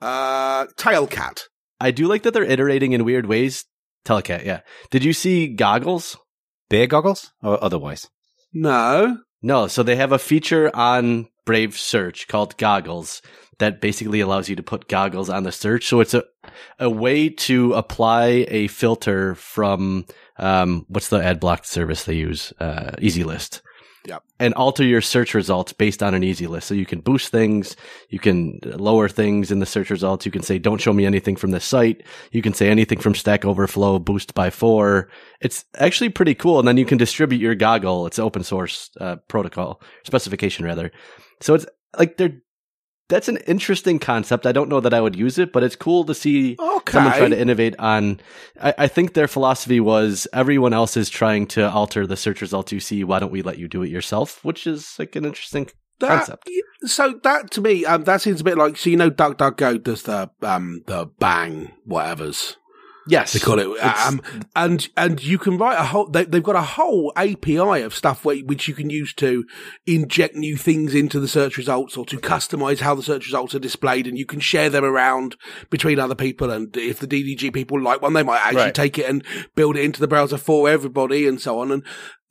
Uh, 0.00 0.66
Tailcat. 0.76 1.42
I 1.80 1.90
do 1.90 2.06
like 2.06 2.22
that 2.24 2.32
they're 2.34 2.42
iterating 2.44 2.92
in 2.92 3.04
weird 3.04 3.26
ways. 3.26 3.64
Telecat, 4.04 4.44
yeah. 4.44 4.60
Did 4.90 5.04
you 5.04 5.12
see 5.12 5.48
goggles? 5.48 6.16
Bear 6.70 6.86
goggles 6.86 7.32
or 7.42 7.62
otherwise? 7.62 8.08
No. 8.52 9.18
No, 9.42 9.68
so 9.68 9.82
they 9.82 9.96
have 9.96 10.12
a 10.12 10.18
feature 10.18 10.74
on 10.74 11.28
Brave 11.46 11.78
Search 11.78 12.28
called 12.28 12.56
Goggles 12.56 13.22
that 13.58 13.80
basically 13.80 14.20
allows 14.20 14.48
you 14.48 14.56
to 14.56 14.62
put 14.62 14.88
goggles 14.88 15.30
on 15.30 15.42
the 15.44 15.52
search. 15.52 15.86
So 15.86 16.00
it's 16.00 16.14
a 16.14 16.24
a 16.78 16.88
way 16.88 17.28
to 17.28 17.74
apply 17.74 18.46
a 18.48 18.68
filter 18.68 19.34
from 19.34 20.06
um 20.38 20.86
what's 20.88 21.08
the 21.08 21.22
ad 21.22 21.40
block 21.40 21.64
service 21.64 22.04
they 22.04 22.14
use? 22.14 22.52
Uh 22.58 22.92
EasyList. 22.98 23.60
Yep. 24.06 24.22
And 24.38 24.54
alter 24.54 24.84
your 24.84 25.00
search 25.00 25.34
results 25.34 25.72
based 25.72 26.02
on 26.02 26.14
an 26.14 26.24
easy 26.24 26.46
list. 26.46 26.68
So 26.68 26.74
you 26.74 26.86
can 26.86 27.00
boost 27.00 27.30
things, 27.30 27.76
you 28.08 28.18
can 28.18 28.60
lower 28.64 29.08
things 29.08 29.50
in 29.50 29.58
the 29.58 29.66
search 29.66 29.90
results. 29.90 30.24
You 30.24 30.32
can 30.32 30.42
say, 30.42 30.58
don't 30.58 30.80
show 30.80 30.92
me 30.92 31.04
anything 31.04 31.36
from 31.36 31.50
this 31.50 31.64
site. 31.64 32.02
You 32.32 32.40
can 32.40 32.54
say 32.54 32.70
anything 32.70 33.00
from 33.00 33.14
Stack 33.14 33.44
Overflow, 33.44 33.98
boost 33.98 34.34
by 34.34 34.50
four. 34.50 35.10
It's 35.40 35.64
actually 35.76 36.10
pretty 36.10 36.34
cool. 36.34 36.58
And 36.58 36.66
then 36.66 36.76
you 36.76 36.86
can 36.86 36.98
distribute 36.98 37.40
your 37.40 37.54
goggle. 37.54 38.06
It's 38.06 38.18
open 38.18 38.44
source 38.44 38.90
uh, 39.00 39.16
protocol 39.28 39.82
specification 40.04 40.64
rather. 40.64 40.90
So 41.40 41.54
it's 41.54 41.66
like 41.98 42.16
they're 42.16 42.40
that's 43.08 43.28
an 43.28 43.38
interesting 43.46 43.98
concept. 43.98 44.46
I 44.46 44.52
don't 44.52 44.68
know 44.68 44.80
that 44.80 44.92
I 44.94 45.00
would 45.00 45.16
use 45.16 45.38
it, 45.38 45.52
but 45.52 45.62
it's 45.62 45.76
cool 45.76 46.04
to 46.04 46.14
see 46.14 46.56
Okay. 46.58 46.92
someone 46.92 47.16
try 47.16 47.28
to 47.28 47.40
innovate 47.40 47.74
on. 47.78 48.20
I, 48.60 48.74
I 48.78 48.88
think 48.88 49.14
their 49.14 49.28
philosophy 49.28 49.80
was 49.80 50.26
everyone 50.32 50.72
else 50.74 50.96
is 50.96 51.08
trying 51.08 51.46
to 51.48 51.70
alter 51.70 52.06
the 52.06 52.16
search 52.16 52.40
results 52.40 52.70
you 52.72 52.80
see. 52.80 53.04
Why 53.04 53.18
don't 53.18 53.32
we 53.32 53.42
let 53.42 53.58
you 53.58 53.68
do 53.68 53.82
it 53.82 53.88
yourself? 53.90 54.44
Which 54.44 54.66
is 54.66 54.96
like 54.98 55.16
an 55.16 55.24
interesting 55.24 55.68
That- 56.00 56.08
concept. 56.18 56.48
So 56.84 57.18
that 57.24 57.50
to 57.52 57.60
me, 57.60 57.84
um, 57.86 58.04
that 58.04 58.20
seems 58.20 58.40
a 58.40 58.44
bit 58.44 58.56
like 58.56 58.76
so 58.76 58.88
you 58.90 58.96
know, 58.96 59.10
DuckDuckGo 59.10 59.82
does 59.82 60.04
the 60.04 60.30
um 60.42 60.82
the 60.86 61.06
bang 61.18 61.72
whatever's 61.84 62.56
Yes, 63.08 63.32
they 63.32 63.38
call 63.38 63.58
it, 63.58 63.66
um, 63.82 64.20
and 64.54 64.88
and 64.96 65.22
you 65.22 65.38
can 65.38 65.58
write 65.58 65.78
a 65.78 65.84
whole. 65.84 66.08
They, 66.08 66.24
they've 66.24 66.42
got 66.42 66.56
a 66.56 66.62
whole 66.62 67.12
API 67.16 67.82
of 67.82 67.94
stuff 67.94 68.24
where, 68.24 68.36
which 68.38 68.68
you 68.68 68.74
can 68.74 68.90
use 68.90 69.14
to 69.14 69.44
inject 69.86 70.34
new 70.36 70.56
things 70.56 70.94
into 70.94 71.18
the 71.18 71.28
search 71.28 71.56
results 71.56 71.96
or 71.96 72.04
to 72.06 72.16
customize 72.18 72.80
how 72.80 72.94
the 72.94 73.02
search 73.02 73.26
results 73.26 73.54
are 73.54 73.58
displayed, 73.60 74.06
and 74.06 74.18
you 74.18 74.26
can 74.26 74.40
share 74.40 74.70
them 74.70 74.84
around 74.84 75.36
between 75.70 75.98
other 75.98 76.14
people. 76.14 76.50
And 76.50 76.76
if 76.76 76.98
the 76.98 77.06
DDG 77.06 77.52
people 77.52 77.80
like 77.80 78.02
one, 78.02 78.12
they 78.12 78.22
might 78.22 78.40
actually 78.40 78.58
Right. 78.58 78.74
take 78.74 78.98
it 78.98 79.08
and 79.08 79.24
build 79.54 79.76
it 79.76 79.84
into 79.84 80.00
the 80.00 80.08
browser 80.08 80.36
for 80.38 80.68
everybody, 80.68 81.26
and 81.26 81.40
so 81.40 81.60
on. 81.60 81.70
And 81.72 81.82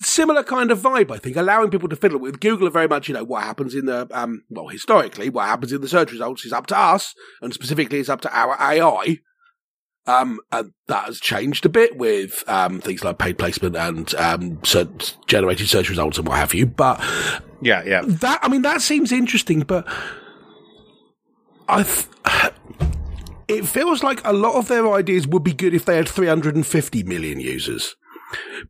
similar 0.01 0.43
kind 0.43 0.69
of 0.69 0.79
vibe, 0.79 1.09
I 1.11 1.17
think, 1.17 1.35
allowing 1.37 1.71
people 1.71 1.89
to 1.89 1.95
fiddle 1.95 2.19
with 2.19 2.39
Google 2.39 2.67
are 2.67 2.71
very 2.71 2.87
much, 2.87 3.07
you 3.07 3.13
know, 3.15 3.23
what 3.23 3.43
happens 3.43 3.73
in 3.73 3.85
the, 3.85 4.07
um, 4.11 4.43
well, 4.49 4.67
historically, 4.67 5.29
what 5.29 5.47
happens 5.47 5.71
in 5.71 5.81
the 5.81 5.87
search 5.87 6.11
results 6.11 6.45
is 6.45 6.53
up 6.53 6.67
to 6.67 6.77
us, 6.77 7.15
and 7.41 7.53
specifically 7.53 7.99
it's 7.99 8.09
up 8.09 8.21
to 8.21 8.37
our 8.37 8.55
AI. 8.61 9.19
Um, 10.07 10.39
and 10.51 10.71
that 10.87 11.05
has 11.05 11.19
changed 11.19 11.65
a 11.65 11.69
bit 11.69 11.97
with, 11.97 12.43
um, 12.47 12.79
things 12.79 13.03
like 13.03 13.17
paid 13.17 13.37
placement 13.37 13.75
and, 13.75 14.15
um, 14.15 14.59
search, 14.63 15.15
generated 15.27 15.67
search 15.67 15.89
results 15.89 16.17
and 16.17 16.27
what 16.27 16.37
have 16.37 16.53
you. 16.53 16.65
But 16.65 16.99
Yeah, 17.61 17.83
yeah. 17.85 18.01
that, 18.05 18.39
I 18.41 18.47
mean, 18.47 18.61
that 18.61 18.81
seems 18.81 19.11
interesting, 19.11 19.59
but 19.61 19.85
I, 21.67 21.83
th- 21.83 22.07
it 23.47 23.65
feels 23.65 24.03
like 24.03 24.25
a 24.25 24.33
lot 24.33 24.55
of 24.55 24.67
their 24.67 24.91
ideas 24.93 25.27
would 25.27 25.43
be 25.43 25.53
good 25.53 25.73
if 25.73 25.85
they 25.85 25.97
had 25.97 26.07
350 26.07 27.03
million 27.03 27.39
users. 27.39 27.95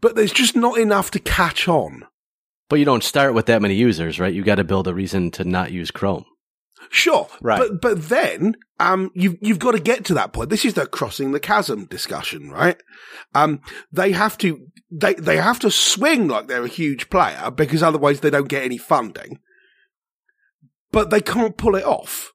But 0.02 0.16
there's 0.16 0.32
just 0.34 0.56
not 0.56 0.78
enough 0.78 1.12
to 1.12 1.20
catch 1.20 1.68
on. 1.68 2.06
but 2.70 2.80
you 2.80 2.86
don't 2.86 3.04
start 3.04 3.34
with 3.34 3.46
that 3.48 3.62
many 3.62 3.76
users, 3.76 4.20
right? 4.20 4.34
You 4.34 4.44
got 4.44 4.56
to 4.56 4.64
build 4.64 4.88
a 4.88 4.94
reason 4.94 5.32
to 5.32 5.44
not 5.44 5.72
use 5.72 5.90
Chrome. 5.92 6.26
Sure, 6.90 7.28
Right. 7.42 7.60
But 7.60 7.82
but 7.82 8.10
then 8.10 8.56
um, 8.80 9.12
you've 9.14 9.38
you've 9.42 9.60
got 9.60 9.72
to 9.72 9.80
get 9.80 10.06
to 10.06 10.14
that 10.16 10.34
point. 10.34 10.50
This 10.50 10.66
is 10.66 10.76
the 10.76 10.86
crossing 10.86 11.32
the 11.32 11.40
chasm 11.40 11.86
discussion, 11.86 12.50
right? 12.50 12.82
Um, 13.36 13.62
they 13.92 14.12
have 14.12 14.38
to 14.40 14.68
they 14.92 15.14
they 15.16 15.38
have 15.38 15.60
to 15.60 15.72
swing 15.72 16.28
like 16.28 16.48
they're 16.48 16.64
a 16.64 16.70
huge 16.70 17.10
player 17.10 17.52
because 17.52 17.84
otherwise 17.84 18.22
they 18.22 18.30
don't 18.30 18.50
get 18.50 18.64
any 18.64 18.78
funding. 18.78 19.40
But 20.92 21.10
they 21.10 21.22
can't 21.22 21.58
pull 21.58 21.76
it 21.76 21.84
off. 21.84 22.32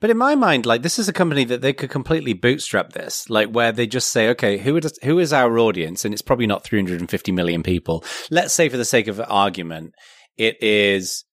But 0.00 0.10
in 0.10 0.18
my 0.18 0.34
mind, 0.34 0.66
like 0.66 0.82
this 0.82 0.98
is 0.98 1.08
a 1.08 1.14
company 1.14 1.44
that 1.44 1.62
they 1.62 1.72
could 1.72 1.88
completely 1.88 2.34
bootstrap 2.34 2.92
this, 2.92 3.30
like 3.30 3.48
where 3.48 3.72
they 3.72 3.86
just 3.86 4.10
say, 4.10 4.28
okay, 4.30 4.58
who 4.58 4.76
is 4.76 4.98
who 5.02 5.18
is 5.18 5.32
our 5.32 5.58
audience, 5.58 6.04
and 6.04 6.12
it's 6.12 6.22
probably 6.22 6.46
not 6.46 6.64
350 6.64 7.32
million 7.32 7.62
people. 7.62 8.04
Let's 8.30 8.52
say, 8.52 8.68
for 8.68 8.76
the 8.76 8.84
sake 8.84 9.06
of 9.06 9.20
argument, 9.20 9.94
it 10.36 10.62
is 10.62 11.24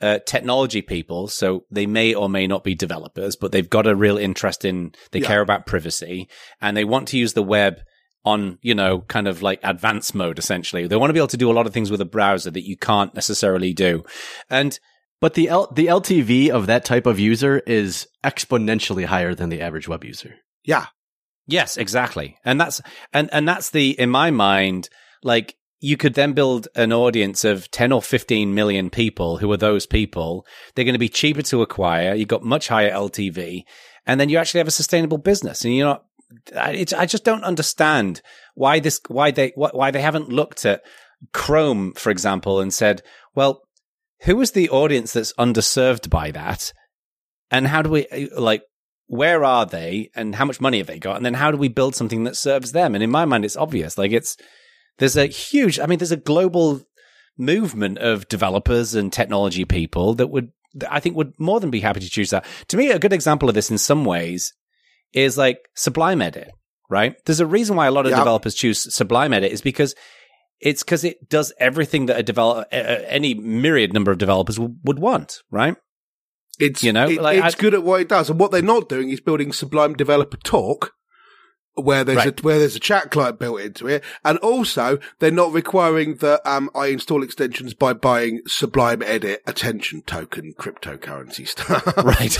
uh, 0.00 0.18
technology 0.26 0.82
people, 0.82 1.28
so 1.28 1.64
they 1.70 1.86
may 1.86 2.14
or 2.14 2.28
may 2.28 2.46
not 2.46 2.64
be 2.64 2.74
developers, 2.74 3.36
but 3.36 3.52
they've 3.52 3.70
got 3.70 3.86
a 3.86 3.94
real 3.96 4.18
interest 4.18 4.64
in, 4.64 4.92
they 5.12 5.20
Yeah. 5.20 5.26
care 5.26 5.40
about 5.40 5.66
privacy, 5.66 6.28
and 6.60 6.76
they 6.76 6.84
want 6.84 7.08
to 7.08 7.18
use 7.18 7.32
the 7.32 7.42
web 7.42 7.80
on, 8.24 8.58
you 8.62 8.74
know, 8.74 9.00
kind 9.02 9.28
of 9.28 9.42
like 9.42 9.60
advanced 9.62 10.14
mode, 10.14 10.38
essentially. 10.38 10.86
They 10.86 10.96
want 10.96 11.10
to 11.10 11.14
be 11.14 11.20
able 11.20 11.28
to 11.28 11.36
do 11.36 11.50
a 11.50 11.54
lot 11.54 11.66
of 11.66 11.72
things 11.74 11.90
with 11.90 12.00
a 12.00 12.06
browser 12.06 12.50
that 12.50 12.66
you 12.66 12.76
can't 12.76 13.14
necessarily 13.14 13.72
do. 13.72 14.02
And 14.50 14.78
But 15.20 15.34
the 15.34 15.48
L- 15.48 15.70
the 15.74 15.86
LTV 15.86 16.50
of 16.50 16.66
that 16.66 16.84
type 16.84 17.06
of 17.06 17.18
user 17.20 17.58
is 17.66 18.06
exponentially 18.24 19.04
higher 19.06 19.34
than 19.34 19.48
the 19.48 19.60
average 19.60 19.88
web 19.88 20.04
user. 20.04 20.34
Yeah, 20.64 20.86
Yes, 21.46 21.76
exactly. 21.76 22.36
And 22.44 22.58
that's 22.60 22.80
and 23.12 23.28
and 23.32 23.46
that's 23.46 23.70
the 23.70 23.90
in 23.98 24.08
my 24.10 24.30
mind 24.30 24.88
like 25.22 25.54
you 25.84 25.98
could 25.98 26.14
then 26.14 26.32
build 26.32 26.66
an 26.74 26.94
audience 26.94 27.44
of 27.44 27.70
10 27.70 27.92
or 27.92 28.00
15 28.00 28.54
million 28.54 28.88
people 28.88 29.36
who 29.36 29.52
are 29.52 29.58
those 29.58 29.84
people. 29.84 30.46
They're 30.74 30.84
going 30.86 30.94
to 30.94 30.98
be 30.98 31.10
cheaper 31.10 31.42
to 31.42 31.60
acquire. 31.60 32.14
You've 32.14 32.28
got 32.28 32.42
much 32.42 32.68
higher 32.68 32.90
LTV 32.90 33.64
and 34.06 34.18
then 34.18 34.30
you 34.30 34.38
actually 34.38 34.60
have 34.60 34.68
a 34.68 34.72
sustainable 34.72 35.18
business 35.18 35.62
and 35.62 35.76
you're 35.76 35.86
not 35.86 36.04
I, 36.56 36.84
just 36.84 37.22
don't 37.22 37.44
understand 37.44 38.22
why 38.54 38.80
this 38.80 38.98
why 39.08 39.30
they 39.30 39.52
why 39.54 39.90
they 39.90 40.00
haven't 40.00 40.30
looked 40.30 40.64
at 40.64 40.82
Chrome 41.32 41.92
for 41.92 42.10
example 42.10 42.60
and 42.60 42.72
said, 42.72 43.02
well, 43.34 43.62
who 44.22 44.40
is 44.40 44.52
the 44.52 44.70
audience 44.70 45.12
that's 45.12 45.34
underserved 45.34 46.08
by 46.08 46.30
that? 46.30 46.72
And 47.50 47.68
how 47.68 47.82
do 47.82 47.90
we, 47.90 48.30
like, 48.36 48.62
where 49.06 49.44
are 49.44 49.66
they 49.66 50.10
and 50.16 50.34
how 50.34 50.46
much 50.46 50.62
money 50.62 50.78
have 50.78 50.86
they 50.86 50.98
got? 50.98 51.16
And 51.16 51.26
then 51.26 51.34
how 51.34 51.50
do 51.50 51.58
we 51.58 51.68
build 51.68 51.94
something 51.94 52.24
that 52.24 52.36
serves 52.36 52.72
them? 52.72 52.94
And 52.94 53.04
in 53.04 53.10
my 53.10 53.26
mind, 53.26 53.44
it's 53.44 53.56
obvious. 53.56 53.98
Like, 53.98 54.12
it's, 54.12 54.36
there's 54.98 55.16
a 55.16 55.26
huge, 55.26 55.78
I 55.80 55.86
mean, 55.86 55.98
there's 55.98 56.12
a 56.12 56.16
global 56.16 56.82
movement 57.36 57.98
of 57.98 58.28
developers 58.28 58.94
and 58.94 59.12
technology 59.12 59.64
people 59.64 60.14
that 60.14 60.28
would, 60.28 60.52
I 60.88 61.00
think, 61.00 61.16
would 61.16 61.32
more 61.38 61.60
than 61.60 61.70
be 61.70 61.80
happy 61.80 62.00
to 62.00 62.08
choose 62.10 62.30
that. 62.30 62.44
To 62.68 62.76
me, 62.76 62.90
a 62.90 62.98
good 62.98 63.12
example 63.12 63.48
of 63.48 63.54
this 63.54 63.70
in 63.70 63.78
some 63.78 64.04
ways 64.04 64.52
is 65.12 65.36
like 65.38 65.58
Sublime 65.74 66.22
Edit, 66.22 66.50
right? 66.88 67.16
There's 67.24 67.40
a 67.40 67.46
reason 67.46 67.76
why 67.76 67.86
a 67.86 67.90
lot 67.90 68.06
of 68.06 68.10
Yep. 68.10 68.20
developers 68.20 68.54
choose 68.54 68.92
Sublime 68.94 69.32
Edit 69.32 69.52
is 69.52 69.60
because 69.62 69.94
it's 70.60 70.82
because 70.82 71.04
it 71.04 71.28
does 71.28 71.52
everything 71.58 72.06
that 72.06 72.18
a 72.18 72.22
develop 72.22 72.68
uh, 72.72 72.76
any 72.76 73.34
myriad 73.34 73.92
number 73.92 74.10
of 74.12 74.18
developers 74.18 74.56
w- 74.56 74.76
would 74.84 74.98
want, 75.00 75.42
right? 75.50 75.76
It's 76.60 76.84
You 76.84 76.92
know, 76.92 77.08
it- 77.08 77.20
like, 77.20 77.42
it's 77.44 77.56
I- 77.56 77.58
good 77.60 77.74
at 77.74 77.82
what 77.82 78.00
it 78.00 78.08
does, 78.08 78.30
and 78.30 78.38
what 78.38 78.52
they're 78.52 78.62
not 78.62 78.88
doing 78.88 79.10
is 79.10 79.20
building 79.20 79.52
Sublime 79.52 79.94
Developer 79.94 80.36
Talk, 80.38 80.92
where 81.74 82.04
there's 82.04 82.18
Right. 82.18 82.40
a 82.40 82.42
where 82.42 82.58
there's 82.58 82.76
a 82.76 82.80
chat 82.80 83.10
client 83.10 83.38
built 83.38 83.60
into 83.60 83.88
it, 83.88 84.04
and 84.24 84.38
also 84.38 84.98
they're 85.18 85.30
not 85.30 85.52
requiring 85.52 86.16
that 86.16 86.40
um, 86.48 86.70
I 86.74 86.86
install 86.86 87.22
extensions 87.22 87.74
by 87.74 87.92
buying 87.92 88.42
Sublime 88.46 89.02
Edit 89.02 89.42
attention 89.46 90.02
token 90.02 90.54
cryptocurrency 90.58 91.46
stuff. 91.54 91.86
Right. 91.96 92.38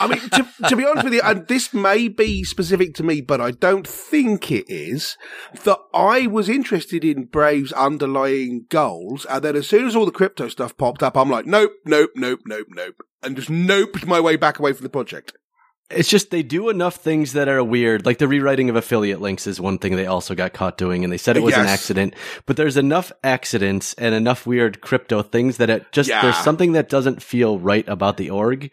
I 0.00 0.06
mean, 0.06 0.20
to, 0.30 0.68
to 0.68 0.76
be 0.76 0.84
honest 0.86 1.04
with 1.04 1.14
you, 1.14 1.22
and 1.24 1.46
this 1.48 1.74
may 1.74 2.06
be 2.08 2.44
specific 2.44 2.94
to 2.94 3.02
me, 3.02 3.20
but 3.20 3.40
I 3.40 3.50
don't 3.50 3.86
think 3.86 4.52
it 4.52 4.66
is, 4.68 5.16
that 5.64 5.78
I 5.92 6.28
was 6.28 6.48
interested 6.48 7.04
in 7.04 7.24
Brave's 7.24 7.72
underlying 7.72 8.66
goals, 8.68 9.24
and 9.26 9.42
then 9.42 9.56
as 9.56 9.66
soon 9.66 9.86
as 9.86 9.96
all 9.96 10.06
the 10.06 10.12
crypto 10.12 10.48
stuff 10.48 10.76
popped 10.76 11.02
up, 11.02 11.16
I'm 11.16 11.30
like, 11.30 11.46
nope, 11.46 11.72
nope, 11.84 12.10
nope, 12.14 12.40
nope, 12.46 12.68
nope, 12.70 12.94
and 13.24 13.34
just 13.34 13.50
noped 13.50 14.06
my 14.06 14.20
way 14.20 14.36
back 14.36 14.60
away 14.60 14.72
from 14.72 14.84
the 14.84 14.88
project. 14.90 15.32
It's 15.90 16.08
just 16.08 16.30
they 16.30 16.42
do 16.42 16.68
enough 16.68 16.96
things 16.96 17.32
that 17.32 17.48
are 17.48 17.64
weird. 17.64 18.04
Like 18.04 18.18
the 18.18 18.28
rewriting 18.28 18.68
of 18.68 18.76
affiliate 18.76 19.22
links 19.22 19.46
is 19.46 19.58
one 19.60 19.78
thing 19.78 19.96
they 19.96 20.04
also 20.06 20.34
got 20.34 20.52
caught 20.52 20.76
doing, 20.76 21.02
and 21.02 21.10
they 21.12 21.16
said 21.16 21.36
it 21.38 21.42
was 21.42 21.54
an 21.56 21.64
accident. 21.66 22.14
But 22.44 22.56
there's 22.58 22.76
enough 22.76 23.10
accidents 23.24 23.94
and 23.94 24.14
enough 24.14 24.46
weird 24.46 24.82
crypto 24.82 25.22
things 25.22 25.56
that 25.56 25.70
it 25.70 25.90
just 25.92 26.10
Yeah. 26.10 26.20
there's 26.20 26.36
something 26.36 26.72
that 26.72 26.90
doesn't 26.90 27.22
feel 27.22 27.58
right 27.58 27.88
about 27.88 28.18
the 28.18 28.28
org, 28.28 28.70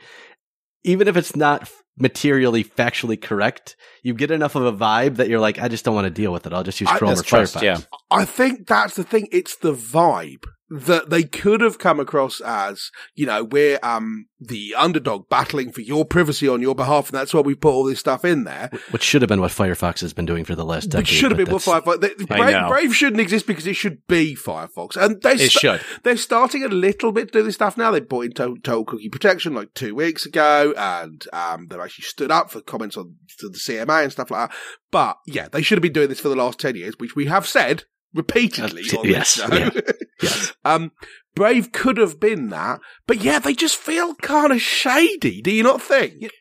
even 0.83 1.07
if 1.07 1.15
it's 1.15 1.35
not 1.37 1.69
materially 1.97 2.65
factually 2.65 3.21
correct. 3.21 3.77
You 4.03 4.13
get 4.13 4.29
enough 4.29 4.55
of 4.55 4.65
a 4.65 4.73
vibe 4.73 5.15
that 5.15 5.29
you're 5.29 5.39
like, 5.39 5.57
I 5.57 5.69
just 5.69 5.85
don't 5.85 5.95
want 5.95 6.05
to 6.05 6.11
deal 6.11 6.33
with 6.33 6.45
it. 6.45 6.51
I'll 6.51 6.63
just 6.63 6.81
use 6.81 6.89
I- 6.89 6.97
Chrome 6.97 7.11
or 7.11 7.15
That's 7.15 7.27
trust, 7.27 7.55
Firefox. 7.55 7.61
yeah. 7.61 7.77
I 8.11 8.25
think 8.25 8.67
that's 8.67 8.95
the 8.95 9.05
thing. 9.05 9.29
It's 9.31 9.55
the 9.55 9.73
vibe 9.73 10.43
that 10.69 11.09
they 11.09 11.23
could 11.23 11.61
have 11.61 11.77
come 11.77 11.99
across 11.99 12.41
as, 12.41 12.89
you 13.13 13.25
know, 13.25 13.43
we're 13.43 13.79
um 13.83 14.25
the 14.39 14.75
underdog 14.77 15.29
battling 15.29 15.71
for 15.71 15.81
your 15.81 16.05
privacy 16.05 16.47
on 16.47 16.61
your 16.61 16.75
behalf, 16.75 17.09
and 17.09 17.17
that's 17.17 17.33
why 17.33 17.39
we 17.41 17.55
put 17.55 17.71
all 17.71 17.83
this 17.85 17.99
stuff 17.99 18.25
in 18.25 18.43
there. 18.43 18.69
Which 18.91 19.03
should 19.03 19.21
have 19.21 19.29
been 19.29 19.41
what 19.41 19.51
Firefox 19.51 20.01
has 20.01 20.13
been 20.13 20.25
doing 20.25 20.43
for 20.43 20.55
the 20.55 20.65
last 20.65 20.89
decade. 20.89 21.01
Which 21.03 21.07
should 21.09 21.31
have 21.31 21.37
been 21.37 21.51
what 21.53 21.61
Firefox. 21.61 22.01
they- 22.01 22.35
I 22.35 22.37
Brave, 22.37 22.51
know. 22.51 22.67
Brave 22.69 22.95
shouldn't 22.95 23.21
exist 23.21 23.47
because 23.47 23.65
it 23.67 23.75
should 23.75 24.05
be 24.07 24.35
Firefox, 24.35 24.97
and 24.97 25.21
they 25.21 25.33
It 25.33 25.51
should. 25.51 25.81
They're 26.03 26.17
starting 26.17 26.63
a 26.63 26.67
little 26.67 27.11
bit 27.11 27.31
to 27.31 27.39
do 27.39 27.43
this 27.43 27.55
stuff 27.55 27.77
now. 27.77 27.91
They 27.91 27.99
brought 28.01 28.25
in 28.25 28.31
total, 28.33 28.57
total 28.61 28.85
cookie 28.85 29.09
protection 29.09 29.53
like 29.55 29.73
two 29.73 29.95
weeks 29.95 30.25
ago, 30.25 30.73
and 30.75 31.25
um, 31.31 31.67
they've 31.69 31.79
actually 31.79 32.03
stood 32.03 32.31
up 32.31 32.51
for 32.51 32.61
comments 32.61 32.97
on 32.97 33.15
to 33.39 33.49
the 33.49 33.57
CMA 33.57 34.03
and 34.03 34.11
stuff 34.11 34.31
like 34.31 34.49
that. 34.49 34.57
But 34.91 35.17
yeah, 35.27 35.47
they 35.47 35.61
should 35.61 35.77
have 35.77 35.83
been 35.83 35.93
doing 35.93 36.09
this 36.09 36.19
for 36.19 36.29
the 36.29 36.35
last 36.35 36.59
ten 36.59 36.75
years, 36.75 36.95
which 36.97 37.15
we 37.15 37.25
have 37.27 37.47
said 37.47 37.83
repeatedly 38.15 38.83
on 38.97 39.07
yes, 39.07 39.35
this 39.35 39.45
show. 39.47 39.55
yeah, 39.55 39.69
yes. 40.23 40.53
um, 40.63 40.91
Brave 41.35 41.71
could 41.71 41.97
have 41.97 42.19
been 42.19 42.49
that, 42.49 42.79
but 43.05 43.21
yeah, 43.21 43.39
they 43.39 43.53
just 43.53 43.75
feel 43.75 44.15
kind 44.15 44.51
of 44.51 44.61
shady. 44.61 45.41
Do 45.41 45.51
you 45.51 45.63
not 45.63 45.81
think? 45.81 46.31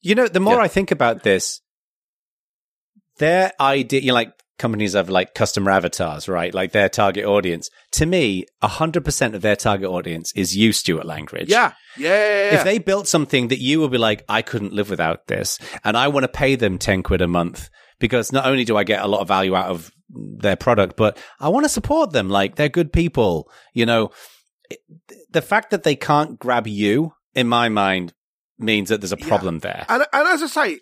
You 0.00 0.14
know, 0.14 0.28
the 0.28 0.40
more 0.40 0.54
Yeah. 0.54 0.62
I 0.62 0.68
think 0.68 0.90
about 0.90 1.24
this, 1.24 1.60
their 3.18 3.52
idea, 3.60 4.00
you 4.00 4.08
know, 4.08 4.14
like 4.14 4.32
companies 4.58 4.92
have 4.92 5.08
like 5.08 5.34
customer 5.34 5.70
avatars, 5.70 6.28
right? 6.28 6.54
Like 6.54 6.72
their 6.72 6.88
target 6.88 7.24
audience. 7.24 7.70
To 7.92 8.06
me, 8.06 8.44
100% 8.62 9.34
of 9.34 9.42
their 9.42 9.56
target 9.56 9.88
audience 9.88 10.32
is 10.36 10.56
you, 10.56 10.72
Stuart 10.72 11.04
Langridge. 11.06 11.48
Yeah, 11.48 11.72
yeah. 11.96 12.08
yeah, 12.08 12.50
yeah. 12.50 12.58
If 12.58 12.64
they 12.64 12.78
built 12.78 13.08
something 13.08 13.48
that 13.48 13.58
you 13.58 13.80
would 13.80 13.90
be 13.90 13.98
like, 13.98 14.24
I 14.28 14.42
couldn't 14.42 14.72
live 14.72 14.90
without 14.90 15.26
this, 15.26 15.58
and 15.84 15.96
I 15.96 16.08
want 16.08 16.24
to 16.24 16.28
pay 16.28 16.56
them 16.56 16.78
10 16.78 17.02
quid 17.02 17.20
a 17.22 17.28
month 17.28 17.70
because 17.98 18.32
not 18.32 18.46
only 18.46 18.64
do 18.64 18.76
I 18.76 18.84
get 18.84 19.02
a 19.02 19.08
lot 19.08 19.20
of 19.20 19.28
value 19.28 19.54
out 19.56 19.66
of 19.66 19.90
their 20.10 20.56
product, 20.56 20.96
but 20.96 21.18
I 21.40 21.48
want 21.48 21.64
to 21.64 21.68
support 21.68 22.12
them. 22.12 22.28
Like 22.28 22.56
they're 22.56 22.68
good 22.68 22.92
people. 22.92 23.50
You 23.74 23.86
know, 23.86 24.10
the 25.30 25.42
fact 25.42 25.70
that 25.70 25.82
they 25.82 25.96
can't 25.96 26.38
grab 26.38 26.66
you, 26.66 27.12
in 27.34 27.48
my 27.48 27.68
mind, 27.68 28.12
means 28.58 28.88
that 28.88 29.00
there's 29.00 29.12
a 29.12 29.18
Yeah. 29.18 29.28
problem 29.28 29.58
there. 29.60 29.86
And, 29.88 30.04
and 30.12 30.28
as 30.28 30.42
I 30.42 30.46
say, 30.46 30.80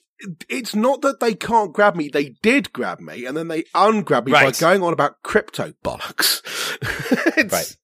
it's 0.49 0.75
not 0.75 1.03
that 1.03 1.21
they 1.21 1.35
can't 1.35 1.73
grab 1.75 1.95
me. 1.95 2.09
They 2.09 2.31
did 2.43 2.73
grab 2.73 3.01
me, 3.01 3.27
and 3.27 3.37
then 3.37 3.49
they 3.49 3.65
ungrab 3.75 4.25
me 4.27 4.33
by 4.33 4.45
Right. 4.45 4.59
going 4.59 4.83
on 4.83 4.93
about 4.93 5.23
crypto 5.23 5.73
bollocks. 5.85 6.43
Right. 7.53 7.77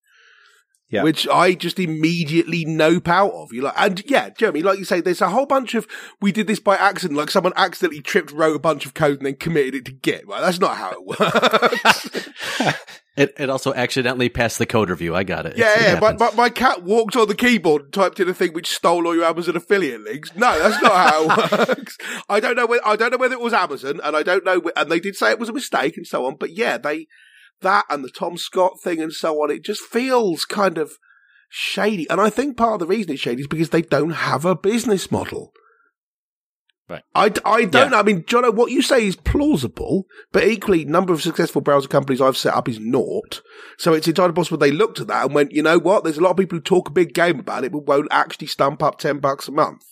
Yeah. 0.92 1.02
Which 1.02 1.26
I 1.26 1.54
just 1.54 1.78
immediately 1.80 2.64
nope 2.66 3.08
out 3.08 3.32
of. 3.32 3.52
You 3.52 3.62
like, 3.62 3.74
and 3.78 4.02
yeah, 4.08 4.28
Jeremy, 4.28 4.62
like 4.62 4.78
you 4.78 4.84
say, 4.84 5.00
there's 5.00 5.22
a 5.22 5.30
whole 5.30 5.46
bunch 5.46 5.74
of 5.74 5.86
we 6.20 6.30
did 6.32 6.46
this 6.46 6.60
by 6.60 6.76
accident. 6.76 7.18
Like 7.18 7.30
someone 7.30 7.54
accidentally 7.56 8.02
tripped, 8.02 8.30
wrote 8.30 8.54
a 8.54 8.58
bunch 8.60 8.84
of 8.86 8.92
code, 8.92 9.16
and 9.16 9.26
then 9.26 9.36
committed 9.36 9.74
it 9.74 9.84
to 9.86 9.92
Git. 9.92 10.28
Right? 10.28 10.42
That's 10.42 10.60
not 10.60 10.76
how 10.76 10.90
it 10.92 11.04
works. 11.06 12.30
It, 13.14 13.34
it 13.36 13.50
also 13.50 13.74
accidentally 13.74 14.30
passed 14.30 14.58
the 14.58 14.64
code 14.64 14.88
review. 14.88 15.14
I 15.14 15.22
got 15.22 15.44
it. 15.44 15.58
Yeah, 15.58 15.66
It's- 15.72 15.82
it 15.82 15.94
yeah. 15.94 16.00
My, 16.00 16.14
my, 16.14 16.30
my 16.34 16.48
cat 16.48 16.82
walked 16.82 17.14
on 17.14 17.28
the 17.28 17.34
keyboard 17.34 17.82
and 17.82 17.92
typed 17.92 18.18
in 18.20 18.26
a 18.26 18.32
thing 18.32 18.54
which 18.54 18.74
stole 18.74 19.06
all 19.06 19.14
your 19.14 19.26
Amazon 19.26 19.54
affiliate 19.54 20.00
links. 20.00 20.34
No, 20.34 20.58
that's 20.58 20.82
not 20.82 20.92
how 21.10 21.24
it 21.24 21.68
works. 21.68 21.98
I 22.30 22.40
don't 22.40 22.56
know. 22.56 22.64
Whether, 22.64 22.86
I 22.88 22.96
don't 22.96 23.10
know 23.10 23.18
whether 23.18 23.34
it 23.34 23.40
was 23.42 23.52
Amazon, 23.52 24.00
and 24.02 24.16
I 24.16 24.22
don't 24.22 24.46
know. 24.46 24.60
wh- 24.62 24.80
And 24.80 24.90
they 24.90 24.98
did 24.98 25.14
say 25.14 25.30
it 25.30 25.38
was 25.38 25.50
a 25.50 25.52
mistake 25.52 25.98
and 25.98 26.06
so 26.06 26.24
on. 26.24 26.36
But 26.36 26.52
yeah, 26.56 26.78
they 26.78 27.06
that 27.62 27.84
and 27.90 28.04
the 28.04 28.10
Tom 28.10 28.36
Scott 28.36 28.74
thing 28.82 29.00
and 29.00 29.12
so 29.12 29.42
on. 29.42 29.50
It 29.50 29.64
just 29.64 29.80
feels 29.82 30.44
kind 30.44 30.78
of 30.78 30.92
shady. 31.48 32.08
And 32.10 32.20
I 32.20 32.30
think 32.30 32.56
part 32.56 32.74
of 32.74 32.80
the 32.80 32.86
reason 32.86 33.12
it's 33.12 33.22
shady 33.22 33.42
is 33.42 33.48
because 33.48 33.70
they 33.70 33.82
don't 33.82 34.10
have 34.10 34.44
a 34.44 34.54
business 34.54 35.10
model. 35.10 35.52
Right. 36.88 37.02
I, 37.14 37.32
I 37.44 37.64
don't 37.64 37.74
Yeah. 37.74 37.88
know. 37.88 37.98
I 37.98 38.02
mean, 38.02 38.22
Jono, 38.24 38.54
what 38.54 38.70
you 38.70 38.82
say 38.82 39.06
is 39.06 39.16
plausible, 39.16 40.04
but 40.32 40.44
equally, 40.44 40.84
number 40.84 41.12
of 41.12 41.22
successful 41.22 41.60
browser 41.62 41.88
companies 41.88 42.20
I've 42.20 42.36
set 42.36 42.54
up 42.54 42.68
is 42.68 42.78
naught. 42.80 43.40
So 43.78 43.94
it's 43.94 44.08
entirely 44.08 44.34
possible 44.34 44.58
they 44.58 44.72
looked 44.72 45.00
at 45.00 45.06
that 45.06 45.24
and 45.26 45.34
went, 45.34 45.52
you 45.52 45.62
know 45.62 45.78
what? 45.78 46.04
There's 46.04 46.18
a 46.18 46.22
lot 46.22 46.30
of 46.32 46.36
people 46.36 46.58
who 46.58 46.62
talk 46.62 46.88
a 46.88 46.92
big 46.92 47.14
game 47.14 47.38
about 47.38 47.64
it, 47.64 47.72
but 47.72 47.86
won't 47.86 48.08
actually 48.10 48.48
stump 48.48 48.82
up 48.82 48.98
10 48.98 49.20
bucks 49.20 49.48
a 49.48 49.52
month 49.52 49.82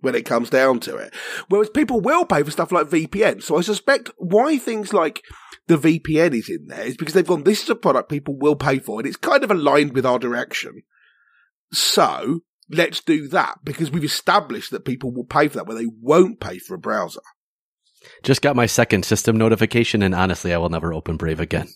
when 0.00 0.14
it 0.14 0.24
comes 0.24 0.50
down 0.50 0.80
to 0.80 0.96
it. 0.96 1.14
Whereas 1.48 1.70
people 1.70 2.00
will 2.00 2.24
pay 2.24 2.42
for 2.42 2.50
stuff 2.50 2.72
like 2.72 2.88
VPN. 2.88 3.42
So 3.42 3.56
I 3.56 3.60
suspect 3.62 4.10
why 4.16 4.58
things 4.58 4.92
like 4.92 5.22
the 5.66 5.76
VPN 5.76 6.34
is 6.34 6.48
in 6.48 6.66
there 6.66 6.84
is 6.84 6.96
because 6.96 7.14
they've 7.14 7.26
gone, 7.26 7.44
this 7.44 7.62
is 7.62 7.70
a 7.70 7.74
product 7.74 8.08
people 8.08 8.36
will 8.38 8.56
pay 8.56 8.78
for 8.78 9.00
and 9.00 9.06
it's 9.06 9.16
kind 9.16 9.44
of 9.44 9.50
aligned 9.50 9.94
with 9.94 10.06
our 10.06 10.18
direction. 10.18 10.82
So 11.72 12.40
let's 12.68 13.00
do 13.00 13.28
that 13.28 13.58
because 13.64 13.90
we've 13.90 14.04
established 14.04 14.70
that 14.70 14.84
people 14.84 15.12
will 15.12 15.24
pay 15.24 15.48
for 15.48 15.58
that 15.58 15.66
where 15.66 15.76
they 15.76 15.88
won't 16.00 16.40
pay 16.40 16.58
for 16.58 16.74
a 16.74 16.78
browser. 16.78 17.20
Just 18.22 18.42
got 18.42 18.56
my 18.56 18.66
second 18.66 19.04
system 19.04 19.36
notification, 19.36 20.02
and 20.02 20.14
honestly, 20.14 20.54
I 20.54 20.58
will 20.58 20.70
never 20.70 20.94
open 20.94 21.16
Brave 21.16 21.40
again. 21.40 21.68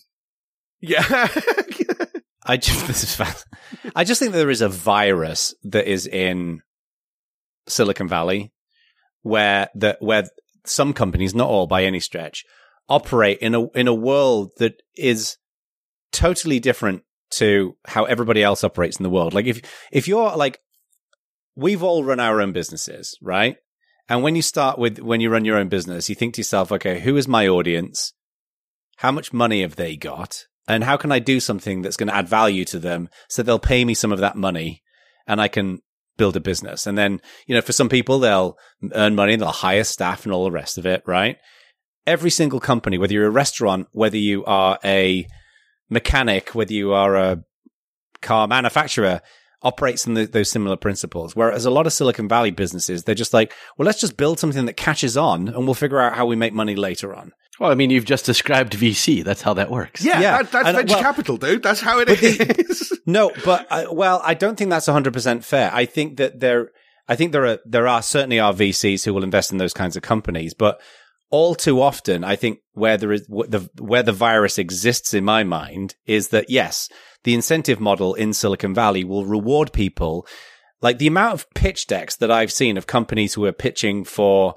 Yeah. 0.81 1.03
I 2.45 2.57
just 2.57 2.87
this 2.87 3.03
is 3.03 3.15
fast. 3.15 3.45
I 3.95 4.03
just 4.03 4.19
think 4.19 4.33
there 4.33 4.49
is 4.49 4.61
a 4.61 4.69
virus 4.69 5.53
that 5.63 5.89
is 5.89 6.05
in 6.05 6.61
Silicon 7.67 8.07
Valley 8.07 8.51
where 9.25 9.69
the 9.73 9.97
where 10.01 10.29
some 10.65 10.93
companies, 10.93 11.33
not 11.33 11.49
all 11.49 11.65
by 11.65 11.83
any 11.83 11.99
stretch, 11.99 12.45
operate 12.87 13.39
in 13.39 13.55
a 13.55 13.67
in 13.71 13.87
a 13.87 13.93
world 13.93 14.51
that 14.57 14.81
is 14.95 15.37
totally 16.11 16.59
different 16.59 17.01
to 17.31 17.75
how 17.87 18.05
everybody 18.05 18.43
else 18.43 18.63
operates 18.63 18.97
in 18.97 19.03
the 19.03 19.09
world. 19.09 19.33
Like 19.33 19.47
if 19.47 19.61
if 19.91 20.07
you're 20.07 20.35
like 20.37 20.59
we've 21.55 21.81
all 21.81 22.03
run 22.03 22.19
our 22.19 22.39
own 22.39 22.51
businesses, 22.51 23.17
right? 23.19 23.55
And 24.07 24.21
when 24.21 24.35
you 24.35 24.43
start 24.43 24.77
with 24.77 24.99
when 24.99 25.21
you 25.21 25.31
run 25.31 25.43
your 25.43 25.57
own 25.57 25.69
business, 25.69 26.07
you 26.07 26.13
think 26.13 26.35
to 26.35 26.41
yourself, 26.41 26.71
okay, 26.71 26.99
who 26.99 27.17
is 27.17 27.27
my 27.27 27.47
audience? 27.47 28.13
How 28.97 29.11
much 29.11 29.33
money 29.33 29.61
have 29.61 29.75
they 29.75 29.95
got? 29.95 30.45
And 30.67 30.83
how 30.83 30.97
can 30.97 31.11
I 31.11 31.17
do 31.17 31.39
something 31.39 31.81
that's 31.81 31.97
going 31.97 32.09
to 32.09 32.15
add 32.15 32.27
value 32.29 32.65
to 32.65 32.79
them 32.79 33.09
so 33.27 33.41
they'll 33.41 33.59
pay 33.59 33.85
me 33.85 33.95
some 33.95 34.11
of 34.11 34.19
that 34.19 34.35
money 34.35 34.83
and 35.27 35.41
I 35.41 35.47
can 35.47 35.79
build 36.17 36.35
a 36.35 36.39
business? 36.39 36.87
And 36.87 36.97
then, 36.97 37.21
you 37.47 37.55
know, 37.55 37.61
for 37.61 37.73
some 37.73 37.89
people, 37.89 38.19
they'll 38.19 38.57
earn 38.93 39.15
money 39.15 39.35
they'll 39.35 39.49
hire 39.49 39.83
staff 39.83 40.25
and 40.25 40.33
all 40.33 40.45
the 40.45 40.51
rest 40.51 40.77
of 40.77 40.85
it, 40.85 41.03
right? 41.05 41.37
Every 42.07 42.29
single 42.29 42.59
company, 42.59 42.97
whether 42.97 43.13
you're 43.13 43.27
a 43.27 43.31
restaurant, 43.31 43.87
whether 43.91 44.17
you 44.17 44.45
are 44.45 44.79
a 44.83 45.27
mechanic, 45.89 46.49
whether 46.49 46.73
you 46.73 46.93
are 46.93 47.15
a 47.15 47.43
car 48.21 48.47
manufacturer, 48.47 49.21
operates 49.61 50.07
on 50.07 50.13
the, 50.13 50.25
those 50.27 50.49
similar 50.49 50.75
principles. 50.75 51.35
Whereas 51.35 51.65
a 51.65 51.71
lot 51.71 51.87
of 51.87 51.93
Silicon 51.93 52.27
Valley 52.27 52.51
businesses, 52.51 53.03
they're 53.03 53.15
just 53.15 53.33
like, 53.33 53.51
well, 53.77 53.85
let's 53.85 53.99
just 53.99 54.15
build 54.15 54.39
something 54.39 54.65
that 54.65 54.77
catches 54.77 55.17
on 55.17 55.47
and 55.47 55.65
we'll 55.65 55.73
figure 55.73 55.99
out 55.99 56.15
how 56.15 56.25
we 56.25 56.35
make 56.35 56.53
money 56.53 56.75
later 56.75 57.15
on. 57.15 57.31
Well, 57.59 57.71
I 57.71 57.75
mean, 57.75 57.89
you've 57.89 58.05
just 58.05 58.25
described 58.25 58.73
VC. 58.73 59.23
That's 59.23 59.41
how 59.41 59.53
that 59.55 59.71
works. 59.71 60.03
Yeah, 60.03 60.19
Yeah, 60.19 60.37
that, 60.43 60.51
that's 60.51 60.67
and, 60.67 60.77
venture 60.77 60.93
well- 60.95 61.01
capital, 61.03 61.37
dude. 61.37 61.63
That's 61.63 61.81
how 61.81 61.99
it 61.99 62.09
is. 62.09 62.37
The- 62.37 62.99
No, 63.05 63.31
but 63.45 63.67
uh, 63.69 63.85
well, 63.91 64.19
I 64.23 64.33
don't 64.33 64.57
think 64.57 64.71
that's 64.71 64.87
100% 64.87 65.43
fair. 65.43 65.69
I 65.73 65.85
think 65.85 66.17
that 66.17 66.39
there 66.39 66.71
I 67.07 67.15
think 67.15 67.31
there 67.33 67.45
are 67.45 67.59
there 67.65 67.87
are 67.87 68.01
certainly 68.01 68.39
are 68.39 68.51
VCs 68.51 69.05
who 69.05 69.13
will 69.13 69.23
invest 69.23 69.51
in 69.51 69.59
those 69.59 69.73
kinds 69.73 69.95
of 69.95 70.01
companies, 70.01 70.55
but 70.55 70.81
all 71.29 71.53
too 71.53 71.81
often 71.81 72.23
I 72.23 72.35
think 72.35 72.59
where 72.73 72.97
there 72.97 73.11
is 73.11 73.27
the 73.27 73.69
where 73.79 74.01
the 74.03 74.11
virus 74.11 74.57
exists 74.57 75.13
in 75.13 75.23
my 75.23 75.43
mind 75.43 75.95
is 76.07 76.29
that 76.29 76.49
yes, 76.49 76.89
the 77.23 77.35
incentive 77.35 77.79
model 77.79 78.15
in 78.15 78.33
Silicon 78.33 78.73
Valley 78.73 79.03
will 79.03 79.25
reward 79.25 79.71
people 79.71 80.25
like 80.81 80.97
the 80.97 81.07
amount 81.07 81.33
of 81.35 81.49
pitch 81.53 81.85
decks 81.87 82.15
that 82.17 82.31
I've 82.31 82.51
seen 82.51 82.75
of 82.75 82.87
companies 82.87 83.35
who 83.35 83.45
are 83.45 83.51
pitching 83.53 84.03
for 84.03 84.55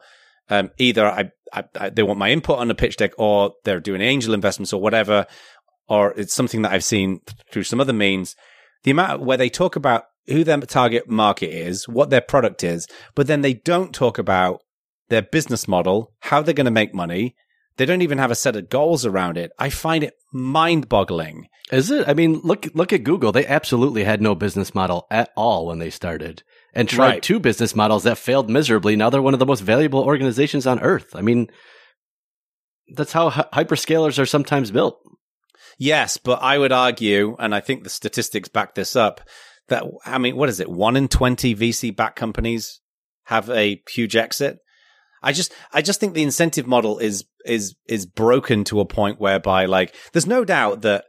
um, 0.49 0.71
either 0.79 1.07
I, 1.07 1.31
I, 1.53 1.65
I, 1.79 1.91
they 1.91 2.03
want 2.03 2.19
my 2.19 2.31
input 2.31 2.59
on 2.59 2.71
a 2.71 2.75
pitch 2.75 2.97
deck 2.97 3.13
or 3.19 3.53
they're 3.65 3.81
doing 3.81 4.01
angel 4.01 4.35
investments 4.35 4.73
or 4.73 4.81
whatever, 4.81 5.27
or 5.89 6.13
it's 6.13 6.35
something 6.35 6.63
that 6.63 6.73
I've 6.73 6.85
seen 6.85 7.21
through 7.53 7.65
some 7.65 7.81
other 7.81 7.93
means. 7.93 8.37
The 8.85 8.91
amount 8.91 9.23
where 9.23 9.37
they 9.37 9.49
talk 9.49 9.77
about 9.77 10.05
who 10.27 10.45
their 10.45 10.59
target 10.61 11.09
market 11.09 11.49
is, 11.49 11.89
what 11.89 12.11
their 12.11 12.21
product 12.21 12.63
is, 12.63 12.87
but 13.15 13.27
then 13.27 13.41
they 13.41 13.55
don't 13.55 13.95
talk 13.95 14.19
about 14.19 14.61
their 15.09 15.23
business 15.23 15.67
model, 15.67 16.13
how 16.21 16.43
they're 16.43 16.55
going 16.55 16.67
to 16.67 16.71
make 16.71 16.95
money. 16.95 17.35
They 17.77 17.87
don't 17.87 18.03
even 18.03 18.19
have 18.19 18.31
a 18.31 18.37
set 18.37 18.57
of 18.57 18.69
goals 18.69 19.07
around 19.07 19.39
it. 19.39 19.53
I 19.59 19.71
find 19.71 20.05
it 20.05 20.15
mind 20.33 20.89
boggling. 20.89 21.47
Is 21.71 21.91
it? 21.91 22.09
I 22.09 22.15
mean, 22.15 22.41
look 22.43 22.67
look 22.75 22.93
at 22.93 23.05
Google. 23.05 23.33
They 23.33 23.47
absolutely 23.47 24.05
had 24.05 24.21
no 24.21 24.35
business 24.35 24.75
model 24.75 25.07
at 25.11 25.31
all 25.37 25.67
when 25.67 25.79
they 25.79 25.91
started, 25.91 26.43
and 26.79 26.89
tried 26.89 27.09
Right. 27.09 27.23
two 27.23 27.41
business 27.41 27.75
models 27.75 28.05
that 28.05 28.19
failed 28.19 28.49
miserably. 28.49 28.95
Now 28.95 29.11
they're 29.11 29.21
one 29.21 29.35
of 29.35 29.41
the 29.41 29.47
most 29.47 29.61
valuable 29.61 30.01
organizations 30.01 30.67
on 30.67 30.79
earth. 30.81 31.15
I 31.17 31.21
mean, 31.23 31.51
that's 32.95 33.13
how 33.13 33.31
hy- 33.31 33.49
hyperscalers 33.53 34.19
are 34.19 34.27
sometimes 34.27 34.71
built. 34.71 34.99
Yes, 35.79 36.17
but 36.17 36.41
I 36.43 36.57
would 36.59 36.73
argue, 36.73 37.37
and 37.39 37.55
I 37.55 37.61
think 37.61 37.83
the 37.85 37.91
statistics 37.91 38.49
back 38.49 38.75
this 38.75 38.97
up, 38.97 39.21
that, 39.69 39.85
I 40.07 40.19
mean, 40.19 40.37
what 40.37 40.49
is 40.49 40.61
it? 40.61 40.71
One 40.71 40.97
in 40.97 41.09
20 41.09 41.55
VC 41.55 41.91
backed 41.95 42.17
companies 42.17 42.81
have 43.25 43.51
a 43.51 43.83
huge 43.91 44.17
exit. 44.17 44.59
I 45.23 45.33
just, 45.33 45.53
I 45.73 45.83
just 45.83 45.99
think 46.01 46.15
the 46.15 46.23
incentive 46.23 46.67
model 46.67 46.99
is, 46.99 47.25
is, 47.45 47.75
is 47.89 48.07
broken 48.07 48.65
to 48.65 48.81
a 48.81 48.87
point 48.87 49.21
whereby, 49.21 49.67
like, 49.67 49.95
there's 50.13 50.27
no 50.27 50.45
doubt 50.45 50.83
that 50.83 51.05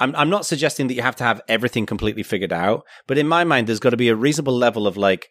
I'm, 0.00 0.16
I'm 0.16 0.30
not 0.30 0.46
suggesting 0.46 0.86
that 0.86 0.94
you 0.94 1.02
have 1.02 1.16
to 1.16 1.24
have 1.24 1.42
everything 1.46 1.84
completely 1.86 2.22
figured 2.22 2.52
out, 2.52 2.84
but 3.06 3.18
in 3.18 3.28
my 3.28 3.44
mind, 3.44 3.66
there's 3.66 3.78
got 3.78 3.90
to 3.90 3.96
be 3.98 4.08
a 4.08 4.16
reasonable 4.16 4.56
level 4.56 4.86
of 4.86 4.96
like 4.96 5.28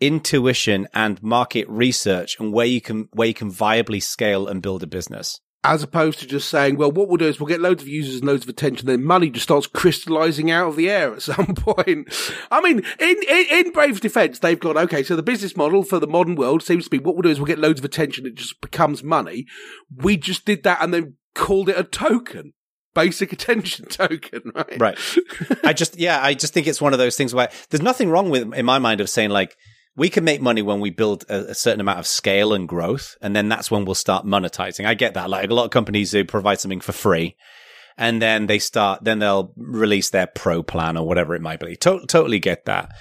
intuition 0.00 0.88
and 0.92 1.22
market 1.22 1.68
research 1.68 2.36
and 2.40 2.52
where 2.52 2.66
you 2.66 2.80
can, 2.80 3.08
where 3.12 3.28
you 3.28 3.34
can 3.34 3.52
viably 3.52 4.02
scale 4.02 4.48
and 4.48 4.62
build 4.62 4.82
a 4.82 4.86
business. 4.86 5.40
As 5.62 5.82
opposed 5.82 6.18
to 6.20 6.26
just 6.26 6.48
saying, 6.48 6.76
well, 6.76 6.90
what 6.90 7.06
we'll 7.06 7.18
do 7.18 7.28
is 7.28 7.38
we'll 7.38 7.46
get 7.46 7.60
loads 7.60 7.82
of 7.82 7.88
users 7.88 8.16
and 8.16 8.24
loads 8.24 8.44
of 8.44 8.48
attention, 8.48 8.86
then 8.86 9.04
money 9.04 9.28
just 9.28 9.44
starts 9.44 9.66
crystallizing 9.66 10.50
out 10.50 10.68
of 10.68 10.76
the 10.76 10.88
air 10.88 11.12
at 11.12 11.22
some 11.22 11.54
point. 11.54 12.08
I 12.50 12.60
mean, 12.62 12.82
in, 12.98 13.16
in, 13.28 13.66
in 13.66 13.72
Brave's 13.72 14.00
defense, 14.00 14.38
they've 14.38 14.58
gone, 14.58 14.78
okay, 14.78 15.02
so 15.02 15.14
the 15.14 15.22
business 15.22 15.56
model 15.56 15.82
for 15.82 16.00
the 16.00 16.06
modern 16.06 16.34
world 16.34 16.62
seems 16.62 16.84
to 16.84 16.90
be 16.90 16.98
what 16.98 17.14
we'll 17.14 17.22
do 17.22 17.28
is 17.28 17.38
we'll 17.38 17.46
get 17.46 17.58
loads 17.58 17.78
of 17.78 17.84
attention, 17.84 18.26
it 18.26 18.36
just 18.36 18.60
becomes 18.62 19.04
money. 19.04 19.44
We 19.94 20.16
just 20.16 20.46
did 20.46 20.62
that 20.64 20.82
and 20.82 20.94
then 20.94 21.16
called 21.34 21.68
it 21.68 21.78
a 21.78 21.84
token. 21.84 22.54
Basic 22.94 23.32
attention 23.34 23.86
token, 23.86 24.52
right? 24.54 24.80
Right. 24.80 24.98
I 25.64 25.72
just, 25.72 25.98
yeah, 25.98 26.20
I 26.22 26.34
just 26.34 26.52
think 26.52 26.66
it's 26.66 26.80
one 26.80 26.92
of 26.92 26.98
those 26.98 27.16
things 27.16 27.34
where 27.34 27.50
there's 27.70 27.82
nothing 27.82 28.10
wrong 28.10 28.30
with, 28.30 28.52
in 28.54 28.66
my 28.66 28.78
mind, 28.78 29.00
of 29.00 29.10
saying 29.10 29.30
like, 29.30 29.56
we 29.96 30.08
can 30.08 30.24
make 30.24 30.40
money 30.40 30.62
when 30.62 30.80
we 30.80 30.90
build 30.90 31.24
a, 31.28 31.50
a 31.50 31.54
certain 31.54 31.80
amount 31.80 31.98
of 31.98 32.06
scale 32.06 32.52
and 32.52 32.68
growth, 32.68 33.16
and 33.20 33.34
then 33.34 33.48
that's 33.48 33.70
when 33.70 33.84
we'll 33.84 33.94
start 33.94 34.24
monetizing. 34.24 34.86
I 34.86 34.94
get 34.94 35.14
that. 35.14 35.28
Like 35.28 35.50
a 35.50 35.54
lot 35.54 35.64
of 35.64 35.70
companies 35.70 36.12
who 36.12 36.24
provide 36.24 36.60
something 36.60 36.80
for 36.80 36.92
free, 36.92 37.36
and 37.98 38.22
then 38.22 38.46
they 38.46 38.58
start, 38.58 39.04
then 39.04 39.18
they'll 39.18 39.52
release 39.56 40.10
their 40.10 40.26
pro 40.26 40.62
plan 40.62 40.96
or 40.96 41.06
whatever 41.06 41.34
it 41.34 41.42
might 41.42 41.60
be. 41.60 41.76
To- 41.76 42.06
totally 42.06 42.38
get 42.38 42.64
that. 42.66 42.92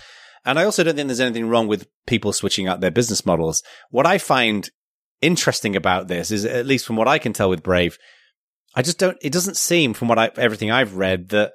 And 0.46 0.58
I 0.58 0.64
also 0.64 0.84
don't 0.84 0.96
think 0.96 1.08
there's 1.08 1.20
anything 1.20 1.48
wrong 1.48 1.68
with 1.68 1.88
people 2.08 2.34
switching 2.34 2.68
out 2.68 2.82
their 2.82 2.92
business 2.92 3.26
models. 3.26 3.62
What 3.92 4.08
I 4.08 4.18
find 4.18 4.70
interesting 5.22 5.76
about 5.76 6.08
this 6.08 6.32
is, 6.32 6.44
at 6.46 6.66
least 6.66 6.86
from 6.86 6.96
what 6.96 7.08
I 7.08 7.20
can 7.20 7.34
tell 7.34 7.50
with 7.50 7.64
Brave, 7.64 7.98
I 8.76 8.82
just 8.82 9.00
don't. 9.00 9.18
It 9.22 9.34
doesn't 9.34 9.58
seem, 9.58 9.94
from 9.94 10.08
what 10.08 10.20
I 10.20 10.32
everything 10.38 10.72
I've 10.72 10.96
read, 10.96 11.30
that 11.30 11.54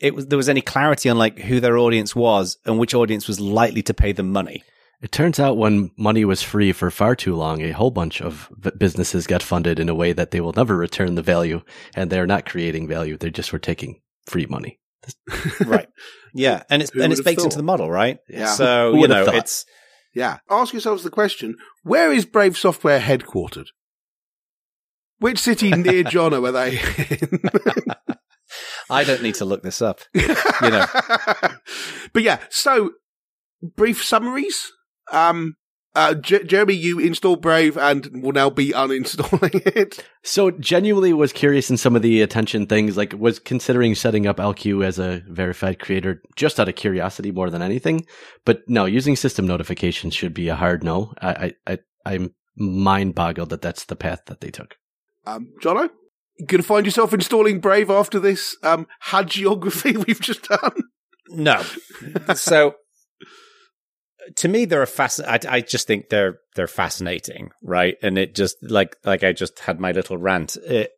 it 0.00 0.14
was 0.14 0.26
there 0.26 0.36
was 0.36 0.48
any 0.48 0.60
clarity 0.60 1.08
on 1.08 1.16
like 1.18 1.38
who 1.38 1.60
their 1.60 1.78
audience 1.78 2.14
was 2.14 2.58
and 2.66 2.78
which 2.78 2.94
audience 2.94 3.28
was 3.28 3.40
likely 3.40 3.82
to 3.82 3.94
pay 3.94 4.12
them 4.12 4.32
money. 4.32 4.64
It 5.00 5.10
turns 5.10 5.40
out 5.40 5.56
when 5.56 5.90
money 5.98 6.24
was 6.24 6.42
free 6.42 6.70
for 6.70 6.88
far 6.90 7.16
too 7.16 7.34
long, 7.34 7.60
a 7.60 7.72
whole 7.72 7.90
bunch 7.90 8.22
of 8.22 8.48
businesses 8.78 9.26
got 9.26 9.42
funded 9.42 9.80
in 9.80 9.88
a 9.88 9.94
way 9.96 10.12
that 10.12 10.30
they 10.30 10.40
will 10.40 10.52
never 10.52 10.76
return 10.76 11.16
the 11.16 11.22
value, 11.22 11.62
and 11.96 12.08
they're 12.08 12.26
not 12.26 12.46
creating 12.46 12.86
value. 12.86 13.16
They 13.16 13.30
just 13.30 13.52
were 13.52 13.58
taking 13.58 14.00
free 14.26 14.46
money. 14.46 14.78
right. 15.66 15.88
Yeah, 16.34 16.62
and 16.70 16.82
it's 16.82 16.92
Who 16.92 17.02
and 17.02 17.12
it's 17.12 17.20
baked 17.20 17.40
thought? 17.40 17.46
into 17.46 17.56
the 17.56 17.64
model, 17.64 17.90
right? 17.90 18.18
Yeah. 18.28 18.46
So 18.46 18.94
you 18.94 19.08
know, 19.08 19.24
thought? 19.24 19.34
it's 19.34 19.64
Yeah. 20.14 20.38
Ask 20.48 20.72
yourselves 20.72 21.02
the 21.02 21.10
question, 21.10 21.56
where 21.82 22.12
is 22.12 22.24
Brave 22.24 22.56
Software 22.56 23.00
headquartered? 23.00 23.66
Which 25.22 25.38
city 25.38 25.70
near 25.70 26.02
Jono 26.02 26.48
are 26.48 26.52
they 26.52 26.80
in? 26.80 27.40
I 28.90 29.04
don't 29.04 29.22
need 29.22 29.36
to 29.36 29.44
look 29.44 29.62
this 29.62 29.80
up. 29.80 30.00
you 30.12 30.26
know. 30.62 30.84
but 32.12 32.22
yeah, 32.22 32.40
so 32.50 32.90
brief 33.76 34.04
summaries. 34.04 34.72
Um, 35.12 35.54
uh, 35.94 36.14
J- 36.14 36.42
Jeremy, 36.42 36.74
you 36.74 36.98
installed 36.98 37.40
Brave 37.40 37.78
and 37.78 38.20
will 38.20 38.32
now 38.32 38.50
be 38.50 38.70
uninstalling 38.70 39.64
it. 39.76 40.04
So 40.24 40.50
genuinely 40.50 41.12
was 41.12 41.32
curious 41.32 41.70
in 41.70 41.76
some 41.76 41.94
of 41.94 42.02
the 42.02 42.20
attention 42.20 42.66
things, 42.66 42.96
like 42.96 43.14
was 43.16 43.38
considering 43.38 43.94
setting 43.94 44.26
up 44.26 44.38
LQ 44.38 44.84
as 44.84 44.98
a 44.98 45.22
verified 45.28 45.78
creator 45.78 46.20
just 46.34 46.58
out 46.58 46.68
of 46.68 46.74
curiosity 46.74 47.30
more 47.30 47.48
than 47.48 47.62
anything. 47.62 48.06
But 48.44 48.62
no, 48.66 48.86
using 48.86 49.14
system 49.14 49.46
notifications 49.46 50.14
should 50.14 50.34
be 50.34 50.48
a 50.48 50.56
hard 50.56 50.82
no. 50.82 51.14
I, 51.22 51.54
I, 51.66 51.72
I 51.74 51.78
I'm 52.04 52.34
mind 52.56 53.14
boggled 53.14 53.50
that 53.50 53.62
that's 53.62 53.84
the 53.84 53.94
path 53.94 54.22
that 54.26 54.40
they 54.40 54.50
took. 54.50 54.76
Um, 55.24 55.48
Jono, 55.62 55.88
you 56.38 56.46
gonna 56.46 56.62
find 56.62 56.86
yourself 56.86 57.12
installing 57.12 57.60
Brave 57.60 57.90
after 57.90 58.18
this 58.18 58.56
um 58.62 58.86
hagiography 59.06 59.96
we've 60.06 60.20
just 60.20 60.48
done? 60.48 60.82
no. 61.28 61.62
so 62.34 62.74
to 64.36 64.48
me, 64.48 64.64
they're 64.64 64.82
a 64.82 64.86
fasc- 64.86 65.26
I, 65.26 65.56
I 65.56 65.60
just 65.60 65.86
think 65.86 66.08
they're 66.08 66.38
they're 66.54 66.66
fascinating, 66.66 67.50
right? 67.62 67.96
And 68.02 68.18
it 68.18 68.34
just 68.34 68.56
like 68.62 68.96
like 69.04 69.24
I 69.24 69.32
just 69.32 69.60
had 69.60 69.80
my 69.80 69.92
little 69.92 70.16
rant. 70.16 70.56
It, 70.56 70.90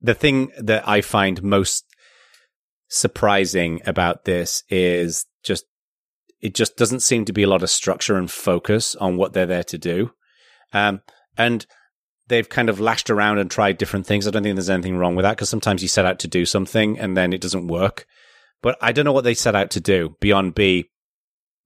the 0.00 0.14
thing 0.14 0.50
that 0.58 0.86
I 0.88 1.00
find 1.00 1.42
most 1.42 1.84
surprising 2.88 3.80
about 3.86 4.24
this 4.24 4.62
is 4.68 5.26
just 5.44 5.64
it 6.40 6.54
just 6.54 6.76
doesn't 6.76 7.00
seem 7.00 7.24
to 7.24 7.32
be 7.32 7.42
a 7.42 7.48
lot 7.48 7.62
of 7.62 7.70
structure 7.70 8.16
and 8.16 8.30
focus 8.30 8.94
on 8.96 9.16
what 9.16 9.32
they're 9.32 9.46
there 9.46 9.64
to 9.64 9.78
do. 9.78 10.10
Um, 10.72 11.00
and 11.36 11.66
they've 12.28 12.48
kind 12.48 12.68
of 12.68 12.80
lashed 12.80 13.10
around 13.10 13.38
and 13.38 13.50
tried 13.50 13.78
different 13.78 14.06
things. 14.06 14.26
I 14.26 14.30
don't 14.30 14.42
think 14.42 14.56
there's 14.56 14.70
anything 14.70 14.96
wrong 14.96 15.14
with 15.14 15.24
that 15.24 15.36
because 15.36 15.48
sometimes 15.48 15.82
you 15.82 15.88
set 15.88 16.06
out 16.06 16.18
to 16.20 16.28
do 16.28 16.46
something 16.46 16.98
and 16.98 17.16
then 17.16 17.32
it 17.32 17.40
doesn't 17.40 17.68
work. 17.68 18.06
But 18.62 18.78
I 18.80 18.92
don't 18.92 19.04
know 19.04 19.12
what 19.12 19.24
they 19.24 19.34
set 19.34 19.54
out 19.54 19.70
to 19.72 19.80
do 19.80 20.16
beyond 20.20 20.54
be 20.54 20.90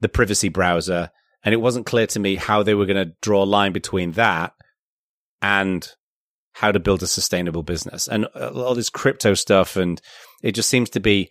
the 0.01 0.09
privacy 0.09 0.49
browser. 0.49 1.11
And 1.45 1.53
it 1.53 1.59
wasn't 1.61 1.87
clear 1.87 2.07
to 2.09 2.19
me 2.19 2.35
how 2.35 2.63
they 2.63 2.75
were 2.75 2.87
going 2.87 3.09
to 3.09 3.15
draw 3.23 3.45
a 3.45 3.47
line 3.47 3.73
between 3.73 4.13
that 4.13 4.53
and 5.41 5.89
how 6.55 6.73
to 6.73 6.81
build 6.81 7.05
a 7.05 7.07
sustainable 7.07 7.63
business 7.63 8.09
and 8.09 8.27
uh, 8.35 8.51
all 8.51 8.75
this 8.75 8.91
crypto 8.91 9.35
stuff. 9.35 9.77
And 9.77 10.01
it 10.43 10.53
just 10.53 10.69
seems 10.69 10.91
to 10.91 11.01
be 11.01 11.31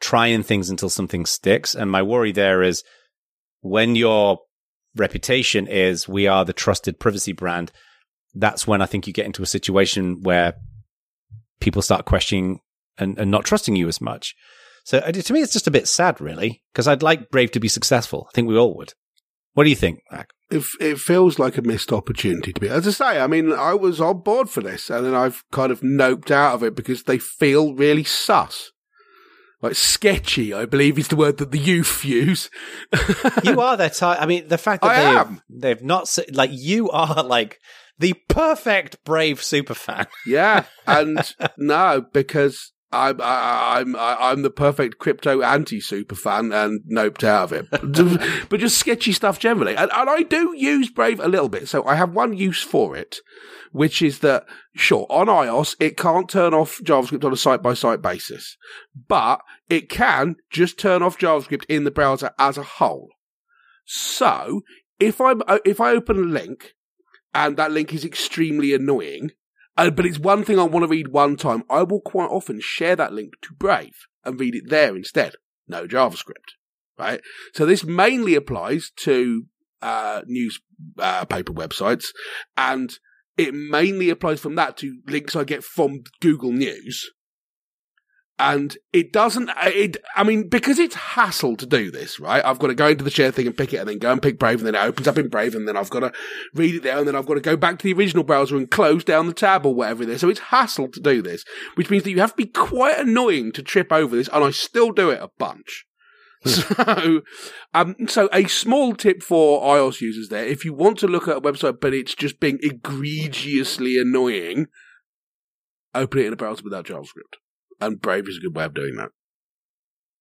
trying 0.00 0.42
things 0.42 0.68
until 0.68 0.90
something 0.90 1.26
sticks. 1.26 1.76
And 1.76 1.90
my 1.90 2.02
worry 2.02 2.32
there 2.32 2.62
is 2.62 2.82
when 3.60 3.94
your 3.94 4.40
reputation 4.96 5.68
is 5.68 6.08
we 6.08 6.26
are 6.26 6.44
the 6.44 6.52
trusted 6.52 6.98
privacy 6.98 7.32
brand, 7.32 7.70
that's 8.34 8.66
when 8.66 8.82
I 8.82 8.86
think 8.86 9.06
you 9.06 9.12
get 9.12 9.26
into 9.26 9.42
a 9.42 9.46
situation 9.46 10.22
where 10.22 10.54
people 11.60 11.82
start 11.82 12.04
questioning 12.04 12.60
and, 12.98 13.18
and 13.18 13.30
not 13.30 13.44
trusting 13.44 13.76
you 13.76 13.88
as 13.88 14.00
much. 14.00 14.34
So 14.84 14.98
uh, 14.98 15.12
to 15.12 15.32
me, 15.32 15.40
it's 15.40 15.52
just 15.52 15.66
a 15.66 15.72
bit 15.72 15.88
sad, 15.88 16.20
really, 16.20 16.62
because 16.72 16.86
I'd 16.86 17.02
like 17.02 17.30
Brave 17.30 17.52
to 17.52 17.60
be 17.60 17.68
successful. 17.68 18.26
I 18.28 18.34
think 18.34 18.48
we 18.48 18.58
all 18.58 18.76
would. 18.76 18.92
What 19.54 19.64
do 19.64 19.70
you 19.70 19.76
think, 19.76 20.00
Mac? 20.10 20.30
It, 20.50 20.64
it 20.80 20.98
feels 20.98 21.38
like 21.38 21.56
a 21.56 21.62
missed 21.62 21.92
opportunity 21.92 22.52
to 22.52 22.60
be. 22.60 22.68
As 22.68 22.86
I 22.86 22.90
say, 22.90 23.20
I 23.20 23.26
mean, 23.26 23.52
I 23.52 23.74
was 23.74 24.00
on 24.00 24.20
board 24.20 24.50
for 24.50 24.60
this, 24.60 24.90
and 24.90 25.06
then 25.06 25.14
I've 25.14 25.42
kind 25.52 25.72
of 25.72 25.80
noped 25.80 26.30
out 26.30 26.54
of 26.54 26.62
it 26.62 26.74
because 26.74 27.04
they 27.04 27.18
feel 27.18 27.74
really 27.74 28.04
sus. 28.04 28.72
Like 29.62 29.76
sketchy, 29.76 30.52
I 30.52 30.66
believe 30.66 30.98
is 30.98 31.08
the 31.08 31.16
word 31.16 31.38
that 31.38 31.50
the 31.50 31.58
youth 31.58 32.04
use. 32.04 32.50
You 33.42 33.60
are 33.60 33.76
their 33.78 33.88
type. 33.88 34.20
I 34.20 34.26
mean, 34.26 34.48
the 34.48 34.58
fact 34.58 34.82
that 34.82 34.90
I 34.90 35.04
they've, 35.04 35.16
am. 35.16 35.42
they've 35.48 35.82
not, 35.82 36.14
like, 36.32 36.50
you 36.52 36.90
are 36.90 37.22
like 37.22 37.58
the 37.98 38.14
perfect 38.28 39.02
Brave 39.04 39.42
super 39.42 39.74
fan. 39.74 40.06
Yeah, 40.26 40.64
and 40.86 41.34
no, 41.56 42.06
because 42.12 42.72
I'm 42.94 43.20
I, 43.20 43.78
I'm 43.78 43.96
I, 43.96 44.16
I'm 44.20 44.42
the 44.42 44.50
perfect 44.50 44.98
crypto 44.98 45.42
anti 45.42 45.80
super 45.80 46.14
fan 46.14 46.52
and 46.52 46.80
noped 46.90 47.24
out 47.24 47.52
of 47.52 47.52
it, 47.52 47.68
but, 48.48 48.60
just 48.60 48.78
sketchy 48.78 49.12
stuff 49.12 49.38
generally. 49.38 49.76
And, 49.76 49.90
and 49.92 50.08
I 50.08 50.22
do 50.22 50.54
use 50.56 50.90
Brave 50.90 51.20
a 51.20 51.28
little 51.28 51.48
bit, 51.48 51.68
so 51.68 51.84
I 51.84 51.96
have 51.96 52.12
one 52.12 52.36
use 52.36 52.62
for 52.62 52.96
it, 52.96 53.18
which 53.72 54.00
is 54.00 54.20
that 54.20 54.46
sure 54.74 55.06
on 55.10 55.26
iOS 55.26 55.76
it 55.80 55.96
can't 55.96 56.28
turn 56.28 56.54
off 56.54 56.80
JavaScript 56.82 57.24
on 57.24 57.32
a 57.32 57.36
site 57.36 57.62
by 57.62 57.74
site 57.74 58.00
basis, 58.00 58.56
but 59.08 59.40
it 59.68 59.88
can 59.88 60.36
just 60.50 60.78
turn 60.78 61.02
off 61.02 61.18
JavaScript 61.18 61.64
in 61.68 61.84
the 61.84 61.90
browser 61.90 62.30
as 62.38 62.56
a 62.56 62.62
whole. 62.62 63.08
So 63.84 64.62
if 65.00 65.20
I 65.20 65.32
uh, 65.32 65.58
if 65.64 65.80
I 65.80 65.90
open 65.90 66.16
a 66.16 66.20
link 66.20 66.73
and 67.34 67.56
that 67.56 67.72
link 67.72 67.92
is 67.92 68.04
extremely 68.04 68.72
annoying, 68.72 69.32
uh, 69.76 69.90
but 69.90 70.06
it's 70.06 70.18
one 70.18 70.44
thing 70.44 70.58
I 70.58 70.64
want 70.64 70.84
to 70.84 70.88
read 70.88 71.08
one 71.08 71.36
time. 71.36 71.64
I 71.68 71.82
will 71.82 72.00
quite 72.00 72.30
often 72.30 72.60
share 72.60 72.96
that 72.96 73.12
link 73.12 73.34
to 73.42 73.54
Brave 73.54 74.06
and 74.24 74.38
read 74.38 74.54
it 74.54 74.70
there 74.70 74.96
instead. 74.96 75.34
No 75.66 75.86
JavaScript, 75.86 76.54
right? 76.98 77.20
So 77.52 77.66
this 77.66 77.84
mainly 77.84 78.34
applies 78.34 78.90
to 78.98 79.46
uh, 79.82 80.22
newspaper 80.26 80.62
uh, 80.98 81.24
websites, 81.26 82.06
and 82.56 82.98
it 83.36 83.52
mainly 83.52 84.10
applies 84.10 84.40
from 84.40 84.54
that 84.54 84.76
to 84.78 85.00
links 85.08 85.34
I 85.34 85.44
get 85.44 85.64
from 85.64 86.04
Google 86.20 86.52
News 86.52 87.10
and 88.44 88.76
it 88.92 89.12
doesn't 89.12 89.50
it 89.62 89.96
i 90.14 90.22
mean 90.22 90.48
because 90.48 90.78
it's 90.78 90.94
hassle 90.94 91.56
to 91.56 91.64
do 91.66 91.90
this 91.90 92.20
right? 92.20 92.44
I've 92.44 92.58
got 92.58 92.66
to 92.66 92.74
go 92.74 92.88
into 92.88 93.02
the 93.02 93.10
share 93.10 93.30
thing 93.30 93.46
and 93.46 93.56
pick 93.56 93.72
it 93.72 93.78
and 93.78 93.88
then 93.88 93.98
go 93.98 94.12
and 94.12 94.22
pick 94.22 94.38
brave 94.38 94.58
and 94.58 94.66
then 94.66 94.74
it 94.74 94.86
opens 94.86 95.08
up 95.08 95.16
in 95.16 95.28
brave 95.28 95.54
and 95.54 95.66
then 95.66 95.76
i've 95.76 95.90
got 95.90 96.00
to 96.00 96.12
read 96.54 96.74
it 96.74 96.82
there 96.82 96.98
and 96.98 97.08
then 97.08 97.16
i've 97.16 97.26
got 97.26 97.34
to 97.34 97.40
go 97.40 97.56
back 97.56 97.78
to 97.78 97.84
the 97.84 97.92
original 97.92 98.22
browser 98.22 98.56
and 98.56 98.70
close 98.70 99.02
down 99.02 99.26
the 99.26 99.32
tab 99.32 99.64
or 99.64 99.74
whatever 99.74 100.02
it 100.02 100.10
is. 100.10 100.20
So 100.20 100.28
it's 100.28 100.40
hassle 100.40 100.88
to 100.88 101.00
do 101.00 101.22
this 101.22 101.44
which 101.74 101.90
means 101.90 102.04
that 102.04 102.10
you 102.10 102.20
have 102.20 102.32
to 102.32 102.36
be 102.36 102.46
quite 102.46 102.98
annoying 102.98 103.52
to 103.52 103.62
trip 103.62 103.90
over 103.90 104.14
this 104.14 104.28
and 104.28 104.44
i 104.44 104.50
still 104.50 104.92
do 104.92 105.10
it 105.10 105.20
a 105.22 105.30
bunch. 105.38 105.86
Hmm. 106.44 106.50
so, 106.50 107.22
um, 107.72 107.96
so 108.06 108.28
a 108.32 108.46
small 108.46 108.94
tip 108.94 109.22
for 109.22 109.62
iOS 109.62 110.02
users 110.02 110.28
there: 110.28 110.44
if 110.44 110.64
you 110.64 110.74
want 110.74 110.98
to 110.98 111.06
look 111.06 111.26
at 111.26 111.38
a 111.38 111.40
website, 111.40 111.80
but 111.80 111.94
it's 111.94 112.14
just 112.14 112.38
being 112.38 112.58
egregiously 112.60 113.96
annoying, 113.98 114.66
open 115.94 116.20
it 116.20 116.26
in 116.26 116.32
a 116.34 116.36
browser 116.36 116.62
without 116.62 116.84
JavaScript 116.84 117.38
and 117.86 118.00
Brave 118.00 118.28
is 118.28 118.38
a 118.38 118.40
good 118.40 118.56
way 118.56 118.64
of 118.64 118.74
doing 118.74 118.96
that. 118.96 119.10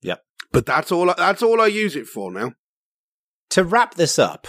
Yep. 0.01 0.21
But 0.51 0.65
that's 0.65 0.91
all. 0.91 1.13
That's 1.17 1.43
all 1.43 1.61
I 1.61 1.67
use 1.67 1.95
it 1.95 2.07
for 2.07 2.31
now. 2.31 2.53
To 3.51 3.63
wrap 3.63 3.95
this 3.95 4.17
up, 4.17 4.47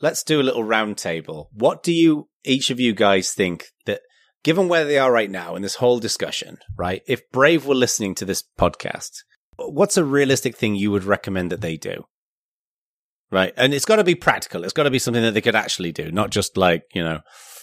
let's 0.00 0.22
do 0.22 0.40
a 0.40 0.42
little 0.42 0.64
roundtable. 0.64 1.46
What 1.52 1.82
do 1.82 1.92
you, 1.92 2.28
each 2.44 2.70
of 2.70 2.80
you 2.80 2.92
guys, 2.92 3.32
think 3.32 3.66
that, 3.86 4.00
given 4.44 4.68
where 4.68 4.84
they 4.84 4.98
are 4.98 5.12
right 5.12 5.30
now 5.30 5.56
in 5.56 5.62
this 5.62 5.76
whole 5.76 5.98
discussion, 5.98 6.58
right? 6.76 7.02
If 7.06 7.30
Brave 7.30 7.66
were 7.66 7.74
listening 7.74 8.14
to 8.16 8.24
this 8.24 8.44
podcast, 8.58 9.10
what's 9.56 9.96
a 9.96 10.04
realistic 10.04 10.56
thing 10.56 10.74
you 10.74 10.90
would 10.90 11.04
recommend 11.04 11.50
that 11.52 11.60
they 11.60 11.76
do? 11.76 12.04
Right, 13.30 13.52
and 13.58 13.74
it's 13.74 13.84
got 13.84 13.96
to 13.96 14.04
be 14.04 14.14
practical. 14.14 14.64
It's 14.64 14.72
got 14.72 14.84
to 14.84 14.90
be 14.90 14.98
something 14.98 15.22
that 15.22 15.34
they 15.34 15.42
could 15.42 15.54
actually 15.54 15.92
do, 15.92 16.10
not 16.10 16.30
just 16.30 16.56
like 16.56 16.84
you 16.94 17.04
know 17.04 17.20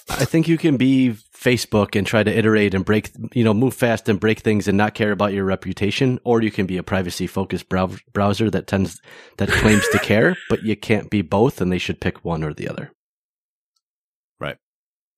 I 0.07 0.25
think 0.25 0.47
you 0.47 0.57
can 0.57 0.77
be 0.77 1.15
Facebook 1.35 1.95
and 1.95 2.05
try 2.05 2.21
to 2.21 2.37
iterate 2.37 2.73
and 2.75 2.85
break, 2.85 3.09
you 3.33 3.43
know, 3.43 3.53
move 3.53 3.73
fast 3.73 4.07
and 4.07 4.19
break 4.19 4.39
things 4.39 4.67
and 4.67 4.77
not 4.77 4.93
care 4.93 5.11
about 5.11 5.33
your 5.33 5.45
reputation, 5.45 6.19
or 6.23 6.41
you 6.41 6.51
can 6.51 6.67
be 6.67 6.77
a 6.77 6.83
privacy 6.83 7.25
focused 7.25 7.69
brow- 7.69 7.95
browser 8.13 8.51
that 8.51 8.67
tends 8.67 9.01
that 9.37 9.49
claims 9.49 9.87
to 9.89 9.99
care, 9.99 10.37
but 10.49 10.63
you 10.63 10.75
can't 10.75 11.09
be 11.09 11.21
both, 11.21 11.59
and 11.59 11.71
they 11.71 11.79
should 11.79 11.99
pick 11.99 12.23
one 12.23 12.43
or 12.43 12.53
the 12.53 12.69
other. 12.69 12.91
Right. 14.39 14.57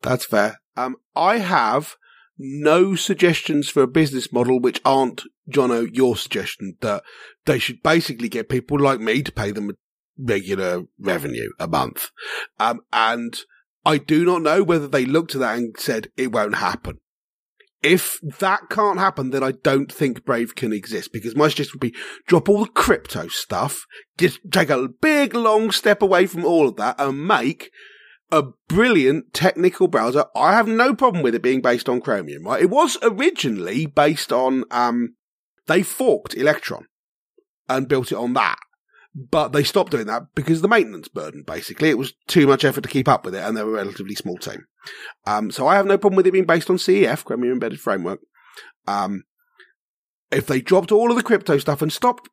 That's 0.02 0.26
fair. 0.26 0.60
Um, 0.78 0.96
I 1.16 1.40
have 1.40 1.96
no 2.38 2.96
suggestions 2.96 3.68
for 3.68 3.84
a 3.84 3.88
business 3.88 4.32
model 4.32 4.60
which 4.60 4.80
aren't, 4.86 5.24
Jono, 5.52 5.90
your 5.92 6.16
suggestion 6.16 6.78
that 6.82 7.04
they 7.46 7.60
should 7.60 7.82
basically 7.84 8.30
get 8.30 8.48
people 8.48 8.80
like 8.80 9.00
me 9.00 9.22
to 9.24 9.32
pay 9.32 9.52
them 9.52 9.72
regular 10.18 10.84
revenue 11.00 11.50
a 11.60 11.68
month. 11.68 12.10
Um, 12.60 12.82
and 12.94 13.38
I 13.88 13.98
do 13.98 14.26
not 14.26 14.42
know 14.42 14.64
whether 14.64 14.86
they 14.86 15.06
looked 15.06 15.34
at 15.34 15.40
that 15.40 15.58
and 15.58 15.74
said 15.80 16.10
it 16.18 16.34
won't 16.34 16.56
happen. 16.56 17.00
If 17.82 18.20
that 18.40 18.70
can't 18.70 19.00
happen, 19.00 19.30
then 19.30 19.44
I 19.44 19.52
don't 19.52 19.90
think 19.90 20.26
Brave 20.26 20.56
can 20.56 20.74
exist 20.74 21.14
because 21.14 21.38
my 21.38 21.48
suggestion 21.48 21.76
would 21.80 21.94
be 21.94 21.98
drop 22.28 22.50
all 22.50 22.66
the 22.66 22.72
crypto 22.72 23.30
stuff, 23.30 23.86
just 24.18 24.42
take 24.52 24.70
a 24.70 24.90
big 24.90 25.34
long 25.34 25.72
step 25.72 26.02
away 26.02 26.28
from 26.28 26.44
all 26.44 26.68
of 26.68 26.76
that 26.76 27.00
and 27.00 27.26
make 27.26 27.72
a 28.30 28.44
brilliant 28.68 29.34
technical 29.34 29.88
browser. 29.88 30.26
I 30.36 30.54
have 30.54 30.68
no 30.68 30.94
problem 30.94 31.24
with 31.24 31.34
it 31.34 31.42
being 31.42 31.62
based 31.62 31.88
on 31.88 32.02
Chromium, 32.02 32.44
right? 32.44 32.62
It 32.62 32.70
was 32.70 32.98
originally 33.02 33.86
based 33.86 34.34
on, 34.34 34.66
um, 34.70 35.16
they 35.68 35.82
forked 35.82 36.36
Electron 36.36 36.88
and 37.70 37.88
built 37.88 38.12
it 38.12 38.18
on 38.18 38.34
that. 38.34 38.58
But 39.20 39.50
they 39.50 39.64
stopped 39.64 39.92
doing 39.92 40.06
that 40.06 40.28
because 40.36 40.60
of 40.60 40.62
the 40.62 40.68
maintenance 40.68 41.08
burden, 41.08 41.42
basically. 41.42 41.90
It 41.90 41.98
was 41.98 42.14
too 42.28 42.46
much 42.46 42.64
effort 42.64 42.82
to 42.82 42.90
keep 42.90 43.08
up 43.08 43.26
with 43.26 43.34
it, 43.34 43.44
and 43.44 43.58
they 43.58 43.64
were 43.64 43.72
a 43.72 43.84
relatively 43.84 44.14
small 44.14 44.38
team. 44.38 44.66
Um, 45.26 45.50
so 45.50 45.68
I 45.68 45.76
have 45.76 45.88
no 45.88 45.98
problem 45.98 46.18
with 46.18 46.28
it 46.28 46.32
being 46.32 46.46
based 46.46 46.70
on 46.70 46.78
CEF, 46.78 47.24
Chromium 47.24 47.54
Embedded 47.54 47.80
Framework. 47.80 48.20
Um, 48.86 49.24
if 50.30 50.46
they 50.46 50.62
dropped 50.62 50.92
all 50.92 51.10
of 51.10 51.18
the 51.18 51.24
crypto 51.24 51.58
stuff 51.58 51.82
and 51.82 51.92
stopped, 51.92 52.30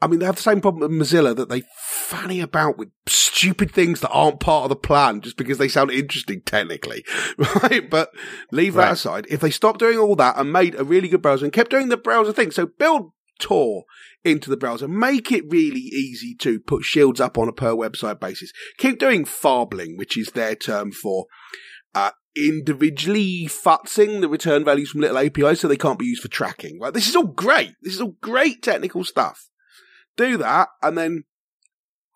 I 0.00 0.06
mean, 0.06 0.20
they 0.20 0.26
have 0.26 0.36
the 0.36 0.42
same 0.42 0.60
problem 0.60 0.88
with 0.88 1.08
Mozilla 1.08 1.34
that 1.36 1.48
they 1.48 1.64
fanny 1.76 2.40
about 2.40 2.78
with 2.78 2.90
stupid 3.06 3.72
things 3.72 4.00
that 4.00 4.10
aren't 4.10 4.40
part 4.40 4.64
of 4.64 4.68
the 4.68 4.76
plan 4.76 5.20
just 5.20 5.36
because 5.36 5.58
they 5.58 5.68
sound 5.68 5.90
interesting 5.90 6.40
technically, 6.42 7.04
right? 7.62 7.90
But 7.90 8.10
leave 8.52 8.76
right. 8.76 8.86
that 8.86 8.92
aside. 8.92 9.26
If 9.28 9.40
they 9.40 9.50
stopped 9.50 9.80
doing 9.80 9.98
all 9.98 10.14
that 10.16 10.38
and 10.38 10.52
made 10.52 10.74
a 10.76 10.84
really 10.84 11.08
good 11.08 11.22
browser 11.22 11.44
and 11.44 11.52
kept 11.52 11.70
doing 11.70 11.88
the 11.88 11.96
browser 11.96 12.32
thing, 12.32 12.52
so 12.52 12.66
build 12.66 13.10
Tor 13.40 13.84
into 14.24 14.50
the 14.50 14.56
browser. 14.56 14.88
Make 14.88 15.32
it 15.32 15.44
really 15.48 15.80
easy 15.80 16.34
to 16.40 16.60
put 16.60 16.84
shields 16.84 17.20
up 17.20 17.38
on 17.38 17.48
a 17.48 17.52
per 17.52 17.72
website 17.72 18.20
basis. 18.20 18.52
Keep 18.78 18.98
doing 18.98 19.24
farbling, 19.24 19.96
which 19.96 20.16
is 20.16 20.32
their 20.32 20.54
term 20.54 20.92
for 20.92 21.26
uh, 21.94 22.10
individually 22.36 23.48
futzing 23.48 24.20
the 24.20 24.28
return 24.28 24.64
values 24.64 24.90
from 24.90 25.00
little 25.00 25.18
APIs 25.18 25.60
so 25.60 25.68
they 25.68 25.76
can't 25.76 25.98
be 25.98 26.06
used 26.06 26.22
for 26.22 26.28
tracking. 26.28 26.78
Right? 26.80 26.92
This 26.92 27.08
is 27.08 27.16
all 27.16 27.26
great. 27.26 27.72
This 27.82 27.94
is 27.94 28.00
all 28.00 28.16
great 28.20 28.62
technical 28.62 29.04
stuff. 29.04 29.48
Do 30.16 30.36
that 30.38 30.68
and 30.82 30.98
then 30.98 31.24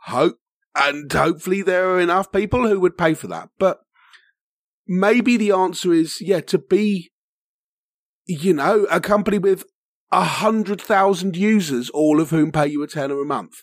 hope, 0.05 0.39
and 0.75 1.13
hopefully 1.13 1.63
there 1.63 1.91
are 1.91 2.01
enough 2.01 2.33
people 2.33 2.67
who 2.69 2.81
would 2.81 2.99
pay 2.99 3.15
for 3.15 3.29
that. 3.29 3.51
But 3.59 3.79
maybe 4.87 5.37
the 5.37 5.53
answer 5.53 5.93
is, 5.93 6.21
yeah, 6.21 6.41
to 6.41 6.59
be, 6.59 7.13
you 8.27 8.53
know, 8.55 8.87
a 8.91 9.01
company 9.01 9.39
with 9.39 9.65
a 10.13 10.25
hundred 10.25 10.81
thousand 10.81 11.37
users, 11.37 11.91
all 11.91 12.21
of 12.21 12.31
whom 12.31 12.53
pay 12.53 12.69
you 12.69 12.83
a 12.83 12.87
tenner 12.87 13.21
a 13.21 13.25
month. 13.25 13.63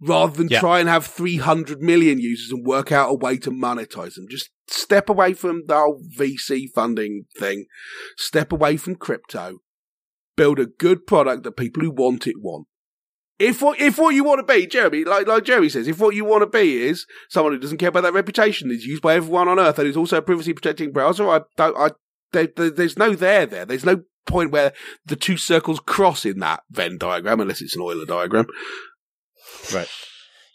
Rather 0.00 0.36
than 0.36 0.48
yeah. 0.48 0.60
try 0.60 0.80
and 0.80 0.88
have 0.88 1.06
300 1.06 1.80
million 1.80 2.18
users 2.18 2.50
and 2.50 2.66
work 2.66 2.92
out 2.92 3.10
a 3.10 3.14
way 3.14 3.38
to 3.38 3.50
monetize 3.50 4.14
them. 4.14 4.26
Just 4.28 4.50
step 4.66 5.08
away 5.08 5.32
from 5.32 5.62
the 5.66 5.74
whole 5.74 6.02
VC 6.18 6.66
funding 6.74 7.24
thing. 7.38 7.66
Step 8.18 8.52
away 8.52 8.76
from 8.76 8.96
crypto. 8.96 9.58
Build 10.36 10.58
a 10.58 10.66
good 10.66 11.06
product 11.06 11.44
that 11.44 11.52
people 11.52 11.82
who 11.82 11.90
want 11.90 12.26
it 12.26 12.36
want. 12.38 12.66
If 13.38 13.60
what 13.60 13.78
if 13.78 13.98
what 13.98 14.14
you 14.14 14.24
want 14.24 14.46
to 14.46 14.52
be, 14.54 14.66
Jeremy, 14.66 15.04
like 15.04 15.26
like 15.26 15.44
Jeremy 15.44 15.68
says, 15.68 15.88
if 15.88 15.98
what 15.98 16.14
you 16.14 16.24
want 16.24 16.42
to 16.42 16.46
be 16.46 16.82
is 16.82 17.06
someone 17.28 17.52
who 17.52 17.58
doesn't 17.58 17.76
care 17.76 17.90
about 17.90 18.02
that 18.02 18.14
reputation, 18.14 18.70
is 18.70 18.86
used 18.86 19.02
by 19.02 19.14
everyone 19.14 19.48
on 19.48 19.58
earth, 19.58 19.78
and 19.78 19.86
is 19.88 19.96
also 19.96 20.16
a 20.16 20.22
privacy 20.22 20.54
protecting 20.54 20.90
browser, 20.90 21.28
I 21.28 21.40
don't, 21.56 21.76
I 21.76 21.90
there, 22.32 22.46
there's 22.70 22.98
no 22.98 23.14
there 23.14 23.44
there. 23.44 23.66
There's 23.66 23.84
no 23.84 24.02
point 24.26 24.50
where 24.50 24.72
the 25.04 25.16
two 25.16 25.36
circles 25.36 25.80
cross 25.80 26.24
in 26.24 26.40
that 26.40 26.62
Venn 26.70 26.98
diagram, 26.98 27.40
unless 27.40 27.62
it's 27.62 27.76
an 27.76 27.82
Euler 27.82 28.06
diagram. 28.06 28.46
Right. 29.72 29.88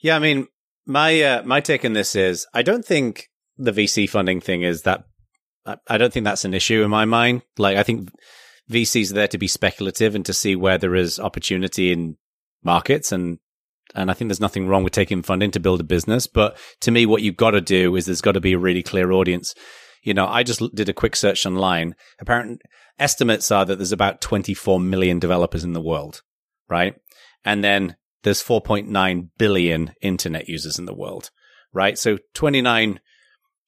Yeah, 0.01 0.15
I 0.15 0.19
mean, 0.19 0.47
my 0.85 1.21
uh, 1.21 1.43
my 1.43 1.61
take 1.61 1.85
on 1.85 1.93
this 1.93 2.15
is 2.15 2.45
I 2.53 2.61
don't 2.61 2.85
think 2.85 3.29
the 3.57 3.71
VC 3.71 4.09
funding 4.09 4.41
thing 4.41 4.61
is 4.61 4.83
that. 4.83 5.05
I 5.87 5.99
don't 5.99 6.11
think 6.11 6.23
that's 6.23 6.43
an 6.43 6.55
issue 6.55 6.81
in 6.81 6.89
my 6.89 7.05
mind. 7.05 7.43
Like, 7.59 7.77
I 7.77 7.83
think 7.83 8.09
VCs 8.71 9.11
are 9.11 9.13
there 9.13 9.27
to 9.27 9.37
be 9.37 9.47
speculative 9.47 10.15
and 10.15 10.25
to 10.25 10.33
see 10.33 10.55
where 10.55 10.79
there 10.79 10.95
is 10.95 11.19
opportunity 11.19 11.91
in 11.91 12.17
markets 12.63 13.11
and 13.11 13.37
and 13.93 14.09
I 14.09 14.13
think 14.13 14.29
there's 14.29 14.39
nothing 14.39 14.67
wrong 14.67 14.83
with 14.83 14.93
taking 14.93 15.21
funding 15.21 15.51
to 15.51 15.59
build 15.59 15.81
a 15.81 15.83
business. 15.83 16.25
But 16.25 16.57
to 16.81 16.91
me, 16.91 17.05
what 17.05 17.21
you've 17.21 17.35
got 17.35 17.51
to 17.51 17.61
do 17.61 17.95
is 17.97 18.05
there's 18.05 18.21
got 18.21 18.33
to 18.33 18.39
be 18.39 18.53
a 18.53 18.57
really 18.57 18.83
clear 18.83 19.11
audience. 19.11 19.53
You 20.01 20.13
know, 20.13 20.27
I 20.27 20.43
just 20.43 20.63
did 20.73 20.87
a 20.87 20.93
quick 20.93 21.15
search 21.15 21.45
online. 21.45 21.95
Apparently, 22.19 22.57
estimates 22.99 23.51
are 23.51 23.65
that 23.65 23.77
there's 23.77 23.91
about 23.91 24.21
24 24.21 24.79
million 24.79 25.19
developers 25.19 25.63
in 25.63 25.73
the 25.73 25.81
world, 25.81 26.21
right? 26.69 26.95
And 27.43 27.63
then 27.63 27.95
there's 28.23 28.43
4.9 28.43 29.29
billion 29.37 29.93
internet 30.01 30.47
users 30.47 30.77
in 30.77 30.85
the 30.85 30.93
world, 30.93 31.31
right? 31.73 31.97
So 31.97 32.17
29 32.33 32.99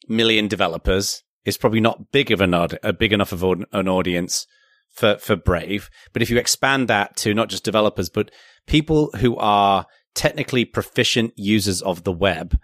million 0.07 0.47
developers 0.47 1.23
is 1.45 1.57
probably 1.57 1.81
not 1.81 2.11
big 2.11 2.31
of 2.31 2.41
an 2.41 2.53
a 2.53 2.67
uh, 2.83 2.91
big 2.91 3.13
enough 3.13 3.31
of 3.31 3.43
an 3.43 3.87
audience 3.87 4.47
for 4.89 5.17
for 5.17 5.35
Brave. 5.35 5.89
But 6.13 6.21
if 6.21 6.29
you 6.29 6.37
expand 6.37 6.87
that 6.87 7.15
to 7.17 7.33
not 7.33 7.49
just 7.49 7.63
developers, 7.63 8.09
but 8.09 8.31
people 8.67 9.09
who 9.19 9.35
are 9.37 9.85
technically 10.15 10.65
proficient 10.65 11.33
users 11.35 11.81
of 11.81 12.03
the 12.03 12.11
web, 12.11 12.57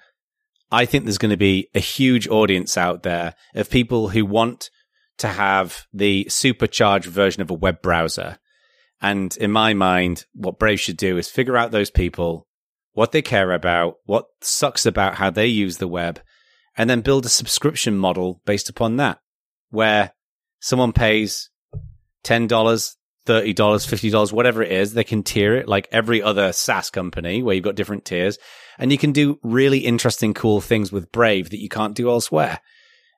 I 0.71 0.85
think 0.85 1.03
there's 1.03 1.17
going 1.17 1.31
to 1.31 1.37
be 1.37 1.69
a 1.73 1.79
huge 1.79 2.27
audience 2.27 2.77
out 2.77 3.03
there 3.03 3.33
of 3.55 3.69
people 3.69 4.09
who 4.09 4.25
want 4.25 4.69
to 5.19 5.27
have 5.27 5.85
the 5.93 6.25
supercharged 6.29 7.07
version 7.07 7.41
of 7.41 7.49
a 7.49 7.55
web 7.55 7.81
browser. 7.81 8.37
And 9.01 9.35
in 9.37 9.51
my 9.51 9.73
mind, 9.73 10.25
what 10.33 10.59
Brave 10.59 10.79
should 10.79 10.97
do 10.97 11.17
is 11.17 11.29
figure 11.29 11.57
out 11.57 11.71
those 11.71 11.91
people, 11.91 12.47
what 12.93 13.11
they 13.11 13.21
care 13.21 13.51
about, 13.51 13.95
what 14.05 14.25
sucks 14.41 14.85
about 14.85 15.15
how 15.15 15.29
they 15.29 15.47
use 15.47 15.77
the 15.77 15.87
web, 15.87 16.19
and 16.77 16.89
then 16.89 17.01
build 17.01 17.25
a 17.25 17.29
subscription 17.29 17.97
model 17.97 18.41
based 18.45 18.69
upon 18.69 18.97
that, 18.97 19.19
where 19.69 20.13
someone 20.59 20.93
pays 20.93 21.49
$10, 22.25 22.47
$30, 22.47 22.95
$50, 23.25 24.33
whatever 24.33 24.63
it 24.63 24.71
is. 24.71 24.93
They 24.93 25.03
can 25.03 25.23
tier 25.23 25.55
it 25.55 25.67
like 25.67 25.87
every 25.91 26.21
other 26.21 26.51
SaaS 26.51 26.89
company 26.89 27.43
where 27.43 27.55
you've 27.55 27.63
got 27.63 27.75
different 27.75 28.05
tiers 28.05 28.37
and 28.77 28.91
you 28.91 28.97
can 28.97 29.11
do 29.11 29.39
really 29.43 29.79
interesting, 29.79 30.33
cool 30.33 30.61
things 30.61 30.91
with 30.91 31.11
Brave 31.11 31.49
that 31.49 31.61
you 31.61 31.69
can't 31.69 31.95
do 31.95 32.09
elsewhere 32.09 32.59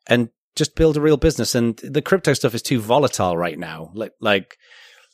and 0.08 0.30
just 0.56 0.76
build 0.76 0.98
a 0.98 1.02
real 1.02 1.18
business. 1.18 1.56
And 1.56 1.78
the 1.78 2.02
crypto 2.02 2.34
stuff 2.34 2.56
is 2.56 2.62
too 2.62 2.80
volatile 2.80 3.38
right 3.38 3.58
now. 3.58 3.92
Like, 3.94 4.14
like, 4.20 4.58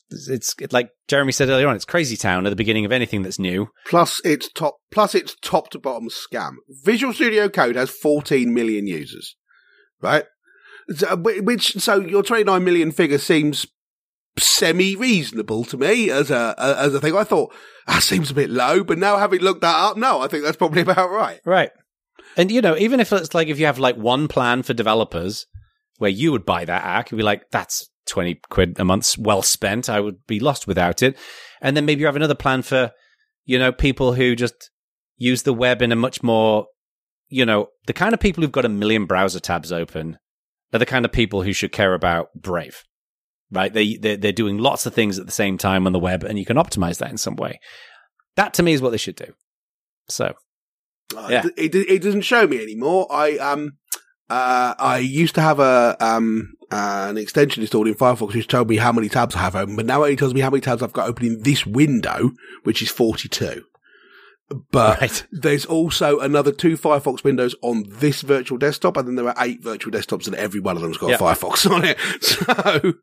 it's 0.10 0.56
like 0.72 0.90
Jeremy 1.08 1.32
said 1.32 1.50
earlier 1.50 1.68
on, 1.68 1.76
it's 1.76 1.86
crazy 1.86 2.16
town 2.16 2.46
at 2.46 2.50
the 2.50 2.56
beginning 2.56 2.86
of 2.86 2.92
anything 2.92 3.24
that's 3.24 3.40
new. 3.40 3.70
Plus, 3.88 4.22
it's 4.24 4.52
top. 4.52 4.78
Plus, 4.92 5.14
it's 5.14 5.36
top 5.42 5.70
to 5.72 5.80
bottom 5.80 6.10
scam. 6.10 6.56
Visual 6.84 7.14
Studio 7.14 7.50
Code 7.50 7.76
has 7.76 7.90
14 7.90 8.54
million 8.54 8.88
users, 8.88 9.36
right? 10.02 10.24
So, 10.96 11.16
which 11.18 11.74
so 11.74 12.00
your 12.00 12.24
29 12.24 12.64
million 12.64 12.92
figure 12.92 13.18
seems 13.18 13.68
semi 14.40 14.96
reasonable 14.96 15.66
to 15.66 15.78
me 15.78 16.10
as 16.10 16.32
a 16.32 16.56
as 16.58 16.94
a 16.94 17.02
thing. 17.02 17.16
I 17.16 17.24
thought 17.24 17.54
that 17.88 18.04
seems 18.04 18.32
a 18.32 18.36
bit 18.36 18.50
low, 18.50 18.84
but 18.84 18.98
now 18.98 19.18
having 19.18 19.42
looked 19.42 19.62
that 19.62 19.76
up, 19.76 19.98
no, 19.98 20.22
I 20.22 20.28
think 20.28 20.44
that's 20.44 20.58
probably 20.58 20.82
about 20.82 21.12
right. 21.12 21.42
Right. 21.46 21.72
And 22.38 22.52
you 22.52 22.62
know, 22.62 22.78
even 22.78 23.00
if 23.00 23.12
it's 23.12 23.34
like 23.34 23.48
if 23.48 23.60
you 23.60 23.66
have 23.66 23.80
like 23.80 23.98
one 23.98 24.28
plan 24.28 24.62
for 24.62 24.74
developers 24.74 25.48
where 25.98 26.12
you 26.12 26.32
would 26.32 26.46
buy 26.46 26.64
that 26.64 26.86
app, 26.86 27.12
you'd 27.12 27.18
be 27.18 27.24
like, 27.24 27.50
that's 27.52 27.90
20 28.08 28.40
quid 28.50 28.80
a 28.80 28.86
month 28.86 29.18
well 29.18 29.42
spent. 29.42 29.90
I 29.90 30.00
would 30.00 30.26
be 30.28 30.40
lost 30.40 30.68
without 30.68 31.02
it. 31.02 31.18
And 31.62 31.76
then 31.76 31.86
maybe 31.86 32.02
you 32.02 32.06
have 32.06 32.16
another 32.16 32.36
plan 32.36 32.62
for, 32.62 32.92
you 33.46 33.58
know, 33.58 33.72
people 33.72 34.14
who 34.14 34.36
just 34.36 34.70
use 35.18 35.44
the 35.44 35.54
web 35.54 35.82
in 35.82 35.92
a 35.92 35.96
much 35.96 36.22
more, 36.22 36.68
you 37.28 37.44
know, 37.44 37.70
the 37.88 37.94
kind 37.94 38.14
of 38.14 38.20
people 38.20 38.44
who've 38.44 38.52
got 38.52 38.66
a 38.66 38.70
million 38.70 39.06
browser 39.06 39.40
tabs 39.40 39.72
open 39.72 40.20
are 40.74 40.80
the 40.80 40.86
kind 40.86 41.06
of 41.06 41.12
people 41.12 41.42
who 41.42 41.54
should 41.54 41.72
care 41.72 41.96
about 41.96 42.30
Brave, 42.36 42.84
right? 43.52 43.74
They, 43.74 43.96
they're, 43.96 44.18
they're 44.18 44.32
doing 44.32 44.60
lots 44.60 44.86
of 44.86 44.94
things 44.94 45.18
at 45.18 45.26
the 45.26 45.32
same 45.32 45.58
time 45.58 45.88
on 45.88 45.94
the 45.94 46.00
web 46.00 46.24
and 46.24 46.38
you 46.38 46.46
can 46.46 46.58
optimize 46.58 47.00
that 47.00 47.10
in 47.10 47.18
some 47.18 47.36
way. 47.36 47.60
That 48.36 48.54
to 48.56 48.64
me 48.64 48.74
is 48.74 48.82
what 48.82 48.92
they 48.92 48.98
should 48.98 49.16
do. 49.16 49.34
So, 50.08 50.36
uh, 51.16 51.28
yeah. 51.30 51.43
it, 51.55 51.76
it, 51.76 51.89
it 51.89 52.01
doesn't 52.01 52.22
show 52.22 52.47
me 52.47 52.62
anymore. 52.62 53.08
I, 53.10 53.38
um, 53.38 53.78
uh, 54.30 54.76
I 54.78 54.97
used 54.97 55.36
to 55.36 55.41
have 55.41 55.60
a 55.60 55.95
um, 55.99 56.53
uh, 56.70 57.08
an 57.10 57.18
extension 57.18 57.62
installed 57.62 57.88
in 57.88 57.93
Firefox 57.93 58.34
which 58.34 58.47
told 58.47 58.70
me 58.70 58.78
how 58.78 58.91
many 58.91 59.08
tabs 59.08 59.36
I 59.36 59.39
have 59.39 59.55
open, 59.55 59.76
but 59.76 59.86
now 59.86 60.03
it 60.03 60.05
only 60.05 60.16
tells 60.18 60.34
me 60.34 60.41
how 60.41 60.49
many 60.49 60.62
tabs 60.62 60.84
I've 60.84 60.93
got 60.93 61.08
open 61.08 61.26
in 61.26 61.43
this 61.43 61.66
window, 61.66 62.32
which 62.64 62.82
is 62.82 62.89
42. 62.89 63.64
But 64.72 65.01
right. 65.01 65.28
there's 65.32 65.66
also 65.66 66.20
another 66.20 66.53
two 66.53 66.78
Firefox 66.78 67.24
windows 67.24 67.53
on 67.62 67.84
this 67.88 68.22
virtual 68.22 68.58
desktop, 68.58 68.95
and 68.95 69.08
then 69.08 69.16
there 69.16 69.28
are 69.28 69.45
eight 69.45 69.62
virtual 69.62 69.91
desktops, 69.91 70.26
and 70.26 70.36
every 70.36 70.62
one 70.62 70.78
of 70.78 70.82
them's 70.82 70.97
got 70.97 71.10
yep. 71.10 71.20
Firefox 71.20 71.70
on 71.70 71.84
it. 71.84 71.97
So, 72.22 72.93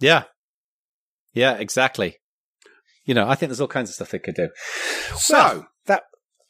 yeah, 0.00 0.24
yeah, 1.34 1.54
exactly. 1.54 2.18
You 3.04 3.14
know, 3.14 3.28
I 3.28 3.34
think 3.34 3.50
there's 3.50 3.60
all 3.60 3.68
kinds 3.68 3.90
of 3.90 3.94
stuff 3.94 4.10
they 4.10 4.18
could 4.18 4.34
do. 4.34 4.48
So 5.16 5.34
well, 5.34 5.68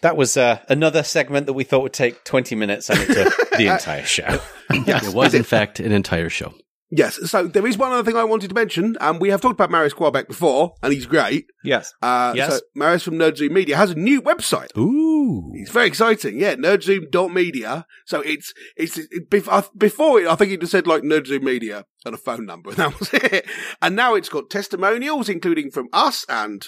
that 0.02 0.12
that 0.12 0.18
was 0.18 0.36
uh, 0.36 0.58
another 0.68 1.02
segment 1.02 1.46
that 1.46 1.54
we 1.54 1.64
thought 1.64 1.82
would 1.82 1.94
take 1.94 2.22
20 2.24 2.54
minutes 2.54 2.90
and 2.90 3.00
it 3.00 3.06
took 3.14 3.50
the 3.56 3.72
entire 3.72 4.04
show. 4.04 4.40
yes, 4.86 5.08
it 5.08 5.14
was 5.14 5.32
in 5.32 5.42
fact 5.42 5.80
an 5.80 5.90
entire 5.90 6.28
show. 6.28 6.52
Yes. 6.94 7.30
So 7.30 7.46
there 7.46 7.66
is 7.66 7.78
one 7.78 7.92
other 7.92 8.04
thing 8.04 8.18
I 8.18 8.24
wanted 8.24 8.48
to 8.48 8.54
mention. 8.54 8.98
Um, 9.00 9.18
we 9.18 9.30
have 9.30 9.40
talked 9.40 9.54
about 9.54 9.70
Marius 9.70 9.94
Quabeck 9.94 10.28
before, 10.28 10.74
and 10.82 10.92
he's 10.92 11.06
great. 11.06 11.46
Yes. 11.64 11.94
Uh, 12.02 12.34
yes. 12.36 12.56
So 12.56 12.60
Marius 12.74 13.04
from 13.04 13.14
Nerd 13.14 13.38
Zoom 13.38 13.54
Media 13.54 13.78
has 13.78 13.92
a 13.92 13.94
new 13.94 14.20
website. 14.20 14.76
Ooh. 14.76 15.52
It's 15.54 15.70
very 15.70 15.86
exciting. 15.86 16.38
Yeah. 16.38 16.56
Nerdzoom.media. 16.56 17.86
So 18.04 18.20
it's, 18.20 18.52
it's, 18.76 18.98
it, 18.98 19.30
before 19.30 20.20
it, 20.20 20.28
I 20.28 20.34
think 20.34 20.52
it 20.52 20.60
just 20.60 20.72
said 20.72 20.86
like 20.86 21.02
Nerd 21.02 21.26
Zoom 21.28 21.44
Media 21.44 21.86
and 22.04 22.14
a 22.14 22.18
phone 22.18 22.44
number, 22.44 22.68
and 22.68 22.76
that 22.80 23.00
was 23.00 23.08
it. 23.14 23.46
And 23.80 23.96
now 23.96 24.14
it's 24.14 24.28
got 24.28 24.50
testimonials, 24.50 25.30
including 25.30 25.70
from 25.70 25.88
us 25.94 26.26
and 26.28 26.66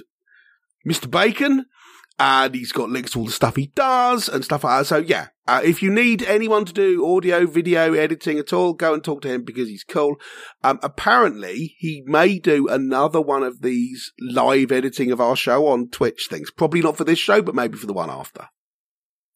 Mr. 0.88 1.10
Bacon 1.10 1.66
and 2.18 2.54
he's 2.54 2.72
got 2.72 2.90
links 2.90 3.12
to 3.12 3.18
all 3.18 3.26
the 3.26 3.32
stuff 3.32 3.56
he 3.56 3.66
does 3.74 4.28
and 4.28 4.44
stuff 4.44 4.64
like 4.64 4.80
that. 4.80 4.86
So 4.86 4.98
yeah, 4.98 5.28
uh, 5.46 5.60
if 5.64 5.82
you 5.82 5.90
need 5.90 6.22
anyone 6.22 6.64
to 6.64 6.72
do 6.72 7.06
audio, 7.06 7.46
video 7.46 7.92
editing 7.94 8.38
at 8.38 8.52
all, 8.52 8.72
go 8.72 8.94
and 8.94 9.02
talk 9.02 9.22
to 9.22 9.28
him 9.28 9.42
because 9.42 9.68
he's 9.68 9.84
cool. 9.84 10.16
Um, 10.62 10.78
apparently 10.82 11.74
he 11.78 12.02
may 12.06 12.38
do 12.38 12.68
another 12.68 13.20
one 13.20 13.42
of 13.42 13.62
these 13.62 14.12
live 14.20 14.70
editing 14.70 15.10
of 15.10 15.20
our 15.20 15.36
show 15.36 15.66
on 15.66 15.88
Twitch 15.88 16.28
things. 16.30 16.50
Probably 16.50 16.82
not 16.82 16.96
for 16.96 17.04
this 17.04 17.18
show, 17.18 17.42
but 17.42 17.54
maybe 17.54 17.76
for 17.76 17.86
the 17.86 17.92
one 17.92 18.10
after. 18.10 18.48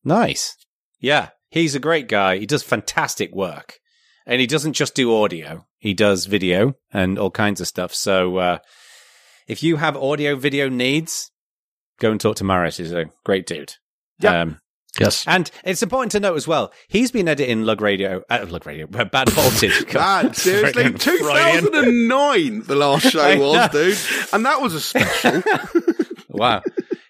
Nice. 0.05 0.57
Yeah. 1.01 1.31
He's 1.51 1.75
a 1.75 1.81
great 1.81 2.09
guy. 2.09 2.39
He 2.39 2.47
does 2.47 2.63
fantastic 2.63 3.35
work 3.35 3.79
and 4.27 4.41
he 4.41 4.47
doesn't 4.47 4.75
just 4.75 4.95
do 4.95 5.17
audio. 5.17 5.67
He 5.79 5.95
does 5.95 6.27
video 6.27 6.75
and 6.93 7.19
all 7.19 7.31
kinds 7.31 7.61
of 7.61 7.67
stuff. 7.67 7.95
So, 7.95 8.37
uh, 8.37 8.59
if 9.47 9.63
you 9.63 9.77
have 9.77 9.97
audio 9.97 10.37
video 10.37 10.69
needs, 10.69 11.33
go 11.99 12.11
and 12.11 12.21
talk 12.21 12.37
to 12.37 12.45
Marius. 12.45 12.77
He's 12.77 12.93
a 12.93 13.07
great 13.25 13.47
dude. 13.47 13.75
Yeah. 14.21 14.43
Um, 14.43 14.61
yes. 14.99 15.25
And 15.27 15.51
it's 15.65 15.83
important 15.83 16.13
to 16.13 16.21
note 16.21 16.37
as 16.37 16.49
well, 16.49 16.73
he's 16.89 17.11
been 17.11 17.29
editing 17.29 17.63
LugRadio, 17.63 18.23
uh, 18.29 18.39
LugRadio, 18.41 19.11
Bad 19.11 19.29
Voltage. 19.31 19.87
God, 19.91 20.37
seriously? 20.37 20.93
2009, 20.93 22.63
the 22.63 22.75
last 22.75 23.07
show 23.11 23.39
was, 23.39 23.71
dude. 23.71 23.99
And 24.33 24.45
that 24.47 24.61
was 24.61 24.75
a 24.75 24.81
special. 24.81 25.43
wow. 26.29 26.63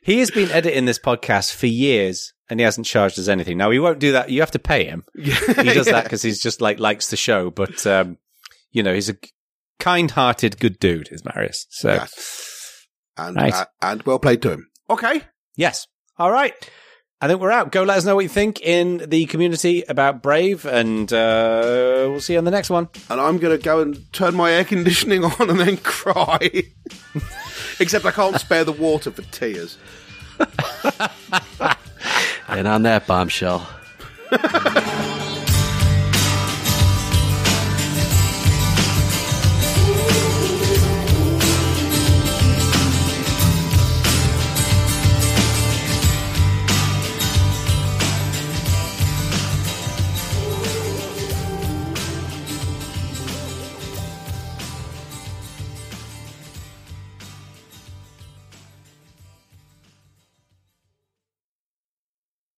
He 0.03 0.21
has 0.21 0.31
been 0.31 0.51
editing 0.51 0.87
this 0.87 0.99
podcast 0.99 1.55
for 1.55 1.67
years 1.67 2.33
and 2.49 2.59
he 2.59 2.65
hasn't 2.65 2.87
charged 2.87 3.19
us 3.19 3.29
anything. 3.29 3.59
Now, 3.59 3.71
he 3.71 3.79
won't 3.79 3.99
do 3.99 4.13
that. 4.13 4.31
You 4.31 4.41
have 4.41 4.51
to 4.53 4.59
pay 4.59 4.85
him. 4.85 5.05
Yeah, 5.15 5.35
he 5.35 5.75
does 5.75 5.87
yeah. 5.87 5.93
that 5.95 6.05
because 6.05 6.23
he's 6.23 6.41
just 6.41 6.63
like 6.63 6.79
likes 6.79 7.09
the 7.09 7.17
show. 7.17 7.51
But, 7.51 7.87
um, 7.87 8.17
you 8.71 8.83
know, 8.83 8.95
he's 8.95 9.11
a 9.11 9.17
kind 9.79 10.11
hearted, 10.11 10.59
good 10.59 10.79
dude, 10.79 11.09
is 11.11 11.25
Marius. 11.25 11.67
So. 11.69 11.93
Yes. 11.93 12.87
And, 13.19 13.37
nice. 13.37 13.55
uh, 13.55 13.65
and 13.83 14.03
well 14.05 14.19
played 14.19 14.43
to 14.43 14.53
him. 14.53 14.71
Okay. 14.91 15.23
Yes. 15.57 15.87
All 16.19 16.31
right. 16.31 16.55
I 17.21 17.27
think 17.27 17.41
we're 17.41 17.51
out. 17.51 17.73
Go 17.73 17.83
let 17.83 17.99
us 17.99 18.05
know 18.05 18.15
what 18.15 18.23
you 18.23 18.29
think 18.29 18.61
in 18.61 18.99
the 18.99 19.27
community 19.27 19.83
about 19.89 20.23
Brave, 20.23 20.65
and 20.65 21.13
uh, 21.13 22.07
we'll 22.09 22.21
see 22.21 22.35
you 22.35 22.39
on 22.39 22.45
the 22.45 22.53
next 22.53 22.71
one. 22.71 22.89
And 23.11 23.21
I'm 23.21 23.39
going 23.39 23.59
to 23.59 23.63
go 23.63 23.81
and 23.81 24.13
turn 24.13 24.37
my 24.37 24.53
air 24.53 24.65
conditioning 24.65 25.25
on 25.41 25.51
and 25.51 25.59
then 25.59 25.79
cry. 25.79 26.39
Except 27.81 28.05
I 28.05 28.13
can't 28.13 28.39
spare 28.39 28.63
the 28.63 28.73
water 28.73 29.11
for 29.11 29.23
tears. 29.23 29.79
and 32.49 32.69
on 32.69 32.83
that 32.83 33.09
bombshell. 33.09 33.69